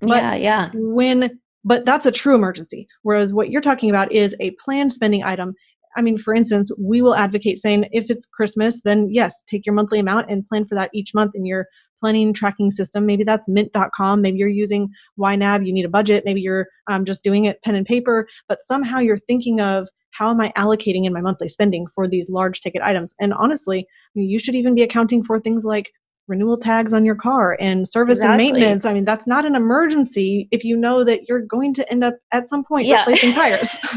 but 0.01 0.21
yeah 0.21 0.35
yeah 0.35 0.69
when 0.73 1.39
but 1.63 1.85
that's 1.85 2.05
a 2.05 2.11
true 2.11 2.35
emergency 2.35 2.87
whereas 3.01 3.33
what 3.33 3.49
you're 3.49 3.61
talking 3.61 3.89
about 3.89 4.11
is 4.11 4.35
a 4.39 4.51
planned 4.63 4.91
spending 4.91 5.23
item 5.23 5.53
I 5.97 6.01
mean, 6.01 6.19
for 6.19 6.35
instance, 6.35 6.71
we 6.79 7.01
will 7.01 7.15
advocate 7.15 7.57
saying 7.57 7.85
if 7.91 8.11
it's 8.11 8.27
Christmas, 8.27 8.81
then 8.83 9.07
yes, 9.09 9.41
take 9.47 9.65
your 9.65 9.73
monthly 9.73 9.97
amount 9.97 10.29
and 10.29 10.47
plan 10.47 10.63
for 10.63 10.75
that 10.75 10.91
each 10.93 11.15
month 11.15 11.31
in 11.33 11.43
your 11.43 11.65
planning 11.99 12.33
tracking 12.33 12.69
system. 12.69 13.07
Maybe 13.07 13.23
that's 13.23 13.49
mint.com. 13.49 14.21
Maybe 14.21 14.37
you're 14.37 14.47
using 14.47 14.89
YNAB. 15.19 15.65
You 15.65 15.73
need 15.73 15.85
a 15.85 15.89
budget. 15.89 16.23
Maybe 16.23 16.41
you're 16.41 16.67
um, 16.87 17.03
just 17.03 17.23
doing 17.23 17.45
it 17.45 17.61
pen 17.63 17.73
and 17.73 17.85
paper, 17.85 18.27
but 18.47 18.61
somehow 18.61 18.99
you're 18.99 19.17
thinking 19.17 19.59
of 19.59 19.89
how 20.11 20.29
am 20.29 20.39
I 20.39 20.51
allocating 20.55 21.05
in 21.05 21.13
my 21.13 21.21
monthly 21.21 21.47
spending 21.47 21.87
for 21.93 22.07
these 22.07 22.29
large 22.29 22.61
ticket 22.61 22.81
items? 22.83 23.15
And 23.19 23.33
honestly, 23.33 23.87
you 24.13 24.39
should 24.39 24.55
even 24.55 24.75
be 24.75 24.83
accounting 24.83 25.23
for 25.23 25.39
things 25.39 25.63
like 25.63 25.91
renewal 26.27 26.57
tags 26.57 26.93
on 26.93 27.05
your 27.05 27.15
car 27.15 27.57
and 27.59 27.87
service 27.87 28.19
exactly. 28.19 28.47
and 28.47 28.53
maintenance. 28.53 28.85
I 28.85 28.93
mean, 28.93 29.05
that's 29.05 29.27
not 29.27 29.45
an 29.45 29.55
emergency 29.55 30.47
if 30.51 30.63
you 30.63 30.75
know 30.75 31.03
that 31.03 31.27
you're 31.27 31.41
going 31.41 31.73
to 31.75 31.89
end 31.91 32.03
up 32.03 32.15
at 32.31 32.49
some 32.49 32.63
point 32.63 32.87
yeah. 32.87 32.99
replacing 32.99 33.33
tires. 33.33 33.79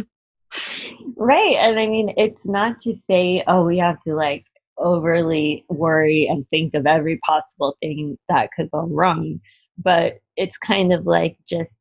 right. 1.17 1.57
And 1.57 1.79
I 1.79 1.87
mean, 1.87 2.13
it's 2.17 2.41
not 2.45 2.81
to 2.83 2.95
say, 3.09 3.45
oh, 3.47 3.65
we 3.65 3.79
have 3.79 4.03
to 4.07 4.15
like 4.15 4.45
overly 4.79 5.65
worry 5.69 6.27
and 6.31 6.49
think 6.49 6.75
of 6.75 6.87
every 6.87 7.19
possible 7.19 7.77
thing 7.81 8.19
that 8.29 8.51
could 8.57 8.71
go 8.71 8.87
wrong. 8.87 9.41
But 9.79 10.15
it's 10.37 10.59
kind 10.59 10.93
of 10.93 11.07
like 11.07 11.37
just 11.49 11.73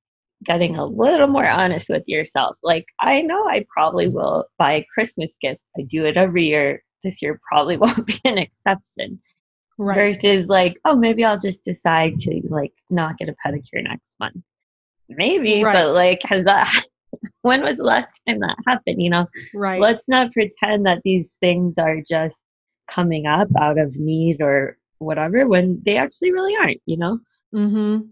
getting 0.43 0.77
a 0.77 0.85
little 0.85 1.27
more 1.27 1.47
honest 1.47 1.89
with 1.89 2.03
yourself. 2.07 2.57
Like, 2.63 2.85
I 2.99 3.21
know 3.21 3.47
I 3.47 3.65
probably 3.73 4.07
will 4.07 4.45
buy 4.57 4.73
a 4.73 4.85
Christmas 4.93 5.29
gift. 5.41 5.61
I 5.77 5.81
do 5.81 6.05
it 6.05 6.17
every 6.17 6.45
year. 6.47 6.83
This 7.03 7.21
year 7.21 7.39
probably 7.49 7.77
won't 7.77 8.05
be 8.05 8.19
an 8.25 8.37
exception. 8.37 9.19
Right. 9.81 9.95
Versus 9.95 10.47
like, 10.47 10.75
oh, 10.83 10.95
maybe 10.95 11.23
I'll 11.23 11.39
just 11.39 11.63
decide 11.63 12.19
to 12.21 12.41
like 12.49 12.73
not 12.89 13.17
get 13.17 13.29
a 13.29 13.35
pedicure 13.45 13.81
next 13.81 14.03
month. 14.19 14.35
Maybe, 15.07 15.63
right. 15.63 15.73
but 15.73 15.93
like, 15.93 16.21
has 16.25 16.45
that 16.45 16.85
when 17.41 17.63
was 17.63 17.77
the 17.77 17.83
last 17.83 18.19
time 18.27 18.39
that 18.41 18.57
happened? 18.67 19.01
You 19.01 19.09
know, 19.09 19.27
right? 19.55 19.81
Let's 19.81 20.07
not 20.07 20.33
pretend 20.33 20.85
that 20.85 20.99
these 21.03 21.31
things 21.39 21.77
are 21.77 22.01
just 22.07 22.35
coming 22.89 23.25
up 23.25 23.47
out 23.59 23.79
of 23.79 23.95
need 23.97 24.41
or 24.41 24.77
whatever 24.99 25.47
when 25.47 25.81
they 25.85 25.97
actually 25.97 26.31
really 26.31 26.55
aren't, 26.55 26.81
you 26.85 26.97
know? 26.97 27.19
Mm-hmm. 27.53 28.07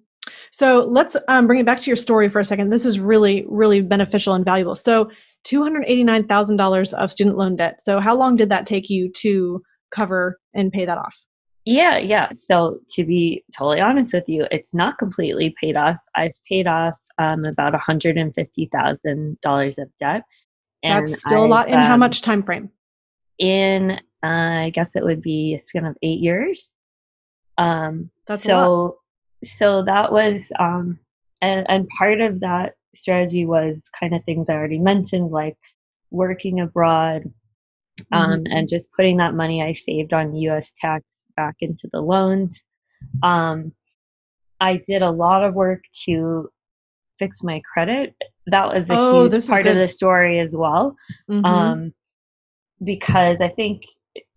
So 0.52 0.86
let's 0.86 1.16
um, 1.28 1.48
bring 1.48 1.60
it 1.60 1.66
back 1.66 1.80
to 1.80 1.90
your 1.90 1.98
story 1.98 2.30
for 2.30 2.40
a 2.40 2.46
second. 2.46 2.70
This 2.70 2.86
is 2.86 3.00
really, 3.00 3.46
really 3.48 3.82
beneficial 3.82 4.34
and 4.34 4.44
valuable. 4.44 4.76
So 4.76 5.12
$289,000 5.46 6.94
of 6.94 7.12
student 7.12 7.38
loan 7.38 7.56
debt. 7.56 7.82
So 7.82 8.00
how 8.00 8.16
long 8.16 8.36
did 8.36 8.50
that 8.50 8.66
take 8.66 8.90
you 8.90 9.12
to 9.18 9.62
cover 9.92 10.40
and 10.54 10.72
pay 10.72 10.86
that 10.86 10.98
off? 10.98 11.27
Yeah, 11.70 11.98
yeah. 11.98 12.30
So 12.38 12.80
to 12.92 13.04
be 13.04 13.44
totally 13.54 13.82
honest 13.82 14.14
with 14.14 14.30
you, 14.30 14.48
it's 14.52 14.74
not 14.74 14.98
completely 14.98 15.54
paid 15.62 15.76
off. 15.76 15.98
I've 16.16 16.32
paid 16.48 16.66
off 16.66 16.98
um, 17.18 17.44
about 17.44 17.74
$150,000 17.74 19.78
of 19.78 19.90
debt. 20.00 20.24
That's 20.82 21.20
still 21.20 21.40
I've, 21.40 21.44
a 21.44 21.48
lot. 21.50 21.68
In 21.68 21.74
um, 21.74 21.82
how 21.82 21.98
much 21.98 22.22
time 22.22 22.42
frame? 22.42 22.70
In, 23.38 24.00
uh, 24.24 24.64
I 24.64 24.72
guess 24.74 24.96
it 24.96 25.04
would 25.04 25.22
be 25.22 25.56
a 25.56 25.66
span 25.66 25.84
of 25.84 25.98
eight 26.02 26.22
years. 26.22 26.70
Um, 27.58 28.12
That's 28.28 28.44
so, 28.44 29.00
so 29.44 29.84
that 29.84 30.14
was, 30.14 30.44
um, 30.58 30.98
and, 31.42 31.70
and 31.70 31.90
part 32.00 32.22
of 32.22 32.40
that 32.40 32.76
strategy 32.96 33.46
was 33.46 33.76
kind 34.00 34.16
of 34.16 34.24
things 34.24 34.46
I 34.48 34.54
already 34.54 34.80
mentioned, 34.80 35.32
like 35.32 35.58
working 36.12 36.62
abroad, 36.62 37.24
um, 38.14 38.30
mm-hmm. 38.30 38.54
and 38.56 38.70
just 38.70 38.90
putting 38.94 39.18
that 39.18 39.34
money 39.34 39.62
I 39.62 39.74
saved 39.74 40.14
on 40.14 40.34
U.S. 40.34 40.72
tax 40.80 41.04
back 41.38 41.56
into 41.62 41.88
the 41.94 42.02
loans. 42.02 42.60
Um, 43.24 43.72
I 44.60 44.82
did 44.86 45.02
a 45.02 45.12
lot 45.12 45.44
of 45.46 45.54
work 45.54 45.84
to 46.06 46.50
fix 47.20 47.44
my 47.44 47.62
credit. 47.72 48.16
That 48.48 48.74
was 48.74 48.90
a 48.90 48.94
oh, 48.94 49.30
huge 49.30 49.48
part 49.48 49.68
of 49.68 49.76
the 49.76 49.88
story 49.88 50.40
as 50.40 50.52
well. 50.52 50.96
Mm-hmm. 51.30 51.46
Um, 51.46 51.94
because 52.84 53.38
I 53.40 53.50
think, 53.50 53.84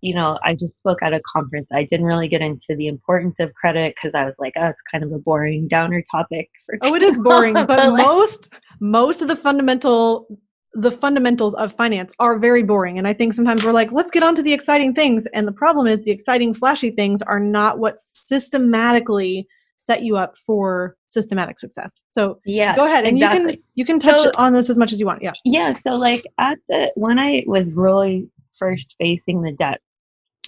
you 0.01 0.15
know, 0.15 0.39
I 0.45 0.55
just 0.55 0.79
spoke 0.79 1.03
at 1.03 1.13
a 1.13 1.21
conference. 1.33 1.69
I 1.73 1.85
didn't 1.85 2.07
really 2.07 2.29
get 2.29 2.43
into 2.43 2.77
the 2.77 2.87
importance 2.87 3.37
of 3.39 3.55
credit 3.55 3.95
because 3.95 4.13
I 4.15 4.25
was 4.25 4.35
like, 4.39 4.55
oh, 4.57 4.69
it's 4.69 4.81
kind 4.91 5.05
of 5.05 5.13
a 5.13 5.19
boring 5.19 5.69
downer 5.69 6.03
topic. 6.11 6.51
For 6.67 6.79
oh, 6.83 6.95
it 6.95 7.03
is 7.03 7.19
boring, 7.19 7.55
but, 7.67 7.93
most 7.93 8.53
most 8.81 9.23
of 9.23 9.29
the 9.29 9.37
fundamental 9.37 10.27
the 10.75 10.91
fundamentals 10.91 11.55
of 11.55 11.73
finance 11.73 12.13
are 12.19 12.39
very 12.39 12.63
boring. 12.63 12.99
And 12.99 13.09
I 13.09 13.13
think 13.13 13.35
sometimes 13.35 13.65
we're 13.65 13.73
like, 13.73 13.91
let's 13.93 14.11
get 14.11 14.23
on 14.23 14.35
to 14.37 14.43
the 14.43 14.53
exciting 14.53 14.95
things. 14.95 15.27
And 15.35 15.49
the 15.49 15.53
problem 15.53 15.87
is 15.87 16.03
the 16.03 16.13
exciting, 16.13 16.55
flashy 16.55 16.91
things 16.91 17.23
are 17.23 17.41
not 17.41 17.79
what 17.79 17.99
systematically 17.99 19.45
set 19.77 20.03
you 20.03 20.17
up 20.17 20.37
for 20.37 20.95
systematic 21.07 21.59
success. 21.59 22.03
So 22.11 22.39
yeah, 22.45 22.77
go 22.77 22.85
ahead 22.85 23.07
and 23.07 23.17
exactly. 23.17 23.41
you 23.41 23.47
can 23.47 23.63
you 23.77 23.85
can 23.87 23.99
touch 23.99 24.21
so, 24.21 24.31
on 24.37 24.53
this 24.53 24.69
as 24.69 24.77
much 24.77 24.93
as 24.93 25.01
you 25.01 25.07
want. 25.07 25.23
Yeah. 25.23 25.33
Yeah. 25.45 25.75
So 25.79 25.93
like 25.93 26.23
at 26.39 26.59
the 26.69 26.93
when 26.97 27.19
I 27.19 27.45
was 27.47 27.77
really 27.77 28.29
first 28.59 28.95
facing 28.99 29.41
the 29.41 29.53
debt, 29.53 29.81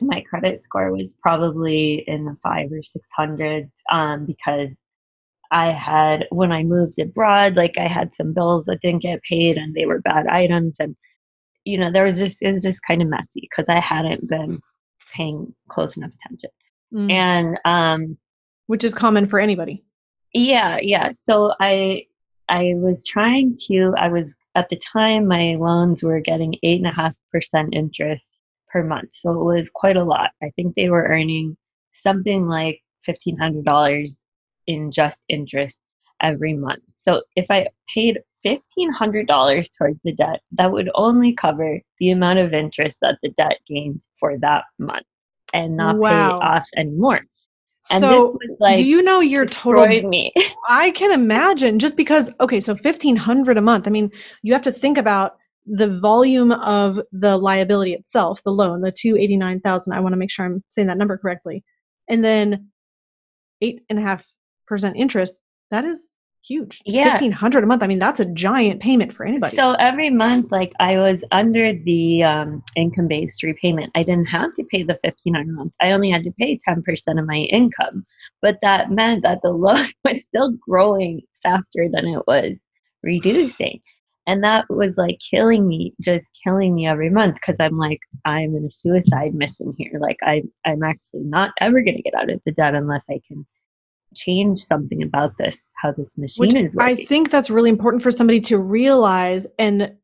my 0.03 0.20
credit 0.29 0.62
score 0.62 0.93
was 0.93 1.14
probably 1.23 2.05
in 2.07 2.27
the 2.27 2.37
five 2.43 2.70
or 2.73 2.83
six 2.83 3.05
hundreds 3.16 3.70
um, 3.91 4.27
because 4.27 4.68
I 5.53 5.70
had, 5.70 6.26
when 6.30 6.50
I 6.50 6.64
moved 6.64 6.98
abroad, 6.98 7.57
like 7.57 7.76
I 7.78 7.86
had 7.86 8.14
some 8.16 8.32
bills 8.32 8.64
that 8.66 8.80
didn't 8.82 9.03
get 9.03 9.22
paid 9.22 9.59
and 9.59 9.74
they 9.74 9.86
were 9.86 10.00
bad 10.00 10.26
items. 10.26 10.76
And, 10.80 10.96
you 11.64 11.78
know, 11.78 11.92
there 11.92 12.05
was 12.05 12.18
just, 12.18 12.38
it 12.40 12.53
was 12.53 12.64
just 12.64 12.80
kind 12.88 13.03
of 13.03 13.09
messy 13.09 13.42
because 13.42 13.66
I 13.68 13.78
hadn't 13.78 14.28
been 14.28 14.59
paying 15.12 15.55
close 15.68 15.96
enough 15.96 16.12
attention. 16.24 16.50
Mm. 16.92 17.12
And, 17.12 17.59
um, 17.64 18.18
which 18.66 18.82
is 18.82 18.94
common 18.94 19.26
for 19.26 19.38
anybody. 19.38 19.84
Yeah. 20.32 20.78
Yeah. 20.80 21.12
So 21.14 21.53
I, 21.61 22.07
I 22.48 22.72
was 22.76 23.05
trying 23.05 23.57
to, 23.68 23.94
I 23.98 24.09
was, 24.09 24.32
at 24.55 24.68
the 24.68 24.76
time, 24.76 25.28
my 25.28 25.55
loans 25.59 26.03
were 26.03 26.20
getting 26.20 26.57
eight 26.62 26.78
and 26.78 26.86
a 26.86 26.94
half 26.94 27.14
percent 27.30 27.74
interest 27.74 28.26
per 28.70 28.82
month. 28.82 29.11
So 29.12 29.32
it 29.32 29.44
was 29.44 29.70
quite 29.72 29.96
a 29.96 30.05
lot. 30.05 30.30
I 30.42 30.50
think 30.57 30.74
they 30.74 30.88
were 30.88 31.05
earning 31.05 31.57
something 31.92 32.48
like 32.48 32.80
$1,500 33.07 34.09
in 34.66 34.90
just 34.90 35.20
interest 35.28 35.78
every 36.22 36.54
month. 36.54 36.82
So 36.98 37.22
if 37.36 37.50
I 37.50 37.68
paid 37.92 38.20
$1,500 38.44 39.68
towards 39.76 39.98
the 40.04 40.12
debt, 40.12 40.40
that 40.52 40.72
would 40.72 40.90
only 40.94 41.34
cover 41.34 41.80
the 41.98 42.10
amount 42.10 42.38
of 42.38 42.52
interest 42.52 42.98
that 43.02 43.18
the 43.22 43.30
debt 43.30 43.58
gained 43.66 44.00
for 44.18 44.38
that 44.40 44.64
month 44.78 45.06
and 45.52 45.76
not 45.76 45.96
wow. 45.96 46.38
pay 46.38 46.46
off 46.46 46.68
anymore. 46.76 47.20
And 47.90 48.00
so, 48.00 48.38
like, 48.60 48.76
do 48.76 48.84
you 48.84 49.02
know 49.02 49.20
your 49.20 49.44
total? 49.44 49.86
Me. 50.08 50.32
I 50.68 50.92
can 50.92 51.10
imagine 51.10 51.80
just 51.80 51.96
because. 51.96 52.30
Okay, 52.40 52.60
so 52.60 52.76
fifteen 52.76 53.16
hundred 53.16 53.58
a 53.58 53.60
month. 53.60 53.88
I 53.88 53.90
mean, 53.90 54.10
you 54.44 54.52
have 54.52 54.62
to 54.62 54.72
think 54.72 54.96
about 54.96 55.34
the 55.66 55.88
volume 55.98 56.52
of 56.52 57.00
the 57.10 57.36
liability 57.36 57.92
itself, 57.92 58.40
the 58.44 58.52
loan, 58.52 58.82
the 58.82 58.92
two 58.92 59.16
eighty 59.16 59.36
nine 59.36 59.58
thousand. 59.58 59.94
I 59.94 60.00
want 60.00 60.12
to 60.12 60.16
make 60.16 60.30
sure 60.30 60.46
I'm 60.46 60.62
saying 60.68 60.86
that 60.86 60.96
number 60.96 61.18
correctly, 61.18 61.64
and 62.08 62.24
then 62.24 62.68
eight 63.60 63.82
and 63.90 63.98
a 63.98 64.02
half 64.02 64.28
percent 64.66 64.96
interest, 64.96 65.40
that 65.70 65.84
is 65.84 66.14
huge. 66.44 66.80
Yeah. 66.84 67.08
1500 67.08 67.64
a 67.64 67.66
month. 67.66 67.82
I 67.82 67.86
mean, 67.86 67.98
that's 67.98 68.20
a 68.20 68.24
giant 68.24 68.80
payment 68.80 69.12
for 69.12 69.24
anybody. 69.24 69.56
So 69.56 69.72
every 69.74 70.10
month, 70.10 70.50
like 70.50 70.72
I 70.80 70.96
was 70.96 71.24
under 71.30 71.72
the 71.72 72.22
um, 72.22 72.62
income 72.76 73.08
based 73.08 73.42
repayment. 73.42 73.90
I 73.94 74.02
didn't 74.02 74.26
have 74.26 74.54
to 74.54 74.64
pay 74.64 74.82
the 74.82 74.98
1500 75.02 75.48
a 75.48 75.52
month. 75.52 75.72
I 75.80 75.92
only 75.92 76.10
had 76.10 76.24
to 76.24 76.32
pay 76.32 76.58
10% 76.68 76.82
of 77.18 77.26
my 77.26 77.36
income. 77.50 78.04
But 78.40 78.58
that 78.62 78.90
meant 78.90 79.22
that 79.22 79.40
the 79.42 79.52
loan 79.52 79.86
was 80.04 80.22
still 80.22 80.52
growing 80.52 81.22
faster 81.42 81.88
than 81.90 82.06
it 82.06 82.22
was 82.26 82.54
reducing. 83.02 83.80
And 84.26 84.44
that 84.44 84.66
was 84.70 84.96
like 84.96 85.18
killing 85.18 85.66
me, 85.66 85.94
just 86.00 86.30
killing 86.44 86.76
me 86.76 86.86
every 86.86 87.10
month 87.10 87.34
because 87.34 87.56
I'm 87.58 87.76
like, 87.76 87.98
I'm 88.24 88.54
in 88.54 88.64
a 88.64 88.70
suicide 88.70 89.34
mission 89.34 89.74
here. 89.76 89.98
Like, 89.98 90.18
I, 90.22 90.44
I'm 90.64 90.84
actually 90.84 91.24
not 91.24 91.50
ever 91.60 91.82
going 91.82 91.96
to 91.96 92.02
get 92.02 92.14
out 92.14 92.30
of 92.30 92.40
the 92.46 92.52
debt 92.52 92.76
unless 92.76 93.02
I 93.10 93.20
can 93.26 93.44
change 94.14 94.60
something 94.60 95.02
about 95.02 95.36
this, 95.38 95.60
how 95.74 95.92
this 95.92 96.08
machine 96.16 96.40
Which 96.40 96.54
is 96.54 96.74
working. 96.74 96.98
I 96.98 97.04
think 97.04 97.30
that's 97.30 97.50
really 97.50 97.70
important 97.70 98.02
for 98.02 98.10
somebody 98.10 98.40
to 98.42 98.58
realize 98.58 99.46
and 99.58 99.94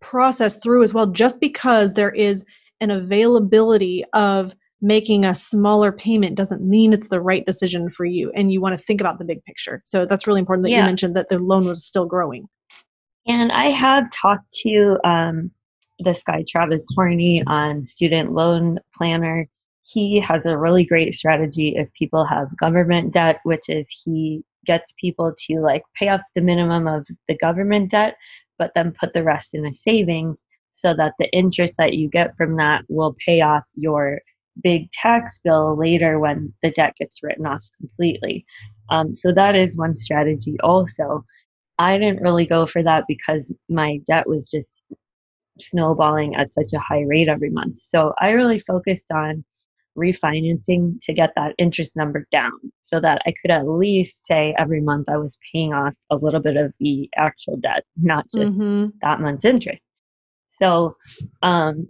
process 0.00 0.56
through 0.58 0.82
as 0.82 0.94
well. 0.94 1.06
Just 1.06 1.40
because 1.40 1.94
there 1.94 2.10
is 2.10 2.44
an 2.80 2.90
availability 2.90 4.04
of 4.12 4.54
making 4.80 5.24
a 5.24 5.34
smaller 5.34 5.90
payment 5.90 6.36
doesn't 6.36 6.62
mean 6.62 6.92
it's 6.92 7.08
the 7.08 7.20
right 7.20 7.44
decision 7.44 7.88
for 7.88 8.04
you. 8.04 8.30
And 8.32 8.52
you 8.52 8.60
want 8.60 8.78
to 8.78 8.82
think 8.82 9.00
about 9.00 9.18
the 9.18 9.24
big 9.24 9.42
picture. 9.44 9.82
So 9.86 10.06
that's 10.06 10.26
really 10.26 10.40
important 10.40 10.64
that 10.64 10.70
yeah. 10.70 10.78
you 10.78 10.84
mentioned 10.84 11.16
that 11.16 11.28
the 11.28 11.38
loan 11.38 11.66
was 11.66 11.84
still 11.84 12.06
growing. 12.06 12.48
And 13.26 13.50
I 13.52 13.70
have 13.70 14.10
talked 14.12 14.50
to 14.62 14.98
um, 15.04 15.50
this 15.98 16.22
guy, 16.24 16.44
Travis 16.48 16.86
Hornsby, 16.94 17.42
on 17.46 17.84
Student 17.84 18.32
Loan 18.32 18.78
Planner 18.94 19.48
he 19.90 20.20
has 20.20 20.42
a 20.44 20.56
really 20.56 20.84
great 20.84 21.14
strategy 21.14 21.74
if 21.76 21.92
people 21.94 22.24
have 22.24 22.56
government 22.58 23.12
debt, 23.14 23.40
which 23.44 23.68
is 23.68 23.86
he 24.04 24.42
gets 24.66 24.92
people 25.00 25.32
to 25.46 25.60
like 25.60 25.82
pay 25.98 26.08
off 26.08 26.20
the 26.34 26.42
minimum 26.42 26.86
of 26.86 27.06
the 27.26 27.36
government 27.36 27.90
debt, 27.90 28.16
but 28.58 28.72
then 28.74 28.92
put 28.92 29.14
the 29.14 29.22
rest 29.22 29.50
in 29.54 29.64
a 29.64 29.72
savings 29.72 30.36
so 30.74 30.94
that 30.94 31.14
the 31.18 31.30
interest 31.30 31.74
that 31.78 31.94
you 31.94 32.08
get 32.08 32.36
from 32.36 32.56
that 32.56 32.84
will 32.88 33.16
pay 33.24 33.40
off 33.40 33.64
your 33.76 34.20
big 34.62 34.90
tax 34.92 35.40
bill 35.42 35.76
later 35.76 36.18
when 36.18 36.52
the 36.62 36.70
debt 36.70 36.94
gets 36.98 37.22
written 37.22 37.46
off 37.46 37.64
completely. 37.78 38.44
Um, 38.90 39.14
so 39.14 39.32
that 39.32 39.56
is 39.56 39.78
one 39.78 39.96
strategy 39.96 40.56
also. 40.62 41.24
I 41.78 41.96
didn't 41.96 42.22
really 42.22 42.46
go 42.46 42.66
for 42.66 42.82
that 42.82 43.04
because 43.08 43.52
my 43.68 44.00
debt 44.06 44.28
was 44.28 44.50
just 44.50 44.66
snowballing 45.60 46.34
at 46.34 46.52
such 46.52 46.72
a 46.74 46.78
high 46.78 47.02
rate 47.02 47.28
every 47.28 47.50
month. 47.50 47.78
So 47.78 48.12
I 48.20 48.30
really 48.30 48.58
focused 48.58 49.10
on 49.12 49.44
refinancing 49.98 51.00
to 51.02 51.12
get 51.12 51.32
that 51.36 51.54
interest 51.58 51.96
number 51.96 52.26
down 52.30 52.52
so 52.82 53.00
that 53.00 53.20
I 53.26 53.32
could 53.40 53.50
at 53.50 53.68
least 53.68 54.20
say 54.30 54.54
every 54.58 54.80
month 54.80 55.08
I 55.08 55.16
was 55.16 55.38
paying 55.52 55.72
off 55.74 55.94
a 56.10 56.16
little 56.16 56.40
bit 56.40 56.56
of 56.56 56.72
the 56.80 57.08
actual 57.16 57.56
debt, 57.56 57.84
not 57.96 58.24
just 58.24 58.38
mm-hmm. 58.38 58.86
that 59.02 59.20
month's 59.20 59.44
interest. 59.44 59.82
So, 60.52 60.96
um, 61.42 61.88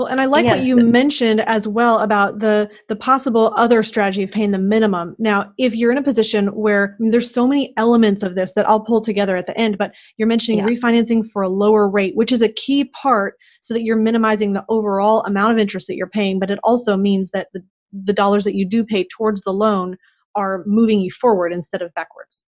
well, 0.00 0.08
and 0.08 0.18
I 0.18 0.24
like 0.24 0.46
yes. 0.46 0.56
what 0.56 0.66
you 0.66 0.76
mentioned 0.76 1.42
as 1.42 1.68
well 1.68 1.98
about 1.98 2.38
the 2.38 2.70
the 2.88 2.96
possible 2.96 3.52
other 3.54 3.82
strategy 3.82 4.22
of 4.22 4.32
paying 4.32 4.50
the 4.50 4.58
minimum. 4.58 5.14
Now, 5.18 5.52
if 5.58 5.74
you're 5.74 5.92
in 5.92 5.98
a 5.98 6.02
position 6.02 6.46
where 6.48 6.96
I 6.98 7.02
mean, 7.02 7.10
there's 7.10 7.30
so 7.30 7.46
many 7.46 7.74
elements 7.76 8.22
of 8.22 8.34
this 8.34 8.54
that 8.54 8.66
I'll 8.66 8.80
pull 8.80 9.02
together 9.02 9.36
at 9.36 9.46
the 9.46 9.56
end, 9.58 9.76
but 9.76 9.92
you're 10.16 10.26
mentioning 10.26 10.60
yeah. 10.60 10.64
refinancing 10.64 11.22
for 11.30 11.42
a 11.42 11.50
lower 11.50 11.86
rate, 11.86 12.16
which 12.16 12.32
is 12.32 12.40
a 12.40 12.48
key 12.48 12.84
part 12.84 13.34
so 13.60 13.74
that 13.74 13.82
you're 13.82 13.96
minimizing 13.96 14.54
the 14.54 14.64
overall 14.70 15.20
amount 15.24 15.52
of 15.52 15.58
interest 15.58 15.86
that 15.88 15.96
you're 15.96 16.08
paying, 16.08 16.38
but 16.38 16.50
it 16.50 16.58
also 16.64 16.96
means 16.96 17.30
that 17.32 17.48
the, 17.52 17.62
the 17.92 18.14
dollars 18.14 18.44
that 18.44 18.54
you 18.54 18.66
do 18.66 18.82
pay 18.82 19.04
towards 19.04 19.42
the 19.42 19.52
loan 19.52 19.98
are 20.34 20.64
moving 20.66 21.00
you 21.00 21.10
forward 21.10 21.52
instead 21.52 21.82
of 21.82 21.92
backwards. 21.92 22.42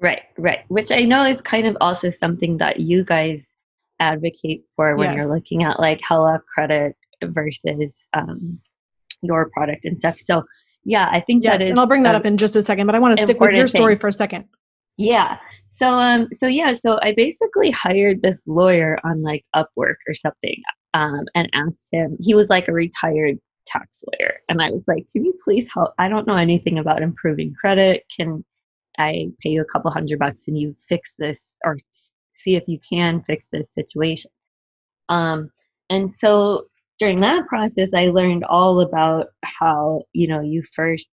Right, 0.00 0.22
right. 0.38 0.60
Which 0.68 0.90
I 0.90 1.02
know 1.02 1.22
is 1.22 1.40
kind 1.42 1.68
of 1.68 1.76
also 1.80 2.10
something 2.10 2.56
that 2.56 2.80
you 2.80 3.04
guys 3.04 3.40
advocate 4.00 4.62
for 4.74 4.96
when 4.96 5.12
yes. 5.12 5.22
you're 5.22 5.34
looking 5.34 5.62
at 5.62 5.78
like 5.78 6.00
Hella 6.02 6.40
credit 6.52 6.96
versus 7.22 7.92
um, 8.14 8.60
your 9.22 9.50
product 9.50 9.84
and 9.84 9.98
stuff. 9.98 10.18
So 10.18 10.44
yeah, 10.84 11.08
I 11.12 11.20
think 11.20 11.44
yes, 11.44 11.60
and 11.62 11.78
I'll 11.78 11.86
bring 11.86 12.02
that 12.04 12.14
up 12.14 12.24
in 12.24 12.36
just 12.36 12.56
a 12.56 12.62
second, 12.62 12.86
but 12.86 12.94
I 12.94 12.98
want 12.98 13.16
to 13.18 13.24
stick 13.24 13.38
with 13.38 13.52
your 13.52 13.68
story 13.68 13.94
thing. 13.94 14.00
for 14.00 14.08
a 14.08 14.12
second. 14.12 14.46
Yeah. 14.96 15.36
So 15.74 15.88
um 15.88 16.28
so 16.32 16.46
yeah, 16.46 16.74
so 16.74 16.98
I 17.02 17.14
basically 17.16 17.70
hired 17.70 18.22
this 18.22 18.42
lawyer 18.46 18.98
on 19.04 19.22
like 19.22 19.44
Upwork 19.54 19.96
or 20.08 20.14
something 20.14 20.62
um 20.94 21.24
and 21.34 21.48
asked 21.54 21.80
him. 21.92 22.16
He 22.20 22.34
was 22.34 22.48
like 22.48 22.68
a 22.68 22.72
retired 22.72 23.38
tax 23.66 24.02
lawyer 24.06 24.38
and 24.48 24.62
I 24.62 24.70
was 24.70 24.84
like, 24.88 25.06
"Can 25.12 25.24
you 25.24 25.34
please 25.44 25.68
help? 25.72 25.92
I 25.98 26.08
don't 26.08 26.26
know 26.26 26.36
anything 26.36 26.78
about 26.78 27.02
improving 27.02 27.54
credit. 27.58 28.04
Can 28.14 28.44
I 28.98 29.28
pay 29.42 29.50
you 29.50 29.62
a 29.62 29.66
couple 29.66 29.90
hundred 29.90 30.18
bucks 30.18 30.44
and 30.48 30.58
you 30.58 30.74
fix 30.88 31.12
this 31.18 31.40
or 31.64 31.78
see 32.40 32.56
if 32.56 32.64
you 32.66 32.78
can 32.88 33.22
fix 33.22 33.46
this 33.52 33.66
situation. 33.74 34.30
Um, 35.08 35.50
and 35.88 36.14
so 36.14 36.64
during 36.98 37.20
that 37.20 37.46
process, 37.46 37.88
I 37.94 38.08
learned 38.08 38.44
all 38.44 38.80
about 38.80 39.28
how, 39.42 40.02
you 40.12 40.28
know, 40.28 40.40
you 40.40 40.62
first 40.74 41.08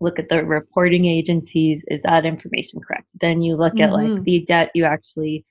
look 0.00 0.18
at 0.18 0.28
the 0.28 0.44
reporting 0.44 1.06
agencies. 1.06 1.82
Is 1.88 2.00
that 2.02 2.26
information 2.26 2.80
correct? 2.80 3.06
Then 3.20 3.42
you 3.42 3.56
look 3.56 3.74
mm-hmm. 3.74 3.84
at 3.84 3.92
like 3.92 4.08
mm-hmm. 4.08 4.22
the 4.24 4.44
debt 4.46 4.70
you 4.74 4.84
actually 4.84 5.44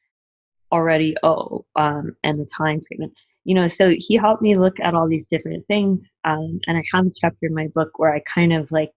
already 0.71 1.15
owe 1.23 1.65
um, 1.75 2.15
and 2.23 2.39
the 2.39 2.45
time 2.45 2.81
frame. 2.81 3.11
you 3.45 3.55
know, 3.55 3.67
so 3.67 3.93
he 3.97 4.15
helped 4.15 4.41
me 4.41 4.55
look 4.55 4.79
at 4.81 4.93
all 4.93 5.07
these 5.07 5.25
different 5.29 5.65
things. 5.67 6.01
Um, 6.25 6.59
and 6.67 6.77
I 6.77 6.83
have 6.93 7.05
a 7.05 7.09
chapter 7.09 7.47
in 7.47 7.53
my 7.53 7.67
book 7.73 7.97
where 7.97 8.13
I 8.13 8.19
kind 8.21 8.53
of 8.53 8.69
like 8.71 8.91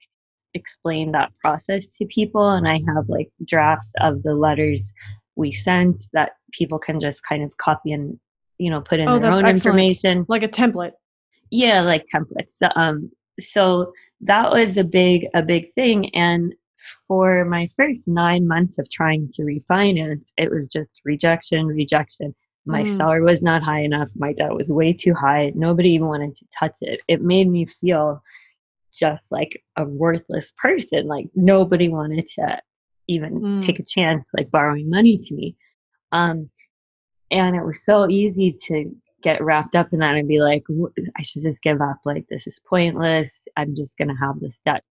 explain 0.55 1.13
that 1.13 1.33
process 1.41 1.87
to 1.99 2.07
people. 2.07 2.51
And 2.51 2.67
I 2.67 2.81
have 2.95 3.09
like 3.09 3.31
drafts 3.45 3.89
of 4.01 4.23
the 4.25 4.35
letters 4.35 4.83
we 5.41 5.51
sent 5.51 6.07
that 6.13 6.33
people 6.53 6.79
can 6.79 7.01
just 7.01 7.27
kind 7.27 7.43
of 7.43 7.57
copy 7.57 7.93
and, 7.93 8.21
you 8.59 8.71
know, 8.71 8.81
put 8.81 9.01
in 9.01 9.09
oh, 9.09 9.19
their 9.19 9.33
own 9.33 9.39
excellent. 9.39 9.57
information. 9.57 10.27
Like 10.29 10.43
a 10.43 10.49
template. 10.49 10.93
Yeah, 11.51 11.81
like 11.81 12.07
templates. 12.15 12.59
Um, 12.77 13.11
so 13.41 13.93
that 14.21 14.53
was 14.53 14.77
a 14.77 14.85
big, 14.85 15.27
a 15.35 15.43
big 15.43 15.73
thing. 15.75 16.15
And 16.15 16.55
for 17.09 17.45
my 17.47 17.67
first 17.75 18.07
nine 18.07 18.47
months 18.47 18.79
of 18.79 18.89
trying 18.91 19.31
to 19.33 19.43
refinance, 19.43 20.25
it 20.37 20.51
was 20.51 20.69
just 20.69 20.91
rejection, 21.05 21.67
rejection. 21.67 22.35
My 22.67 22.83
mm. 22.83 22.97
salary 22.97 23.23
was 23.23 23.41
not 23.41 23.63
high 23.63 23.81
enough. 23.81 24.11
My 24.15 24.35
debt 24.35 24.55
was 24.55 24.71
way 24.71 24.93
too 24.93 25.15
high. 25.15 25.53
Nobody 25.55 25.91
even 25.91 26.09
wanted 26.09 26.37
to 26.37 26.45
touch 26.57 26.79
it. 26.83 27.01
It 27.09 27.23
made 27.23 27.49
me 27.49 27.65
feel 27.65 28.23
just 28.93 29.23
like 29.31 29.63
a 29.77 29.85
worthless 29.85 30.53
person. 30.59 31.07
Like 31.07 31.27
nobody 31.35 31.89
wanted 31.89 32.29
to 32.37 32.61
even 33.13 33.41
mm. 33.41 33.63
take 33.65 33.79
a 33.79 33.85
chance, 33.85 34.27
like 34.37 34.51
borrowing 34.51 34.89
money 34.89 35.19
to 35.19 35.35
me. 35.35 35.57
Um, 36.13 36.51
and 37.31 37.55
it 37.55 37.65
was 37.65 37.85
so 37.85 38.09
easy 38.09 38.59
to 38.63 38.95
get 39.23 39.43
wrapped 39.43 39.77
up 39.77 39.93
in 39.93 40.01
that 40.01 40.17
and 40.17 40.27
be 40.27 40.41
like, 40.41 40.65
I 41.17 41.23
should 41.23 41.43
just 41.43 41.63
give 41.63 41.81
up. 41.81 41.99
Like, 42.05 42.27
this 42.29 42.47
is 42.47 42.61
pointless. 42.69 43.31
I'm 43.57 43.77
just 43.77 43.97
going 43.99 44.09
to 44.09 44.15
have 44.15 44.41
this 44.41 44.57
debt 44.65 44.83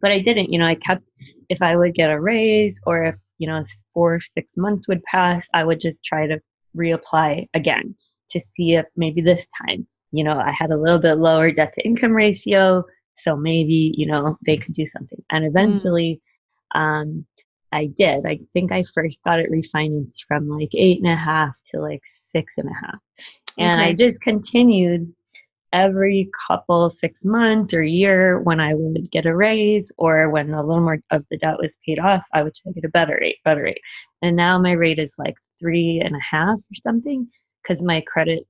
but 0.00 0.10
I 0.10 0.18
didn't. 0.20 0.52
You 0.52 0.58
know, 0.58 0.66
I 0.66 0.74
kept, 0.74 1.04
if 1.48 1.62
I 1.62 1.76
would 1.76 1.94
get 1.94 2.10
a 2.10 2.20
raise 2.20 2.80
or 2.86 3.04
if, 3.04 3.16
you 3.38 3.48
know, 3.48 3.62
four, 3.92 4.20
six 4.20 4.48
months 4.56 4.88
would 4.88 5.02
pass, 5.04 5.46
I 5.54 5.64
would 5.64 5.80
just 5.80 6.04
try 6.04 6.26
to 6.26 6.40
reapply 6.76 7.48
again 7.54 7.94
to 8.30 8.40
see 8.40 8.74
if 8.74 8.86
maybe 8.96 9.20
this 9.20 9.46
time, 9.62 9.86
you 10.12 10.24
know, 10.24 10.38
I 10.38 10.52
had 10.52 10.70
a 10.70 10.76
little 10.76 10.98
bit 10.98 11.18
lower 11.18 11.50
debt 11.50 11.74
to 11.74 11.84
income 11.84 12.12
ratio. 12.12 12.84
So 13.16 13.36
maybe, 13.36 13.94
you 13.96 14.06
know, 14.06 14.36
they 14.44 14.56
could 14.56 14.74
do 14.74 14.86
something. 14.88 15.22
And 15.30 15.44
eventually, 15.44 16.20
mm. 16.74 16.80
um, 16.80 17.26
I 17.74 17.86
did. 17.86 18.24
I 18.24 18.38
think 18.52 18.72
I 18.72 18.84
first 18.94 19.18
got 19.24 19.40
it 19.40 19.50
refinanced 19.50 20.24
from 20.28 20.48
like 20.48 20.74
eight 20.74 20.98
and 21.02 21.12
a 21.12 21.16
half 21.16 21.58
to 21.70 21.80
like 21.80 22.02
six 22.32 22.52
and 22.56 22.68
a 22.68 22.86
half. 22.86 22.98
And 23.58 23.80
okay. 23.80 23.90
I 23.90 23.94
just 23.94 24.20
continued 24.20 25.12
every 25.72 26.30
couple 26.46 26.88
six 26.88 27.24
months 27.24 27.74
or 27.74 27.82
year 27.82 28.40
when 28.40 28.60
I 28.60 28.74
would 28.74 29.10
get 29.10 29.26
a 29.26 29.34
raise 29.34 29.90
or 29.98 30.30
when 30.30 30.54
a 30.54 30.62
little 30.62 30.82
more 30.82 31.00
of 31.10 31.24
the 31.30 31.36
debt 31.36 31.58
was 31.58 31.76
paid 31.84 31.98
off, 31.98 32.22
I 32.32 32.44
would 32.44 32.54
try 32.54 32.70
to 32.70 32.80
get 32.80 32.86
a 32.86 32.92
better 32.92 33.18
rate, 33.20 33.38
better 33.44 33.62
rate. 33.62 33.80
And 34.22 34.36
now 34.36 34.56
my 34.58 34.72
rate 34.72 35.00
is 35.00 35.16
like 35.18 35.34
three 35.60 36.00
and 36.02 36.14
a 36.14 36.20
half 36.20 36.58
or 36.58 36.74
something 36.82 37.28
because 37.62 37.82
my 37.82 38.02
credit 38.06 38.46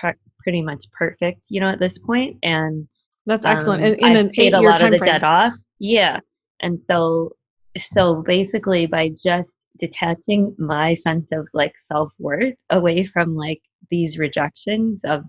pre- 0.00 0.12
pretty 0.38 0.62
much 0.62 0.86
perfect, 0.92 1.42
you 1.48 1.60
know, 1.60 1.68
at 1.68 1.78
this 1.78 1.98
point. 1.98 2.38
And 2.42 2.88
that's 3.26 3.44
excellent. 3.44 3.84
Um, 3.84 3.92
in, 3.92 4.16
in 4.16 4.16
I've 4.16 4.32
paid 4.32 4.54
a 4.54 4.60
lot 4.60 4.80
of 4.80 4.92
the 4.92 4.98
frame. 4.98 5.12
debt 5.12 5.24
off. 5.24 5.54
Yeah. 5.78 6.20
And 6.60 6.82
so, 6.82 7.32
so 7.76 8.22
basically 8.22 8.86
by 8.86 9.10
just 9.10 9.54
detaching 9.78 10.54
my 10.58 10.94
sense 10.94 11.26
of 11.32 11.46
like 11.52 11.74
self 11.86 12.12
worth 12.18 12.54
away 12.70 13.04
from 13.04 13.36
like 13.36 13.60
these 13.90 14.18
rejections 14.18 15.00
of 15.04 15.24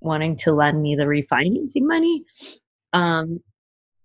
wanting 0.00 0.36
to 0.36 0.52
lend 0.52 0.80
me 0.82 0.94
the 0.94 1.04
refinancing 1.04 1.82
money, 1.82 2.24
um, 2.92 3.40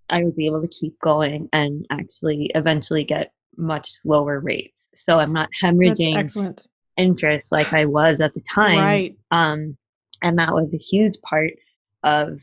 I 0.09 0.23
was 0.23 0.39
able 0.39 0.61
to 0.61 0.67
keep 0.67 0.99
going 1.01 1.49
and 1.53 1.85
actually 1.91 2.51
eventually 2.55 3.03
get 3.03 3.31
much 3.57 3.91
lower 4.05 4.39
rates. 4.39 4.85
So 4.95 5.15
I'm 5.15 5.33
not 5.33 5.49
hemorrhaging 5.61 6.59
interest 6.97 7.51
like 7.51 7.73
I 7.73 7.85
was 7.85 8.19
at 8.19 8.33
the 8.33 8.41
time. 8.53 8.79
Right. 8.79 9.17
Um, 9.31 9.77
and 10.21 10.37
that 10.39 10.51
was 10.51 10.73
a 10.73 10.77
huge 10.77 11.19
part 11.21 11.53
of 12.03 12.39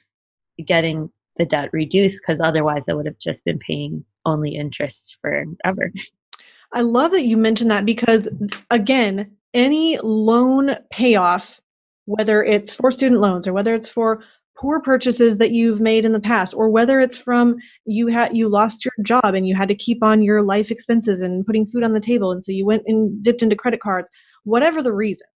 getting 0.64 1.10
the 1.36 1.44
debt 1.44 1.70
reduced 1.72 2.20
because 2.20 2.40
otherwise 2.42 2.84
I 2.88 2.94
would 2.94 3.06
have 3.06 3.18
just 3.18 3.44
been 3.44 3.58
paying 3.58 4.04
only 4.26 4.54
interests 4.54 5.16
forever. 5.22 5.92
I 6.72 6.82
love 6.82 7.12
that 7.12 7.24
you 7.24 7.36
mentioned 7.36 7.70
that 7.70 7.86
because, 7.86 8.28
again, 8.70 9.30
any 9.54 9.98
loan 10.02 10.76
payoff 10.90 11.60
whether 12.06 12.42
it's 12.42 12.72
for 12.72 12.90
student 12.90 13.20
loans 13.20 13.46
or 13.46 13.52
whether 13.52 13.74
it's 13.74 13.88
for 13.88 14.22
poor 14.56 14.80
purchases 14.80 15.36
that 15.38 15.50
you've 15.50 15.80
made 15.80 16.04
in 16.04 16.12
the 16.12 16.20
past 16.20 16.54
or 16.54 16.70
whether 16.70 17.00
it's 17.00 17.16
from 17.16 17.56
you 17.84 18.06
had 18.06 18.34
you 18.34 18.48
lost 18.48 18.84
your 18.84 18.92
job 19.02 19.34
and 19.34 19.46
you 19.46 19.54
had 19.54 19.68
to 19.68 19.74
keep 19.74 20.02
on 20.02 20.22
your 20.22 20.42
life 20.42 20.70
expenses 20.70 21.20
and 21.20 21.44
putting 21.44 21.66
food 21.66 21.82
on 21.82 21.92
the 21.92 22.00
table 22.00 22.30
and 22.30 22.42
so 22.42 22.52
you 22.52 22.64
went 22.64 22.82
and 22.86 23.22
dipped 23.22 23.42
into 23.42 23.54
credit 23.56 23.80
cards 23.80 24.10
whatever 24.44 24.82
the 24.82 24.92
reason 24.92 25.26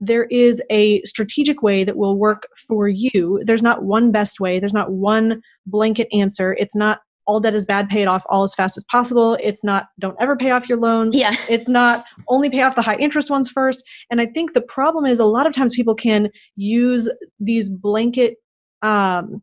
there 0.00 0.24
is 0.24 0.62
a 0.70 1.02
strategic 1.02 1.62
way 1.62 1.82
that 1.82 1.96
will 1.96 2.16
work 2.16 2.46
for 2.68 2.86
you. 2.86 3.42
There's 3.44 3.64
not 3.64 3.82
one 3.82 4.12
best 4.12 4.38
way. 4.38 4.60
There's 4.60 4.72
not 4.72 4.92
one 4.92 5.42
blanket 5.66 6.06
answer. 6.12 6.54
It's 6.58 6.76
not 6.76 7.00
all 7.28 7.38
debt 7.38 7.54
is 7.54 7.64
bad, 7.64 7.88
pay 7.88 8.02
it 8.02 8.08
off 8.08 8.24
all 8.30 8.42
as 8.42 8.54
fast 8.54 8.76
as 8.76 8.84
possible. 8.84 9.36
It's 9.40 9.62
not 9.62 9.88
don't 10.00 10.16
ever 10.18 10.34
pay 10.34 10.50
off 10.50 10.68
your 10.68 10.78
loans. 10.78 11.14
Yeah. 11.14 11.36
It's 11.48 11.68
not 11.68 12.04
only 12.28 12.50
pay 12.50 12.62
off 12.62 12.74
the 12.74 12.82
high 12.82 12.96
interest 12.96 13.30
ones 13.30 13.50
first. 13.50 13.82
And 14.10 14.20
I 14.20 14.26
think 14.26 14.54
the 14.54 14.60
problem 14.60 15.04
is 15.06 15.20
a 15.20 15.24
lot 15.24 15.46
of 15.46 15.52
times 15.52 15.74
people 15.74 15.94
can 15.94 16.30
use 16.56 17.08
these 17.38 17.68
blanket 17.68 18.36
um, 18.82 19.42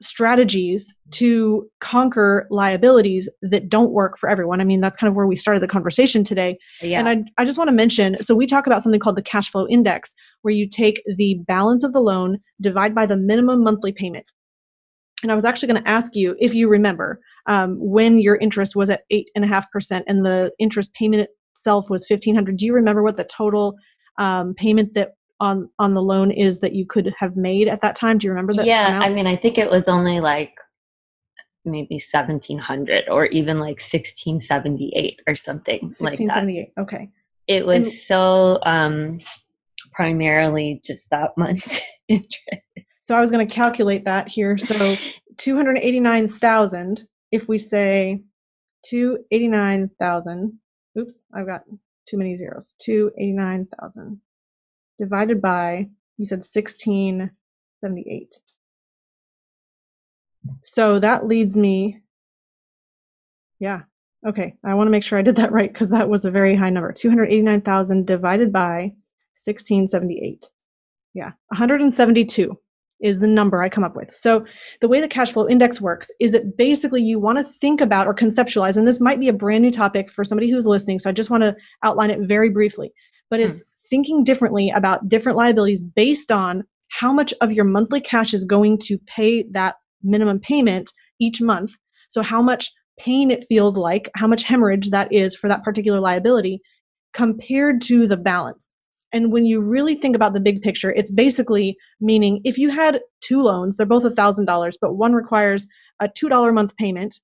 strategies 0.00 0.94
to 1.12 1.68
conquer 1.80 2.46
liabilities 2.50 3.28
that 3.42 3.68
don't 3.68 3.92
work 3.92 4.16
for 4.16 4.28
everyone. 4.28 4.60
I 4.60 4.64
mean, 4.64 4.80
that's 4.80 4.96
kind 4.96 5.08
of 5.08 5.14
where 5.14 5.26
we 5.26 5.36
started 5.36 5.60
the 5.60 5.68
conversation 5.68 6.24
today. 6.24 6.56
Yeah. 6.80 7.00
And 7.00 7.08
I, 7.08 7.42
I 7.42 7.44
just 7.44 7.58
want 7.58 7.68
to 7.68 7.74
mention 7.74 8.16
so, 8.22 8.34
we 8.34 8.46
talk 8.46 8.66
about 8.66 8.82
something 8.82 9.00
called 9.00 9.16
the 9.16 9.22
cash 9.22 9.50
flow 9.50 9.66
index, 9.68 10.14
where 10.42 10.54
you 10.54 10.68
take 10.68 11.02
the 11.16 11.34
balance 11.46 11.84
of 11.84 11.92
the 11.92 12.00
loan, 12.00 12.38
divide 12.60 12.94
by 12.94 13.06
the 13.06 13.16
minimum 13.16 13.62
monthly 13.62 13.92
payment. 13.92 14.26
And 15.22 15.30
I 15.30 15.34
was 15.34 15.44
actually 15.44 15.68
going 15.68 15.82
to 15.82 15.88
ask 15.88 16.14
you 16.14 16.36
if 16.38 16.54
you 16.54 16.68
remember 16.68 17.20
um, 17.46 17.76
when 17.80 18.18
your 18.20 18.36
interest 18.36 18.76
was 18.76 18.90
at 18.90 19.02
eight 19.10 19.30
and 19.34 19.44
a 19.44 19.48
half 19.48 19.70
percent 19.70 20.04
and 20.08 20.24
the 20.24 20.52
interest 20.58 20.92
payment 20.94 21.28
itself 21.54 21.90
was 21.90 22.06
fifteen 22.06 22.34
hundred. 22.34 22.56
Do 22.56 22.66
you 22.66 22.74
remember 22.74 23.02
what 23.02 23.16
the 23.16 23.24
total 23.24 23.76
um, 24.18 24.54
payment 24.54 24.94
that 24.94 25.12
on 25.40 25.68
on 25.78 25.94
the 25.94 26.02
loan 26.02 26.30
is 26.30 26.60
that 26.60 26.74
you 26.74 26.86
could 26.86 27.12
have 27.18 27.36
made 27.36 27.68
at 27.68 27.82
that 27.82 27.96
time? 27.96 28.18
Do 28.18 28.26
you 28.26 28.30
remember 28.30 28.54
that? 28.54 28.66
Yeah, 28.66 28.88
amount? 28.88 29.04
I 29.04 29.14
mean, 29.14 29.26
I 29.26 29.36
think 29.36 29.58
it 29.58 29.70
was 29.70 29.88
only 29.88 30.20
like 30.20 30.52
maybe 31.64 31.96
1700 31.96 33.04
or 33.08 33.26
even 33.26 33.58
like 33.58 33.80
1678 33.80 35.20
or 35.26 35.36
something 35.36 35.80
1678 35.82 36.72
like 36.76 36.86
okay 36.86 37.10
it 37.46 37.66
was 37.66 37.82
and, 37.82 37.92
so 37.92 38.58
um 38.62 39.18
primarily 39.92 40.80
just 40.84 41.10
that 41.10 41.32
much 41.36 41.82
interest 42.08 42.62
so 43.10 43.16
I 43.16 43.20
was 43.20 43.32
going 43.32 43.44
to 43.44 43.52
calculate 43.52 44.04
that 44.04 44.28
here. 44.28 44.56
So 44.56 44.94
289,000, 45.38 47.08
if 47.32 47.48
we 47.48 47.58
say 47.58 48.22
289,000, 48.84 50.60
oops, 50.96 51.24
I've 51.34 51.48
got 51.48 51.62
too 52.08 52.16
many 52.16 52.36
zeros. 52.36 52.72
289,000 52.78 54.20
divided 54.96 55.42
by, 55.42 55.88
you 56.18 56.24
said 56.24 56.36
1678. 56.36 58.40
So 60.62 61.00
that 61.00 61.26
leads 61.26 61.56
me, 61.56 62.02
yeah, 63.58 63.80
okay. 64.24 64.54
I 64.62 64.74
want 64.74 64.86
to 64.86 64.92
make 64.92 65.02
sure 65.02 65.18
I 65.18 65.22
did 65.22 65.34
that 65.34 65.50
right 65.50 65.72
because 65.72 65.90
that 65.90 66.08
was 66.08 66.24
a 66.24 66.30
very 66.30 66.54
high 66.54 66.70
number. 66.70 66.92
289,000 66.92 68.06
divided 68.06 68.52
by 68.52 68.92
1678. 69.34 70.48
Yeah, 71.12 71.32
172 71.48 72.56
is 73.00 73.20
the 73.20 73.28
number 73.28 73.62
I 73.62 73.68
come 73.68 73.84
up 73.84 73.96
with. 73.96 74.12
So 74.12 74.44
the 74.80 74.88
way 74.88 75.00
the 75.00 75.08
cash 75.08 75.32
flow 75.32 75.48
index 75.48 75.80
works 75.80 76.10
is 76.20 76.32
that 76.32 76.56
basically 76.56 77.02
you 77.02 77.20
want 77.20 77.38
to 77.38 77.44
think 77.44 77.80
about 77.80 78.06
or 78.06 78.14
conceptualize, 78.14 78.76
and 78.76 78.86
this 78.86 79.00
might 79.00 79.20
be 79.20 79.28
a 79.28 79.32
brand 79.32 79.62
new 79.62 79.70
topic 79.70 80.10
for 80.10 80.24
somebody 80.24 80.50
who's 80.50 80.66
listening, 80.66 80.98
so 80.98 81.10
I 81.10 81.12
just 81.12 81.30
want 81.30 81.42
to 81.42 81.56
outline 81.82 82.10
it 82.10 82.20
very 82.20 82.50
briefly. 82.50 82.92
But 83.28 83.40
it's 83.40 83.60
mm. 83.60 83.64
thinking 83.90 84.24
differently 84.24 84.70
about 84.70 85.08
different 85.08 85.38
liabilities 85.38 85.82
based 85.82 86.30
on 86.30 86.64
how 86.88 87.12
much 87.12 87.32
of 87.40 87.52
your 87.52 87.64
monthly 87.64 88.00
cash 88.00 88.34
is 88.34 88.44
going 88.44 88.78
to 88.78 88.98
pay 89.06 89.44
that 89.52 89.76
minimum 90.02 90.40
payment 90.40 90.90
each 91.20 91.40
month. 91.40 91.72
So 92.08 92.22
how 92.22 92.42
much 92.42 92.72
pain 92.98 93.30
it 93.30 93.44
feels 93.48 93.76
like, 93.78 94.10
how 94.14 94.26
much 94.26 94.42
hemorrhage 94.42 94.90
that 94.90 95.12
is 95.12 95.36
for 95.36 95.48
that 95.48 95.62
particular 95.62 96.00
liability 96.00 96.60
compared 97.12 97.80
to 97.82 98.06
the 98.06 98.16
balance. 98.16 98.72
And 99.12 99.32
when 99.32 99.44
you 99.44 99.60
really 99.60 99.94
think 99.94 100.14
about 100.14 100.34
the 100.34 100.40
big 100.40 100.62
picture, 100.62 100.92
it's 100.92 101.10
basically 101.10 101.76
meaning 102.00 102.40
if 102.44 102.58
you 102.58 102.70
had 102.70 103.00
two 103.20 103.42
loans, 103.42 103.76
they're 103.76 103.86
both 103.86 104.04
$1,000, 104.04 104.74
but 104.80 104.94
one 104.94 105.14
requires 105.14 105.66
a 106.00 106.08
$2 106.08 106.48
a 106.48 106.52
month 106.52 106.76
payment 106.76 107.20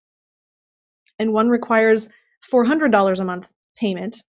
and 1.18 1.32
one 1.32 1.48
requires 1.48 2.08
$400 2.52 3.20
a 3.20 3.24
month 3.24 3.52
payment, 3.78 4.22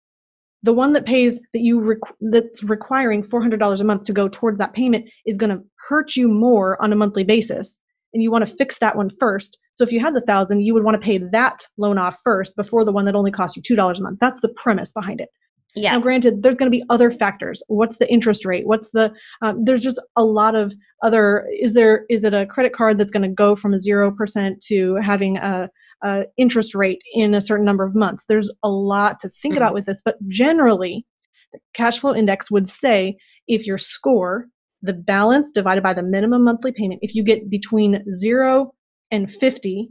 the 0.64 0.74
one 0.74 0.94
that 0.94 1.06
pays 1.06 1.40
that 1.54 1.62
you 1.62 1.80
requ- 1.80 2.32
that's 2.32 2.64
requiring 2.64 3.24
$400 3.24 3.80
a 3.80 3.84
month 3.84 4.04
to 4.06 4.14
go 4.14 4.28
towards 4.28 4.60
that 4.60 4.74
payment 4.74 5.10
is 5.26 5.38
going 5.38 5.56
to 5.56 5.64
hurt 5.88 6.16
you 6.16 6.28
more 6.28 6.82
on 6.82 6.92
a 6.92 6.96
monthly 6.96 7.24
basis 7.24 7.80
and 8.14 8.24
you 8.24 8.32
want 8.32 8.46
to 8.46 8.54
fix 8.54 8.80
that 8.80 8.96
one 8.96 9.10
first. 9.10 9.60
So 9.74 9.84
if 9.84 9.92
you 9.92 10.00
had 10.00 10.16
the 10.16 10.22
thousand 10.22 10.62
you 10.62 10.74
would 10.74 10.84
want 10.84 10.96
to 10.96 11.06
pay 11.06 11.18
that 11.18 11.68
loan 11.78 11.98
off 11.98 12.18
first 12.24 12.56
before 12.56 12.84
the 12.84 12.92
one 12.92 13.06
that 13.06 13.16
only 13.16 13.32
costs 13.32 13.56
you 13.56 13.64
$2 13.64 13.98
a 13.98 14.02
month. 14.02 14.20
That's 14.20 14.42
the 14.42 14.50
premise 14.50 14.92
behind 14.92 15.22
it 15.22 15.30
yeah 15.76 15.92
now 15.92 16.00
granted 16.00 16.42
there's 16.42 16.56
going 16.56 16.72
to 16.72 16.78
be 16.78 16.84
other 16.90 17.12
factors 17.12 17.62
what's 17.68 17.98
the 17.98 18.12
interest 18.12 18.46
rate 18.46 18.66
what's 18.66 18.92
the 18.92 19.14
um, 19.42 19.64
there's 19.64 19.84
just 19.84 20.02
a 20.16 20.24
lot 20.24 20.56
of 20.56 20.74
other 21.04 21.48
is 21.52 21.74
there 21.74 22.06
is 22.10 22.24
it 22.24 22.34
a 22.34 22.46
credit 22.46 22.74
card 22.74 22.98
that's 22.98 23.12
going 23.12 23.22
to 23.22 23.30
go 23.30 23.56
from 23.56 23.74
a 23.74 23.78
0% 23.78 24.60
to 24.60 24.96
having 24.96 25.38
a 25.38 25.70
uh, 26.06 26.24
interest 26.38 26.76
rate 26.76 27.02
in 27.16 27.34
a 27.34 27.42
certain 27.42 27.66
number 27.66 27.84
of 27.84 27.96
months. 27.96 28.26
There's 28.28 28.52
a 28.64 28.70
lot 28.70 29.20
to 29.22 29.30
think 29.30 29.54
mm-hmm. 29.54 29.64
about 29.64 29.74
with 29.74 29.86
this, 29.86 30.02
but 30.04 30.16
generally, 30.28 31.06
the 31.52 31.60
cash 31.74 32.00
flow 32.00 32.14
index 32.14 32.52
would 32.52 32.68
say 32.68 33.16
if 33.48 33.66
your 33.66 33.78
score, 33.78 34.46
the 34.82 34.94
balance 34.94 35.52
divided 35.52 35.82
by 35.82 35.94
the 35.94 36.04
minimum 36.04 36.44
monthly 36.44 36.72
payment, 36.72 37.00
if 37.02 37.16
you 37.16 37.24
get 37.24 37.50
between 37.50 38.04
zero 38.12 38.74
and 39.10 39.32
50, 39.32 39.90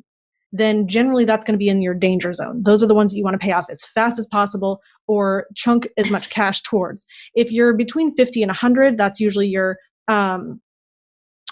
then 0.53 0.87
generally 0.87 1.25
that's 1.25 1.45
going 1.45 1.55
to 1.55 1.59
be 1.59 1.69
in 1.69 1.83
your 1.83 1.95
danger 1.95 2.33
zone. 2.33 2.63
Those 2.65 2.83
are 2.83 2.87
the 2.87 2.95
ones 2.95 3.11
that 3.11 3.19
you 3.19 3.25
want 3.25 3.35
to 3.35 3.45
pay 3.45 3.53
off 3.53 3.67
as 3.69 3.85
fast 3.85 4.19
as 4.21 4.29
possible 4.29 4.79
or 5.07 5.47
chunk 5.55 5.89
as 5.97 6.11
much 6.11 6.31
cash 6.31 6.63
towards. 6.63 7.07
If 7.35 7.53
you're 7.53 7.75
between 7.75 8.15
50 8.15 8.43
and 8.43 8.51
100, 8.51 8.97
that's 8.97 9.21
usually 9.21 9.49
your 9.49 9.77
um, 10.09 10.61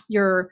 your 0.09 0.50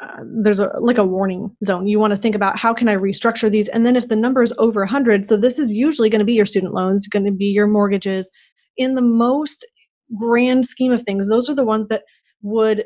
uh, 0.00 0.22
there's 0.42 0.60
a 0.60 0.70
like 0.80 0.98
a 0.98 1.04
warning 1.04 1.50
zone. 1.64 1.86
You 1.86 1.98
want 1.98 2.12
to 2.12 2.16
think 2.16 2.34
about 2.34 2.56
how 2.56 2.72
can 2.72 2.88
i 2.88 2.94
restructure 2.94 3.50
these? 3.50 3.68
And 3.68 3.84
then 3.84 3.96
if 3.96 4.08
the 4.08 4.16
number 4.16 4.42
is 4.42 4.54
over 4.58 4.82
100 4.82 5.26
so 5.26 5.36
this 5.36 5.58
is 5.58 5.72
usually 5.72 6.08
going 6.08 6.20
to 6.20 6.24
be 6.24 6.34
your 6.34 6.46
student 6.46 6.74
loans 6.74 7.08
going 7.08 7.24
to 7.24 7.32
be 7.32 7.46
your 7.46 7.66
mortgages. 7.66 8.30
In 8.76 8.94
the 8.94 9.02
most 9.02 9.66
grand 10.16 10.66
scheme 10.66 10.92
of 10.92 11.02
things 11.02 11.28
those 11.28 11.50
are 11.50 11.54
the 11.54 11.64
ones 11.64 11.88
that 11.88 12.02
would 12.42 12.84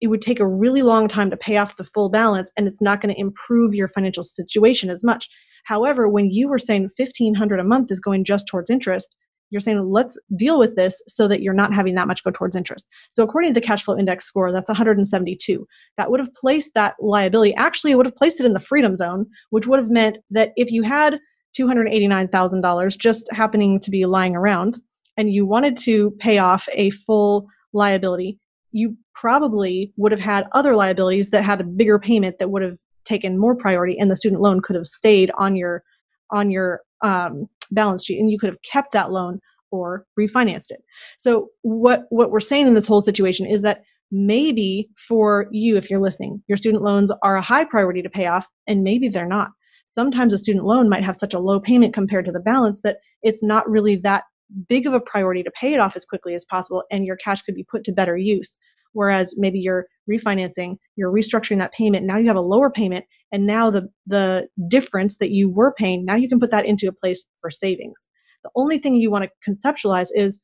it 0.00 0.08
would 0.08 0.20
take 0.20 0.38
a 0.38 0.46
really 0.46 0.82
long 0.82 1.08
time 1.08 1.30
to 1.30 1.36
pay 1.36 1.56
off 1.56 1.76
the 1.76 1.84
full 1.84 2.10
balance 2.10 2.50
and 2.56 2.68
it's 2.68 2.82
not 2.82 3.00
going 3.00 3.12
to 3.12 3.20
improve 3.20 3.74
your 3.74 3.88
financial 3.88 4.22
situation 4.22 4.90
as 4.90 5.02
much 5.02 5.28
however 5.64 6.08
when 6.08 6.30
you 6.30 6.48
were 6.48 6.58
saying 6.58 6.88
1500 6.96 7.60
a 7.60 7.64
month 7.64 7.90
is 7.90 8.00
going 8.00 8.24
just 8.24 8.46
towards 8.46 8.70
interest 8.70 9.16
you're 9.50 9.60
saying 9.60 9.88
let's 9.90 10.18
deal 10.36 10.58
with 10.58 10.74
this 10.74 11.00
so 11.06 11.28
that 11.28 11.40
you're 11.40 11.54
not 11.54 11.72
having 11.72 11.94
that 11.94 12.08
much 12.08 12.24
go 12.24 12.30
towards 12.30 12.56
interest. 12.56 12.86
So 13.12 13.22
according 13.22 13.50
to 13.50 13.54
the 13.54 13.64
cash 13.64 13.84
flow 13.84 13.96
index 13.96 14.26
score 14.26 14.50
that's 14.50 14.68
172 14.68 15.66
that 15.96 16.10
would 16.10 16.20
have 16.20 16.34
placed 16.34 16.74
that 16.74 16.94
liability 17.00 17.54
actually 17.54 17.92
it 17.92 17.96
would 17.96 18.06
have 18.06 18.16
placed 18.16 18.40
it 18.40 18.46
in 18.46 18.52
the 18.52 18.60
freedom 18.60 18.96
zone 18.96 19.26
which 19.50 19.66
would 19.66 19.78
have 19.78 19.90
meant 19.90 20.18
that 20.30 20.52
if 20.56 20.70
you 20.72 20.82
had 20.82 21.20
$289000 21.56 22.98
just 22.98 23.32
happening 23.32 23.78
to 23.78 23.90
be 23.90 24.06
lying 24.06 24.34
around 24.34 24.80
and 25.16 25.30
you 25.30 25.46
wanted 25.46 25.76
to 25.76 26.10
pay 26.18 26.38
off 26.38 26.68
a 26.72 26.90
full 26.90 27.46
liability 27.72 28.38
you 28.72 28.96
probably 29.14 29.92
would 29.96 30.12
have 30.12 30.20
had 30.20 30.46
other 30.52 30.74
liabilities 30.74 31.30
that 31.30 31.44
had 31.44 31.60
a 31.60 31.64
bigger 31.64 31.98
payment 31.98 32.38
that 32.38 32.50
would 32.50 32.62
have 32.62 32.76
taken 33.04 33.38
more 33.38 33.54
priority 33.54 33.98
and 33.98 34.10
the 34.10 34.16
student 34.16 34.40
loan 34.40 34.60
could 34.60 34.76
have 34.76 34.86
stayed 34.86 35.30
on 35.38 35.56
your 35.56 35.82
on 36.30 36.50
your 36.50 36.80
um, 37.02 37.46
balance 37.70 38.04
sheet 38.04 38.18
and 38.18 38.30
you 38.30 38.38
could 38.38 38.48
have 38.48 38.62
kept 38.62 38.92
that 38.92 39.12
loan 39.12 39.40
or 39.70 40.06
refinanced 40.18 40.70
it. 40.70 40.82
So 41.18 41.48
what 41.62 42.04
what 42.10 42.30
we're 42.30 42.40
saying 42.40 42.66
in 42.66 42.74
this 42.74 42.86
whole 42.86 43.00
situation 43.00 43.46
is 43.46 43.62
that 43.62 43.82
maybe 44.10 44.88
for 44.96 45.46
you 45.50 45.76
if 45.76 45.90
you're 45.90 46.00
listening, 46.00 46.42
your 46.46 46.56
student 46.56 46.82
loans 46.82 47.12
are 47.22 47.36
a 47.36 47.42
high 47.42 47.64
priority 47.64 48.02
to 48.02 48.10
pay 48.10 48.26
off 48.26 48.48
and 48.66 48.82
maybe 48.82 49.08
they're 49.08 49.26
not. 49.26 49.50
Sometimes 49.86 50.32
a 50.32 50.38
student 50.38 50.64
loan 50.64 50.88
might 50.88 51.04
have 51.04 51.16
such 51.16 51.34
a 51.34 51.38
low 51.38 51.60
payment 51.60 51.92
compared 51.92 52.24
to 52.24 52.32
the 52.32 52.40
balance 52.40 52.80
that 52.82 52.98
it's 53.22 53.42
not 53.42 53.68
really 53.68 53.96
that 53.96 54.24
big 54.68 54.86
of 54.86 54.94
a 54.94 55.00
priority 55.00 55.42
to 55.42 55.50
pay 55.50 55.74
it 55.74 55.80
off 55.80 55.96
as 55.96 56.04
quickly 56.04 56.34
as 56.34 56.44
possible 56.44 56.84
and 56.90 57.04
your 57.04 57.16
cash 57.16 57.42
could 57.42 57.54
be 57.54 57.64
put 57.64 57.84
to 57.84 57.92
better 57.92 58.16
use. 58.16 58.56
Whereas 58.94 59.34
maybe 59.36 59.58
you're 59.58 59.86
refinancing, 60.10 60.76
you're 60.96 61.12
restructuring 61.12 61.58
that 61.58 61.72
payment, 61.72 62.06
now 62.06 62.16
you 62.16 62.26
have 62.28 62.36
a 62.36 62.40
lower 62.40 62.70
payment 62.70 63.04
and 63.34 63.46
now 63.46 63.70
the 63.70 63.88
the 64.06 64.48
difference 64.68 65.16
that 65.16 65.30
you 65.30 65.50
were 65.50 65.72
paying 65.72 66.04
now 66.04 66.14
you 66.14 66.28
can 66.28 66.40
put 66.40 66.52
that 66.52 66.64
into 66.64 66.88
a 66.88 66.92
place 66.92 67.26
for 67.40 67.50
savings. 67.50 68.06
The 68.42 68.50
only 68.54 68.78
thing 68.78 68.94
you 68.94 69.10
want 69.10 69.24
to 69.24 69.50
conceptualize 69.50 70.08
is 70.14 70.40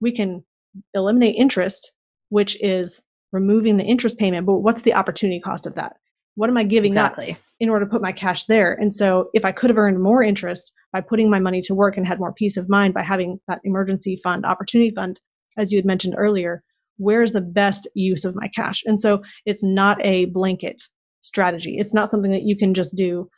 we 0.00 0.12
can 0.12 0.44
eliminate 0.92 1.36
interest 1.36 1.92
which 2.28 2.60
is 2.62 3.02
removing 3.32 3.76
the 3.76 3.84
interest 3.84 4.18
payment 4.18 4.46
but 4.46 4.58
what's 4.58 4.82
the 4.82 4.94
opportunity 4.94 5.40
cost 5.40 5.66
of 5.66 5.74
that? 5.74 5.96
What 6.36 6.50
am 6.50 6.56
i 6.56 6.64
giving 6.64 6.92
exactly. 6.92 7.32
up 7.32 7.38
in 7.60 7.70
order 7.70 7.86
to 7.86 7.90
put 7.90 8.02
my 8.02 8.12
cash 8.12 8.44
there? 8.44 8.74
And 8.74 8.92
so 8.92 9.30
if 9.32 9.44
i 9.44 9.52
could 9.52 9.70
have 9.70 9.78
earned 9.78 10.02
more 10.02 10.22
interest 10.22 10.72
by 10.92 11.00
putting 11.00 11.30
my 11.30 11.40
money 11.40 11.62
to 11.62 11.74
work 11.74 11.96
and 11.96 12.06
had 12.06 12.20
more 12.20 12.34
peace 12.34 12.56
of 12.56 12.68
mind 12.68 12.92
by 12.92 13.02
having 13.02 13.38
that 13.48 13.60
emergency 13.64 14.20
fund 14.22 14.44
opportunity 14.44 14.90
fund 14.90 15.20
as 15.56 15.72
you 15.72 15.78
had 15.78 15.86
mentioned 15.86 16.14
earlier 16.18 16.62
where's 16.96 17.32
the 17.32 17.40
best 17.40 17.88
use 17.94 18.24
of 18.24 18.34
my 18.34 18.48
cash 18.48 18.82
and 18.86 19.00
so 19.00 19.22
it's 19.46 19.62
not 19.62 19.98
a 20.04 20.26
blanket 20.26 20.82
strategy. 21.24 21.78
It's 21.78 21.94
not 21.94 22.10
something 22.10 22.30
that 22.30 22.42
you 22.42 22.56
can 22.56 22.74
just 22.74 22.94
do 22.94 23.28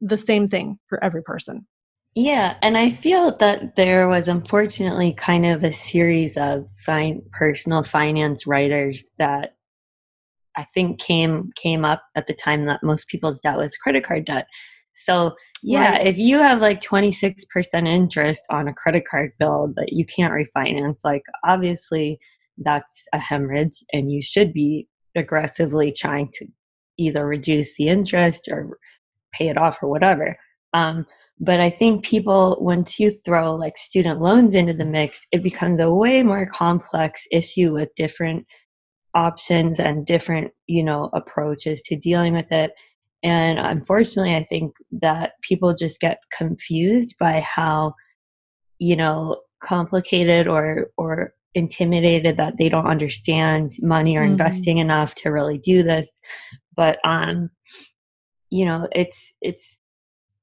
the 0.00 0.16
same 0.16 0.46
thing 0.46 0.78
for 0.88 1.02
every 1.02 1.22
person. 1.22 1.66
Yeah, 2.14 2.56
and 2.62 2.78
I 2.78 2.90
feel 2.90 3.36
that 3.38 3.74
there 3.74 4.06
was 4.06 4.28
unfortunately 4.28 5.14
kind 5.14 5.44
of 5.44 5.64
a 5.64 5.72
series 5.72 6.36
of 6.36 6.66
fine 6.86 7.22
personal 7.32 7.82
finance 7.82 8.46
writers 8.46 9.02
that 9.18 9.56
I 10.56 10.64
think 10.74 11.00
came 11.00 11.50
came 11.56 11.84
up 11.84 12.02
at 12.14 12.28
the 12.28 12.34
time 12.34 12.66
that 12.66 12.84
most 12.84 13.08
people's 13.08 13.40
debt 13.40 13.58
was 13.58 13.76
credit 13.76 14.04
card 14.04 14.26
debt. 14.26 14.46
So 14.96 15.34
yeah, 15.64 15.90
right. 15.90 16.06
if 16.06 16.16
you 16.16 16.38
have 16.38 16.60
like 16.60 16.80
26% 16.80 17.42
interest 17.88 18.42
on 18.48 18.68
a 18.68 18.72
credit 18.72 19.08
card 19.10 19.32
bill 19.40 19.72
that 19.74 19.92
you 19.92 20.06
can't 20.06 20.32
refinance, 20.32 20.98
like 21.02 21.24
obviously 21.44 22.20
that's 22.58 23.02
a 23.12 23.18
hemorrhage 23.18 23.82
and 23.92 24.10
you 24.10 24.22
should 24.22 24.52
be 24.52 24.88
aggressively 25.16 25.92
trying 25.92 26.30
to 26.34 26.46
either 26.98 27.26
reduce 27.26 27.76
the 27.76 27.88
interest 27.88 28.48
or 28.50 28.78
pay 29.32 29.48
it 29.48 29.58
off 29.58 29.78
or 29.82 29.88
whatever. 29.88 30.36
Um, 30.72 31.06
but 31.40 31.60
I 31.60 31.70
think 31.70 32.04
people, 32.04 32.56
once 32.60 33.00
you 33.00 33.10
throw 33.24 33.56
like 33.56 33.76
student 33.76 34.20
loans 34.20 34.54
into 34.54 34.72
the 34.72 34.84
mix, 34.84 35.26
it 35.32 35.42
becomes 35.42 35.80
a 35.80 35.92
way 35.92 36.22
more 36.22 36.46
complex 36.46 37.22
issue 37.32 37.72
with 37.72 37.94
different 37.96 38.46
options 39.14 39.80
and 39.80 40.06
different, 40.06 40.52
you 40.66 40.82
know, 40.82 41.10
approaches 41.12 41.82
to 41.82 41.96
dealing 41.96 42.34
with 42.34 42.50
it. 42.52 42.70
And 43.24 43.58
unfortunately, 43.58 44.36
I 44.36 44.44
think 44.44 44.74
that 45.00 45.32
people 45.42 45.74
just 45.74 45.98
get 45.98 46.18
confused 46.36 47.16
by 47.18 47.40
how, 47.40 47.94
you 48.78 48.96
know, 48.96 49.40
complicated 49.60 50.46
or, 50.46 50.90
or 50.96 51.32
intimidated 51.54 52.36
that 52.36 52.56
they 52.58 52.68
don't 52.68 52.86
understand 52.86 53.72
money 53.80 54.16
or 54.16 54.22
mm-hmm. 54.22 54.32
investing 54.32 54.78
enough 54.78 55.14
to 55.14 55.30
really 55.30 55.58
do 55.58 55.82
this 55.82 56.08
but 56.76 56.98
um 57.06 57.48
you 58.50 58.64
know 58.64 58.88
it's 58.92 59.32
it's 59.40 59.64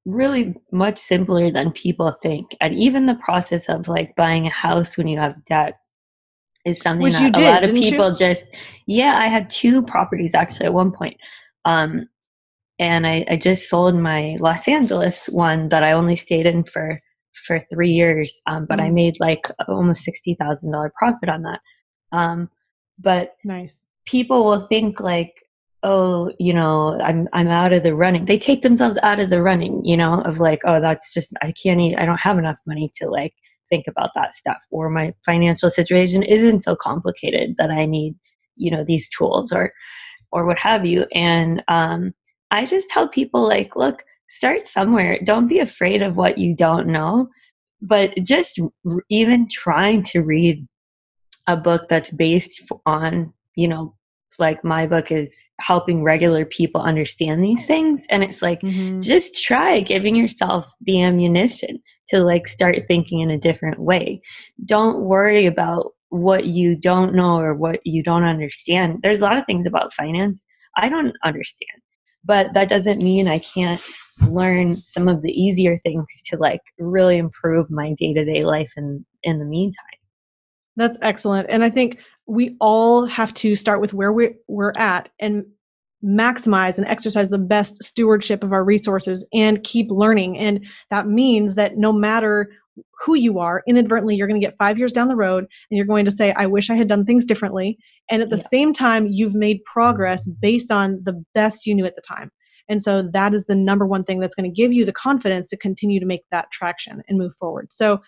really 0.06 0.56
much 0.72 0.98
simpler 0.98 1.52
than 1.52 1.72
people 1.72 2.18
think 2.24 2.56
and 2.60 2.74
even 2.74 3.06
the 3.06 3.16
process 3.16 3.70
of 3.70 3.88
like 3.88 4.16
buying 4.16 4.48
a 4.48 4.50
house 4.50 4.98
when 4.98 5.08
you 5.08 5.20
have 5.20 5.46
debt 5.46 5.76
is 6.66 6.80
something 6.80 7.04
Which 7.04 7.14
that 7.14 7.34
did, 7.34 7.44
a 7.44 7.50
lot 7.50 7.64
of 7.64 7.74
people 7.74 8.10
you? 8.10 8.16
just 8.16 8.46
yeah 8.88 9.18
i 9.20 9.28
had 9.28 9.50
two 9.50 9.84
properties 9.84 10.34
actually 10.34 10.66
at 10.68 10.74
one 10.74 10.92
point 10.92 11.18
um 11.66 12.08
and 12.80 13.06
I, 13.06 13.24
I 13.30 13.36
just 13.36 13.70
sold 13.70 13.96
my 13.96 14.38
los 14.40 14.68
angeles 14.68 15.26
one 15.28 15.70
that 15.70 15.84
i 15.84 15.92
only 15.92 16.16
stayed 16.16 16.48
in 16.48 16.64
for 16.64 17.00
for 17.34 17.60
three 17.72 17.92
years 17.92 18.42
um 18.48 18.66
but 18.66 18.80
mm. 18.80 18.84
i 18.84 18.90
made 18.90 19.20
like 19.20 19.48
almost 19.68 20.04
sixty 20.04 20.36
thousand 20.36 20.72
dollar 20.72 20.92
profit 20.98 21.30
on 21.30 21.42
that 21.44 21.60
um 22.12 22.50
but 23.00 23.36
nice 23.44 23.84
people 24.06 24.44
will 24.44 24.68
think 24.68 25.00
like 25.00 25.42
oh, 25.84 26.32
you 26.40 26.54
know, 26.54 27.00
I'm 27.02 27.28
I'm 27.34 27.48
out 27.48 27.74
of 27.74 27.84
the 27.84 27.96
running. 27.96 28.26
They 28.26 28.38
take 28.38 28.62
themselves 28.62 28.98
out 29.04 29.20
of 29.20 29.30
the 29.30 29.42
running, 29.42 29.84
you 29.84 29.98
know, 29.98 30.22
of 30.22 30.40
like, 30.40 30.62
oh, 30.66 30.80
that's 30.80 31.14
just 31.14 31.34
I 31.42 31.54
can't 31.62 31.80
eat, 31.80 31.98
I 31.98 32.06
don't 32.06 32.20
have 32.20 32.38
enough 32.38 32.58
money 32.66 32.92
to 32.98 33.10
like 33.10 33.34
think 33.70 33.86
about 33.88 34.12
that 34.16 34.36
stuff 34.36 34.58
or 34.70 34.90
my 34.90 35.14
financial 35.26 35.70
situation 35.70 36.24
isn't 36.24 36.64
so 36.64 36.76
complicated 36.76 37.56
that 37.58 37.72
I 37.72 37.86
need, 37.86 38.16
you 38.58 38.70
know, 38.70 38.84
these 38.84 39.10
tools 39.10 39.52
or 39.52 39.72
or 40.32 40.46
what 40.46 40.60
have 40.60 40.86
you. 40.86 41.06
And 41.14 41.64
um 41.68 42.14
I 42.52 42.66
just 42.66 42.90
tell 42.90 43.08
people 43.08 43.48
like, 43.48 43.76
look, 43.76 44.04
start 44.32 44.66
somewhere. 44.68 45.20
Don't 45.24 45.48
be 45.48 45.60
afraid 45.60 46.02
of 46.02 46.18
what 46.18 46.38
you 46.38 46.56
don't 46.56 46.88
know, 46.88 47.30
but 47.82 48.16
just 48.24 48.60
r- 48.86 49.04
even 49.10 49.48
trying 49.50 50.04
to 50.04 50.22
read 50.22 50.68
a 51.48 51.58
book 51.58 51.90
that's 51.90 52.12
based 52.12 52.62
on, 52.86 53.34
you 53.56 53.68
know, 53.68 53.96
like 54.40 54.64
my 54.64 54.88
book 54.88 55.12
is 55.12 55.30
helping 55.60 56.04
regular 56.04 56.46
people 56.46 56.82
understand 56.82 57.44
these 57.44 57.66
things 57.66 58.04
and 58.10 58.24
it's 58.24 58.42
like 58.42 58.62
mm-hmm. 58.62 59.00
just 59.02 59.42
try 59.42 59.80
giving 59.80 60.16
yourself 60.16 60.72
the 60.82 61.02
ammunition 61.02 61.80
to 62.10 62.24
like 62.24 62.48
start 62.48 62.76
thinking 62.88 63.20
in 63.20 63.30
a 63.30 63.38
different 63.38 63.80
way 63.80 64.22
don't 64.66 65.02
worry 65.02 65.46
about 65.46 65.92
what 66.10 66.46
you 66.46 66.76
don't 66.76 67.14
know 67.14 67.38
or 67.38 67.54
what 67.54 67.80
you 67.86 68.02
don't 68.04 68.24
understand 68.24 69.00
there's 69.04 69.20
a 69.20 69.24
lot 69.24 69.38
of 69.38 69.46
things 69.46 69.68
about 69.68 69.94
finance 69.94 70.44
i 70.78 70.90
don't 70.90 71.14
understand 71.24 71.82
but 72.24 72.54
that 72.54 72.70
doesn't 72.70 73.02
mean 73.02 73.28
I 73.28 73.40
can't 73.40 73.82
learn 74.28 74.78
some 74.78 75.08
of 75.08 75.22
the 75.22 75.32
easier 75.32 75.78
things 75.80 76.06
to 76.26 76.38
like 76.38 76.62
really 76.78 77.18
improve 77.18 77.72
my 77.72 77.96
day-to-day 77.98 78.46
life 78.46 78.72
in 78.78 79.06
in 79.24 79.40
the 79.40 79.46
meantime. 79.46 79.86
That's 80.76 80.98
excellent. 81.02 81.50
And 81.50 81.64
I 81.64 81.70
think 81.70 82.00
we 82.28 82.56
all 82.62 83.06
have 83.06 83.34
to 83.36 83.56
start 83.56 83.82
with 83.82 83.94
where 83.94 84.14
we're, 84.14 84.36
we're 84.48 84.74
at 84.78 85.10
and 85.20 85.46
maximize 86.04 86.78
and 86.78 86.88
exercise 86.88 87.30
the 87.30 87.38
best 87.38 87.84
stewardship 87.84 88.44
of 88.44 88.54
our 88.54 88.64
resources 88.64 89.28
and 89.34 89.64
keep 89.64 89.92
learning. 89.92 90.38
And 90.38 90.66
that 90.90 91.08
means 91.08 91.56
that 91.56 91.78
no 91.78 91.92
matter 91.92 92.50
who 93.06 93.16
you 93.16 93.38
are, 93.38 93.64
inadvertently, 93.68 94.16
you're 94.16 94.28
going 94.28 94.40
to 94.40 94.46
get 94.46 94.58
five 94.58 94.78
years 94.78 94.94
down 94.94 95.10
the 95.10 95.16
road 95.16 95.44
and 95.70 95.78
you're 95.78 95.86
going 95.86 96.06
to 96.06 96.12
say, 96.12 96.32
I 96.34 96.46
wish 96.46 96.70
I 96.70 96.76
had 96.76 96.88
done 96.88 97.06
things 97.06 97.26
differently. 97.26 97.78
And 98.10 98.22
at 98.22 98.30
the 98.30 98.38
yeah. 98.38 98.48
same 98.52 98.74
time, 98.74 99.08
you've 99.10 99.36
made 99.36 99.64
progress 99.66 100.26
based 100.26 100.72
on 100.72 101.02
the 101.04 101.24
best 101.34 101.66
you 101.66 101.74
knew 101.74 101.86
at 101.86 101.96
the 101.96 102.02
time. 102.02 102.32
And 102.68 102.82
so 102.82 103.04
that 103.14 103.34
is 103.34 103.46
the 103.46 103.56
number 103.56 103.86
one 103.86 104.04
thing 104.04 104.20
that's 104.20 104.36
going 104.36 104.50
to 104.50 104.56
give 104.56 104.72
you 104.72 104.86
the 104.86 104.94
confidence 104.94 105.50
to 105.50 105.58
continue 105.58 106.00
to 106.00 106.06
make 106.06 106.24
that 106.32 106.52
traction 106.52 107.02
and 107.08 107.18
move 107.18 107.34
forward. 107.36 107.72
So, 107.72 108.02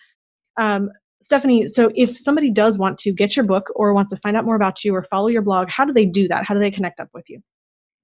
um, 0.58 0.90
Stephanie, 1.20 1.68
so 1.68 1.90
if 1.94 2.16
somebody 2.18 2.50
does 2.50 2.78
want 2.78 2.98
to 2.98 3.12
get 3.12 3.36
your 3.36 3.44
book 3.44 3.70
or 3.74 3.94
wants 3.94 4.12
to 4.12 4.18
find 4.18 4.36
out 4.36 4.44
more 4.44 4.56
about 4.56 4.84
you 4.84 4.94
or 4.94 5.02
follow 5.02 5.28
your 5.28 5.42
blog, 5.42 5.70
how 5.70 5.84
do 5.84 5.92
they 5.92 6.06
do 6.06 6.28
that? 6.28 6.44
How 6.44 6.54
do 6.54 6.60
they 6.60 6.70
connect 6.70 7.00
up 7.00 7.08
with 7.14 7.24
you? 7.28 7.40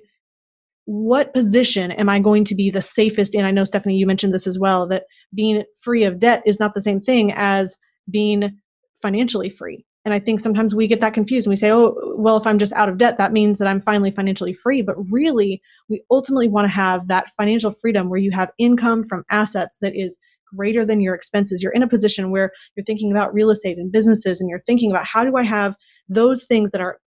what 0.86 1.34
position 1.34 1.92
am 1.92 2.08
I 2.08 2.20
going 2.20 2.46
to 2.46 2.56
be 2.56 2.72
the 2.72 2.82
safest 2.82 3.36
in? 3.36 3.44
I 3.44 3.52
know, 3.52 3.66
Stephanie, 3.66 3.98
you 3.98 4.08
mentioned 4.08 4.34
this 4.34 4.48
as 4.48 4.58
well, 4.58 4.88
that 4.88 5.04
being 5.36 5.64
free 5.82 6.06
of 6.06 6.20
debt 6.20 6.42
is 6.46 6.58
not 6.58 6.74
the 6.74 6.82
same 6.82 7.02
thing 7.02 7.34
as 7.36 7.78
being 8.10 8.60
financially 9.02 9.50
free. 9.50 9.86
And 10.06 10.14
I 10.14 10.20
think 10.20 10.42
sometimes 10.42 10.76
we 10.76 10.88
get 10.88 11.00
that 11.00 11.14
confused 11.14 11.48
and 11.48 11.52
we 11.52 11.56
say, 11.56 11.72
oh, 11.72 11.96
well, 12.18 12.36
if 12.36 12.46
I'm 12.46 12.60
just 12.60 12.74
out 12.74 12.90
of 12.90 12.98
debt, 12.98 13.18
that 13.18 13.32
means 13.32 13.58
that 13.60 13.68
I'm 13.68 13.80
finally 13.80 14.12
financially 14.12 14.54
free. 14.54 14.82
But 14.82 14.96
really, 15.10 15.62
we 15.90 16.04
ultimately 16.12 16.50
want 16.50 16.66
to 16.66 16.74
have 16.74 17.08
that 17.08 17.30
financial 17.38 17.72
freedom 17.72 18.10
where 18.10 18.20
you 18.20 18.32
have 18.32 18.52
income 18.58 19.04
from 19.04 19.24
assets 19.30 19.78
that 19.82 19.94
is 19.96 20.20
greater 20.56 20.86
than 20.86 21.02
your 21.02 21.16
expenses. 21.16 21.64
You're 21.64 21.72
in 21.72 21.84
a 21.84 21.88
position 21.88 22.32
where 22.32 22.52
you're 22.76 22.84
thinking 22.84 23.12
about 23.12 23.34
real 23.34 23.50
estate 23.50 23.78
and 23.78 23.92
businesses 23.92 24.42
and 24.42 24.50
you're 24.50 24.60
thinking 24.60 24.92
about 24.92 25.06
how 25.06 25.24
do 25.24 25.38
I 25.38 25.44
have 25.44 25.76
those 26.10 26.46
things 26.46 26.72
that 26.72 26.82
are 26.82 26.98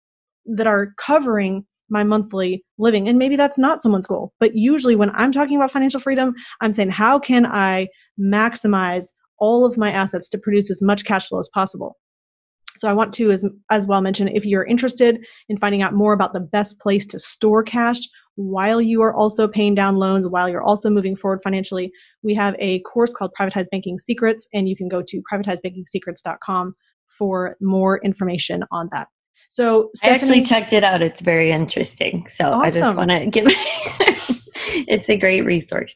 that 0.47 0.67
are 0.67 0.93
covering 0.97 1.67
my 1.89 2.03
monthly 2.03 2.65
living. 2.79 3.09
And 3.09 3.19
maybe 3.19 3.37
that's 3.37 3.59
not 3.59 3.83
someone's 3.83 4.07
goal. 4.07 4.33
But 4.41 4.57
usually 4.57 4.97
when 4.97 5.11
I'm 5.15 5.33
talking 5.33 5.57
about 5.57 5.71
financial 5.71 6.01
freedom, 6.01 6.35
I'm 6.61 6.73
saying 6.73 6.91
how 6.91 7.19
can 7.19 7.47
I 7.47 7.89
maximize 8.19 9.07
all 9.39 9.65
of 9.65 9.77
my 9.77 9.91
assets 9.91 10.29
to 10.31 10.39
produce 10.39 10.71
as 10.71 10.83
much 10.83 11.05
cash 11.05 11.29
flow 11.29 11.39
as 11.39 11.51
possible? 11.53 11.97
So 12.79 12.89
I 12.89 12.93
want 12.93 13.13
to 13.15 13.31
as, 13.31 13.45
as 13.71 13.87
well 13.87 14.01
mention 14.01 14.29
if 14.29 14.45
you're 14.45 14.65
interested 14.65 15.25
in 15.49 15.57
finding 15.57 15.83
out 15.83 15.95
more 15.95 16.13
about 16.13 16.33
the 16.33 16.41
best 16.41 16.79
place 16.81 17.07
to 17.07 17.19
store 17.19 17.63
cash 17.63 17.99
while 18.37 18.83
you 18.83 19.03
are 19.03 19.15
also 19.15 19.49
paying 19.49 19.75
down 19.75 19.97
loans, 19.97 20.29
while 20.29 20.49
you're 20.49 20.63
also 20.63 20.91
moving 20.91 21.17
forward 21.17 21.41
financially, 21.43 21.91
we 22.23 22.35
have 22.35 22.55
a 22.59 22.81
course 22.81 23.13
called 23.13 23.33
Privatized 23.39 23.71
Banking 23.71 23.99
Secrets, 23.99 24.47
and 24.53 24.69
you 24.69 24.77
can 24.77 24.89
go 24.89 25.03
to 25.07 25.23
privatizedbankingsecrets.com 25.33 26.75
for 27.19 27.57
more 27.61 27.99
information 28.05 28.63
on 28.71 28.89
that. 28.93 29.09
So 29.49 29.91
Stephanie, 29.95 30.13
I 30.13 30.21
actually 30.21 30.43
checked 30.43 30.73
it 30.73 30.85
out. 30.85 31.03
It's 31.03 31.21
very 31.21 31.51
interesting. 31.51 32.27
So 32.31 32.53
awesome. 32.53 32.61
I 32.61 32.71
just 32.71 32.97
want 32.97 33.11
to 33.11 33.27
give 33.27 33.45
it's 34.87 35.09
a 35.09 35.17
great 35.17 35.43
resource. 35.43 35.95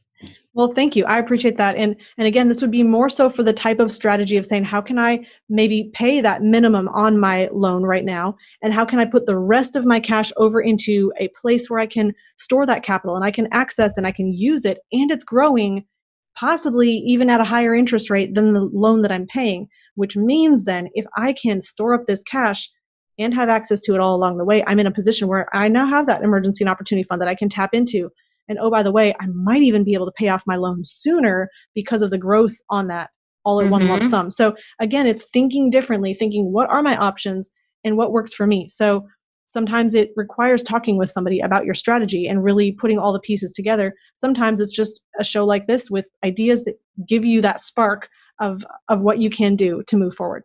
Well, 0.53 0.73
thank 0.73 0.97
you. 0.97 1.05
I 1.05 1.19
appreciate 1.19 1.57
that. 1.59 1.77
And 1.77 1.95
and 2.19 2.27
again, 2.27 2.49
this 2.49 2.61
would 2.61 2.73
be 2.73 2.83
more 2.83 3.09
so 3.09 3.31
for 3.31 3.45
the 3.45 3.53
type 3.53 3.79
of 3.79 3.93
strategy 3.93 4.37
of 4.37 4.45
saying 4.45 4.65
how 4.65 4.81
can 4.81 4.99
I 4.99 5.25
maybe 5.49 5.91
pay 5.95 6.21
that 6.21 6.43
minimum 6.43 6.89
on 6.89 7.21
my 7.21 7.49
loan 7.53 7.85
right 7.85 8.05
now 8.05 8.37
and 8.61 8.75
how 8.75 8.85
can 8.85 8.99
I 8.99 9.05
put 9.05 9.27
the 9.27 9.39
rest 9.39 9.77
of 9.77 9.87
my 9.87 10.01
cash 10.01 10.33
over 10.37 10.61
into 10.61 11.13
a 11.21 11.31
place 11.41 11.71
where 11.71 11.79
I 11.79 11.87
can 11.87 12.15
store 12.37 12.67
that 12.67 12.83
capital 12.83 13.15
and 13.15 13.25
I 13.25 13.31
can 13.31 13.49
access 13.53 13.97
and 13.97 14.09
I 14.09 14.13
can 14.13 14.33
use 14.33 14.65
it 14.65 14.79
and 14.93 15.13
it's 15.13 15.25
growing 15.25 15.85
possibly 16.37 16.91
even 16.91 17.31
at 17.31 17.41
a 17.41 17.45
higher 17.45 17.75
interest 17.75 18.11
rate 18.11 18.35
than 18.35 18.53
the 18.53 18.69
loan 18.73 19.03
that 19.03 19.13
I'm 19.13 19.27
paying, 19.27 19.69
which 19.95 20.17
means 20.17 20.65
then 20.65 20.89
if 20.95 21.05
I 21.17 21.33
can 21.33 21.61
store 21.61 21.95
up 21.95 22.07
this 22.07 22.23
cash 22.25 22.69
and 23.19 23.35
have 23.35 23.49
access 23.49 23.83
to 23.83 23.95
it 23.95 24.01
all 24.01 24.17
along 24.17 24.39
the 24.39 24.45
way, 24.45 24.65
I'm 24.67 24.81
in 24.81 24.87
a 24.87 24.93
position 24.93 25.29
where 25.29 25.55
I 25.55 25.69
now 25.69 25.87
have 25.87 26.07
that 26.07 26.23
emergency 26.23 26.65
and 26.65 26.71
opportunity 26.71 27.05
fund 27.05 27.21
that 27.21 27.29
I 27.29 27.35
can 27.35 27.49
tap 27.49 27.71
into 27.73 28.11
and 28.51 28.59
oh, 28.59 28.69
by 28.69 28.83
the 28.83 28.91
way, 28.91 29.15
I 29.21 29.27
might 29.29 29.63
even 29.63 29.85
be 29.85 29.95
able 29.95 30.07
to 30.07 30.13
pay 30.13 30.29
off 30.29 30.43
my 30.45 30.57
loan 30.57 30.83
sooner 30.85 31.49
because 31.73 32.03
of 32.03 32.11
the 32.11 32.19
growth 32.19 32.57
on 32.69 32.89
that 32.89 33.11
all 33.45 33.61
in 33.61 33.67
mm-hmm. 33.67 33.73
one 33.73 33.89
lump 33.89 34.03
mm-hmm. 34.03 34.11
sum. 34.11 34.31
So 34.33 34.57
again, 34.81 35.07
it's 35.07 35.25
thinking 35.33 35.71
differently, 35.71 36.13
thinking 36.15 36.53
what 36.53 36.69
are 36.69 36.83
my 36.83 36.97
options 36.97 37.49
and 37.85 37.97
what 37.97 38.11
works 38.11 38.35
for 38.35 38.49
me. 38.49 38.69
So 38.69 39.07
sometimes 39.51 39.95
it 39.95 40.11
requires 40.17 40.65
talking 40.65 40.99
with 40.99 41.11
somebody 41.11 41.39
about 41.39 41.65
your 41.65 41.75
strategy 41.75 42.27
and 42.27 42.43
really 42.43 42.73
putting 42.73 42.99
all 42.99 43.13
the 43.13 43.21
pieces 43.21 43.53
together. 43.53 43.95
Sometimes 44.15 44.61
it's 44.61 44.75
just 44.75 45.05
a 45.19 45.25
show 45.25 45.47
like 45.47 45.67
this 45.67 45.89
with 45.89 46.11
ideas 46.25 46.65
that 46.65 46.75
give 47.09 47.25
you 47.25 47.41
that 47.43 47.61
spark 47.61 48.09
of 48.41 48.65
of 48.89 49.03
what 49.03 49.19
you 49.19 49.31
can 49.31 49.55
do 49.55 49.85
to 49.87 49.97
move 49.97 50.15
forward. 50.15 50.43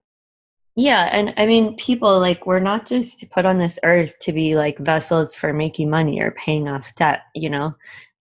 Yeah, 0.76 1.08
and 1.12 1.34
I 1.38 1.46
mean, 1.46 1.78
people 1.78 2.20
like 2.20 2.46
we're 2.46 2.60
not 2.60 2.86
just 2.86 3.30
put 3.32 3.46
on 3.46 3.60
this 3.60 3.80
earth 3.84 4.14
to 4.22 4.34
be 4.34 4.56
like 4.56 4.78
vessels 4.80 5.34
for 5.34 5.54
making 5.54 5.90
money 5.90 6.20
or 6.20 6.32
paying 6.32 6.68
off 6.68 6.94
debt. 6.96 7.22
You 7.34 7.50
know, 7.50 7.76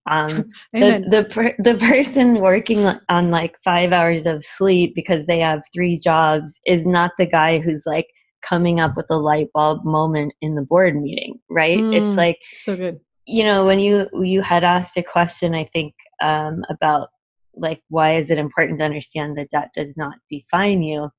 um, 0.09 0.29
the 0.73 1.03
the 1.09 1.53
the 1.59 1.75
person 1.75 2.39
working 2.39 2.85
on 3.09 3.29
like 3.29 3.55
five 3.63 3.91
hours 3.91 4.25
of 4.25 4.43
sleep 4.43 4.95
because 4.95 5.25
they 5.25 5.39
have 5.39 5.63
three 5.73 5.99
jobs 5.99 6.59
is 6.65 6.85
not 6.85 7.11
the 7.17 7.25
guy 7.25 7.59
who's 7.59 7.83
like 7.85 8.07
coming 8.41 8.79
up 8.79 8.95
with 8.95 9.07
a 9.09 9.17
light 9.17 9.47
bulb 9.53 9.83
moment 9.83 10.33
in 10.41 10.55
the 10.55 10.61
board 10.61 10.95
meeting, 10.95 11.39
right? 11.49 11.79
Mm, 11.79 11.93
it's 11.93 12.15
like 12.15 12.37
so 12.53 12.77
good. 12.77 12.99
You 13.27 13.43
know, 13.43 13.65
when 13.65 13.79
you 13.79 14.07
you 14.23 14.41
had 14.41 14.63
asked 14.63 14.95
a 14.95 15.03
question, 15.03 15.53
I 15.53 15.65
think 15.73 15.93
um, 16.23 16.63
about 16.69 17.09
like 17.53 17.81
why 17.89 18.15
is 18.15 18.29
it 18.29 18.37
important 18.37 18.79
to 18.79 18.85
understand 18.85 19.37
that 19.37 19.49
that 19.51 19.71
does 19.73 19.91
not 19.97 20.15
define 20.29 20.83
you? 20.83 21.09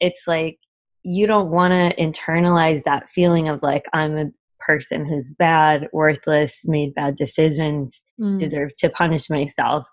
It's 0.00 0.22
like 0.26 0.58
you 1.02 1.26
don't 1.26 1.50
want 1.50 1.72
to 1.72 2.02
internalize 2.02 2.82
that 2.84 3.08
feeling 3.08 3.48
of 3.48 3.62
like 3.62 3.86
i'm 3.92 4.16
a 4.16 4.26
person 4.58 5.06
who's 5.06 5.32
bad 5.32 5.88
worthless 5.92 6.60
made 6.64 6.94
bad 6.94 7.16
decisions 7.16 8.02
mm. 8.20 8.38
deserves 8.38 8.74
to 8.76 8.90
punish 8.90 9.30
myself 9.30 9.84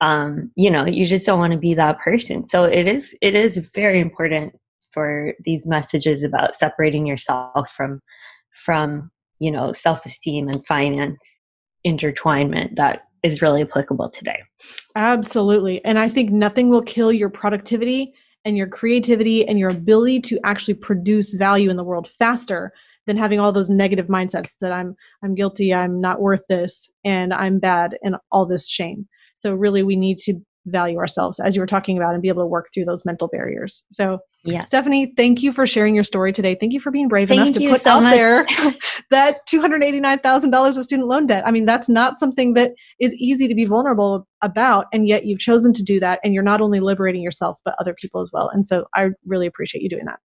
um 0.00 0.50
you 0.56 0.70
know 0.70 0.84
you 0.84 1.04
just 1.04 1.26
don't 1.26 1.38
want 1.38 1.52
to 1.52 1.58
be 1.58 1.74
that 1.74 1.98
person 1.98 2.48
so 2.48 2.64
it 2.64 2.86
is 2.86 3.14
it 3.20 3.34
is 3.34 3.58
very 3.74 3.98
important 3.98 4.54
for 4.92 5.34
these 5.44 5.66
messages 5.66 6.22
about 6.22 6.54
separating 6.54 7.06
yourself 7.06 7.70
from 7.70 8.00
from 8.64 9.10
you 9.40 9.50
know 9.50 9.72
self-esteem 9.72 10.48
and 10.48 10.64
finance 10.66 11.18
intertwinement 11.84 12.76
that 12.76 13.02
is 13.24 13.40
really 13.40 13.62
applicable 13.62 14.10
today. 14.10 14.38
Absolutely. 14.94 15.84
And 15.84 15.98
I 15.98 16.08
think 16.08 16.30
nothing 16.30 16.68
will 16.68 16.82
kill 16.82 17.10
your 17.10 17.30
productivity 17.30 18.12
and 18.44 18.56
your 18.56 18.66
creativity 18.66 19.46
and 19.46 19.58
your 19.58 19.70
ability 19.70 20.20
to 20.20 20.38
actually 20.44 20.74
produce 20.74 21.34
value 21.34 21.70
in 21.70 21.76
the 21.76 21.84
world 21.84 22.08
faster 22.08 22.72
than 23.06 23.16
having 23.16 23.40
all 23.40 23.52
those 23.52 23.70
negative 23.70 24.08
mindsets 24.08 24.52
that 24.60 24.72
I'm 24.72 24.96
I'm 25.22 25.34
guilty, 25.34 25.74
I'm 25.74 26.00
not 26.00 26.20
worth 26.20 26.46
this, 26.48 26.90
and 27.04 27.32
I'm 27.34 27.58
bad 27.58 27.98
and 28.02 28.16
all 28.32 28.46
this 28.46 28.68
shame. 28.68 29.08
So 29.34 29.54
really 29.54 29.82
we 29.82 29.96
need 29.96 30.18
to 30.18 30.40
value 30.66 30.98
ourselves 30.98 31.38
as 31.40 31.54
you 31.54 31.60
were 31.60 31.66
talking 31.66 31.96
about 31.96 32.14
and 32.14 32.22
be 32.22 32.28
able 32.28 32.42
to 32.42 32.46
work 32.46 32.68
through 32.72 32.84
those 32.84 33.04
mental 33.04 33.28
barriers. 33.28 33.82
So 33.92 34.18
yeah. 34.44 34.64
Stephanie, 34.64 35.12
thank 35.16 35.42
you 35.42 35.52
for 35.52 35.66
sharing 35.66 35.94
your 35.94 36.04
story 36.04 36.32
today. 36.32 36.56
Thank 36.58 36.72
you 36.72 36.80
for 36.80 36.90
being 36.90 37.08
brave 37.08 37.28
thank 37.28 37.40
enough 37.40 37.54
to 37.54 37.68
put 37.68 37.82
so 37.82 37.90
out 37.90 38.04
much. 38.04 38.12
there 38.12 38.46
that 39.10 39.46
$289,000 39.46 40.78
of 40.78 40.84
student 40.84 41.08
loan 41.08 41.26
debt. 41.26 41.46
I 41.46 41.50
mean, 41.50 41.64
that's 41.64 41.88
not 41.88 42.18
something 42.18 42.54
that 42.54 42.72
is 43.00 43.14
easy 43.14 43.48
to 43.48 43.54
be 43.54 43.64
vulnerable 43.64 44.26
about 44.42 44.86
and 44.92 45.08
yet 45.08 45.26
you've 45.26 45.40
chosen 45.40 45.72
to 45.72 45.82
do 45.82 46.00
that 46.00 46.20
and 46.22 46.34
you're 46.34 46.42
not 46.42 46.60
only 46.60 46.80
liberating 46.80 47.22
yourself 47.22 47.58
but 47.64 47.74
other 47.78 47.94
people 47.94 48.20
as 48.20 48.30
well. 48.32 48.48
And 48.48 48.66
so 48.66 48.86
I 48.94 49.08
really 49.24 49.46
appreciate 49.46 49.82
you 49.82 49.88
doing 49.88 50.04
that. 50.06 50.18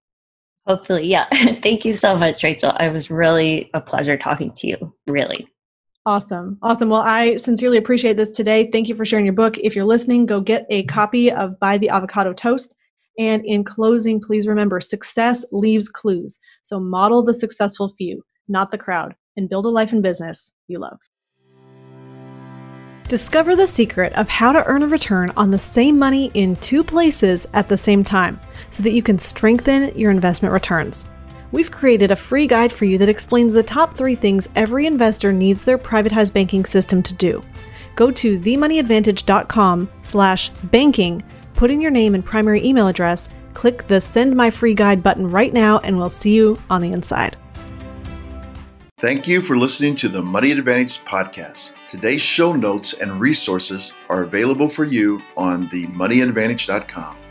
Hopefully, 0.66 1.08
yeah. 1.08 1.28
thank 1.62 1.84
you 1.84 1.94
so 1.94 2.16
much, 2.16 2.44
Rachel. 2.44 2.76
It 2.80 2.94
was 2.94 3.10
really 3.10 3.70
a 3.74 3.82
pleasure 3.82 4.18
talking 4.18 4.52
to 4.58 4.68
you. 4.68 4.94
Really. 5.08 5.48
Awesome. 6.10 6.58
Awesome. 6.64 6.90
Well, 6.90 7.04
I 7.04 7.36
sincerely 7.36 7.78
appreciate 7.78 8.18
this 8.18 8.32
today. 8.32 8.72
Thank 8.72 8.88
you 8.88 8.96
for 8.96 9.06
sharing 9.06 9.28
your 9.28 9.36
book. 9.36 9.60
If 9.60 9.76
you're 9.76 9.86
listening, 9.86 10.26
go 10.26 10.42
get 10.42 10.66
a 10.72 10.82
copy 10.86 11.32
of 11.32 11.60
Buy 11.60 11.78
the 11.78 11.90
Avocado 11.90 12.34
Toast. 12.34 12.74
And 13.20 13.46
in 13.46 13.64
closing, 13.64 14.20
please 14.20 14.48
remember 14.48 14.82
success 14.82 15.46
leaves 15.52 15.88
clues. 15.88 16.40
So 16.64 16.80
model 16.80 17.22
the 17.22 17.36
successful 17.36 17.90
few, 17.90 18.24
not 18.48 18.72
the 18.72 18.78
crowd, 18.80 19.14
and 19.38 19.48
build 19.48 19.68
a 19.68 19.70
life 19.70 19.94
and 19.94 20.02
business 20.02 20.52
you 20.68 20.80
love. 20.80 20.98
Discover 23.08 23.56
the 23.56 23.68
secret 23.68 24.12
of 24.14 24.30
how 24.30 24.52
to 24.52 24.66
earn 24.66 24.82
a 24.82 24.88
return 24.88 25.30
on 25.38 25.52
the 25.52 25.60
same 25.60 26.00
money 26.00 26.32
in 26.34 26.56
two 26.56 26.84
places 26.84 27.46
at 27.54 27.70
the 27.70 27.78
same 27.78 28.04
time 28.04 28.40
so 28.72 28.82
that 28.82 28.94
you 28.94 29.04
can 29.04 29.20
strengthen 29.20 29.96
your 29.96 30.10
investment 30.10 30.54
returns 30.54 31.06
we've 31.52 31.72
created 31.72 32.12
a 32.12 32.16
free 32.16 32.48
guide 32.48 32.72
for 32.72 32.86
you 32.86 32.98
that 32.98 33.10
explains 33.10 33.54
the 33.54 33.64
top 33.64 33.94
three 33.94 34.16
things 34.16 34.50
every 34.56 34.86
investor 34.86 35.32
needs 35.32 35.64
their 35.64 35.78
privatized 35.78 36.34
banking 36.34 36.66
system 36.66 37.02
to 37.04 37.14
do. 37.14 37.44
Go 37.96 38.12
to 38.12 38.40
themoneyadvantage.com 38.40 39.90
slash 40.02 40.50
banking, 40.50 41.22
put 41.54 41.72
in 41.72 41.82
your 41.82 41.92
name 41.92 42.16
and 42.16 42.26
primary 42.26 42.64
email 42.64 42.88
address, 42.88 43.30
click 43.54 43.88
the 43.88 44.00
send 44.00 44.36
my 44.36 44.50
free 44.50 44.74
guide 44.74 45.04
button 45.04 45.30
right 45.30 45.52
now, 45.52 45.80
and 45.80 45.98
we'll 45.98 46.10
see 46.10 46.34
you 46.34 46.58
on 46.70 46.82
the 46.82 46.92
inside. 46.92 47.36
Thank 49.00 49.30
you 49.30 49.42
for 49.42 49.58
listening 49.58 49.96
to 49.96 50.10
the 50.10 50.22
Money 50.22 50.52
Advantage 50.52 51.00
podcast. 51.06 51.72
Today's 51.88 52.20
show 52.20 52.54
notes 52.54 52.94
and 52.94 53.20
resources 53.20 53.94
are 54.10 54.24
available 54.24 54.68
for 54.68 54.84
you 54.84 55.22
on 55.38 55.70
themoneyadvantage.com. 55.70 57.18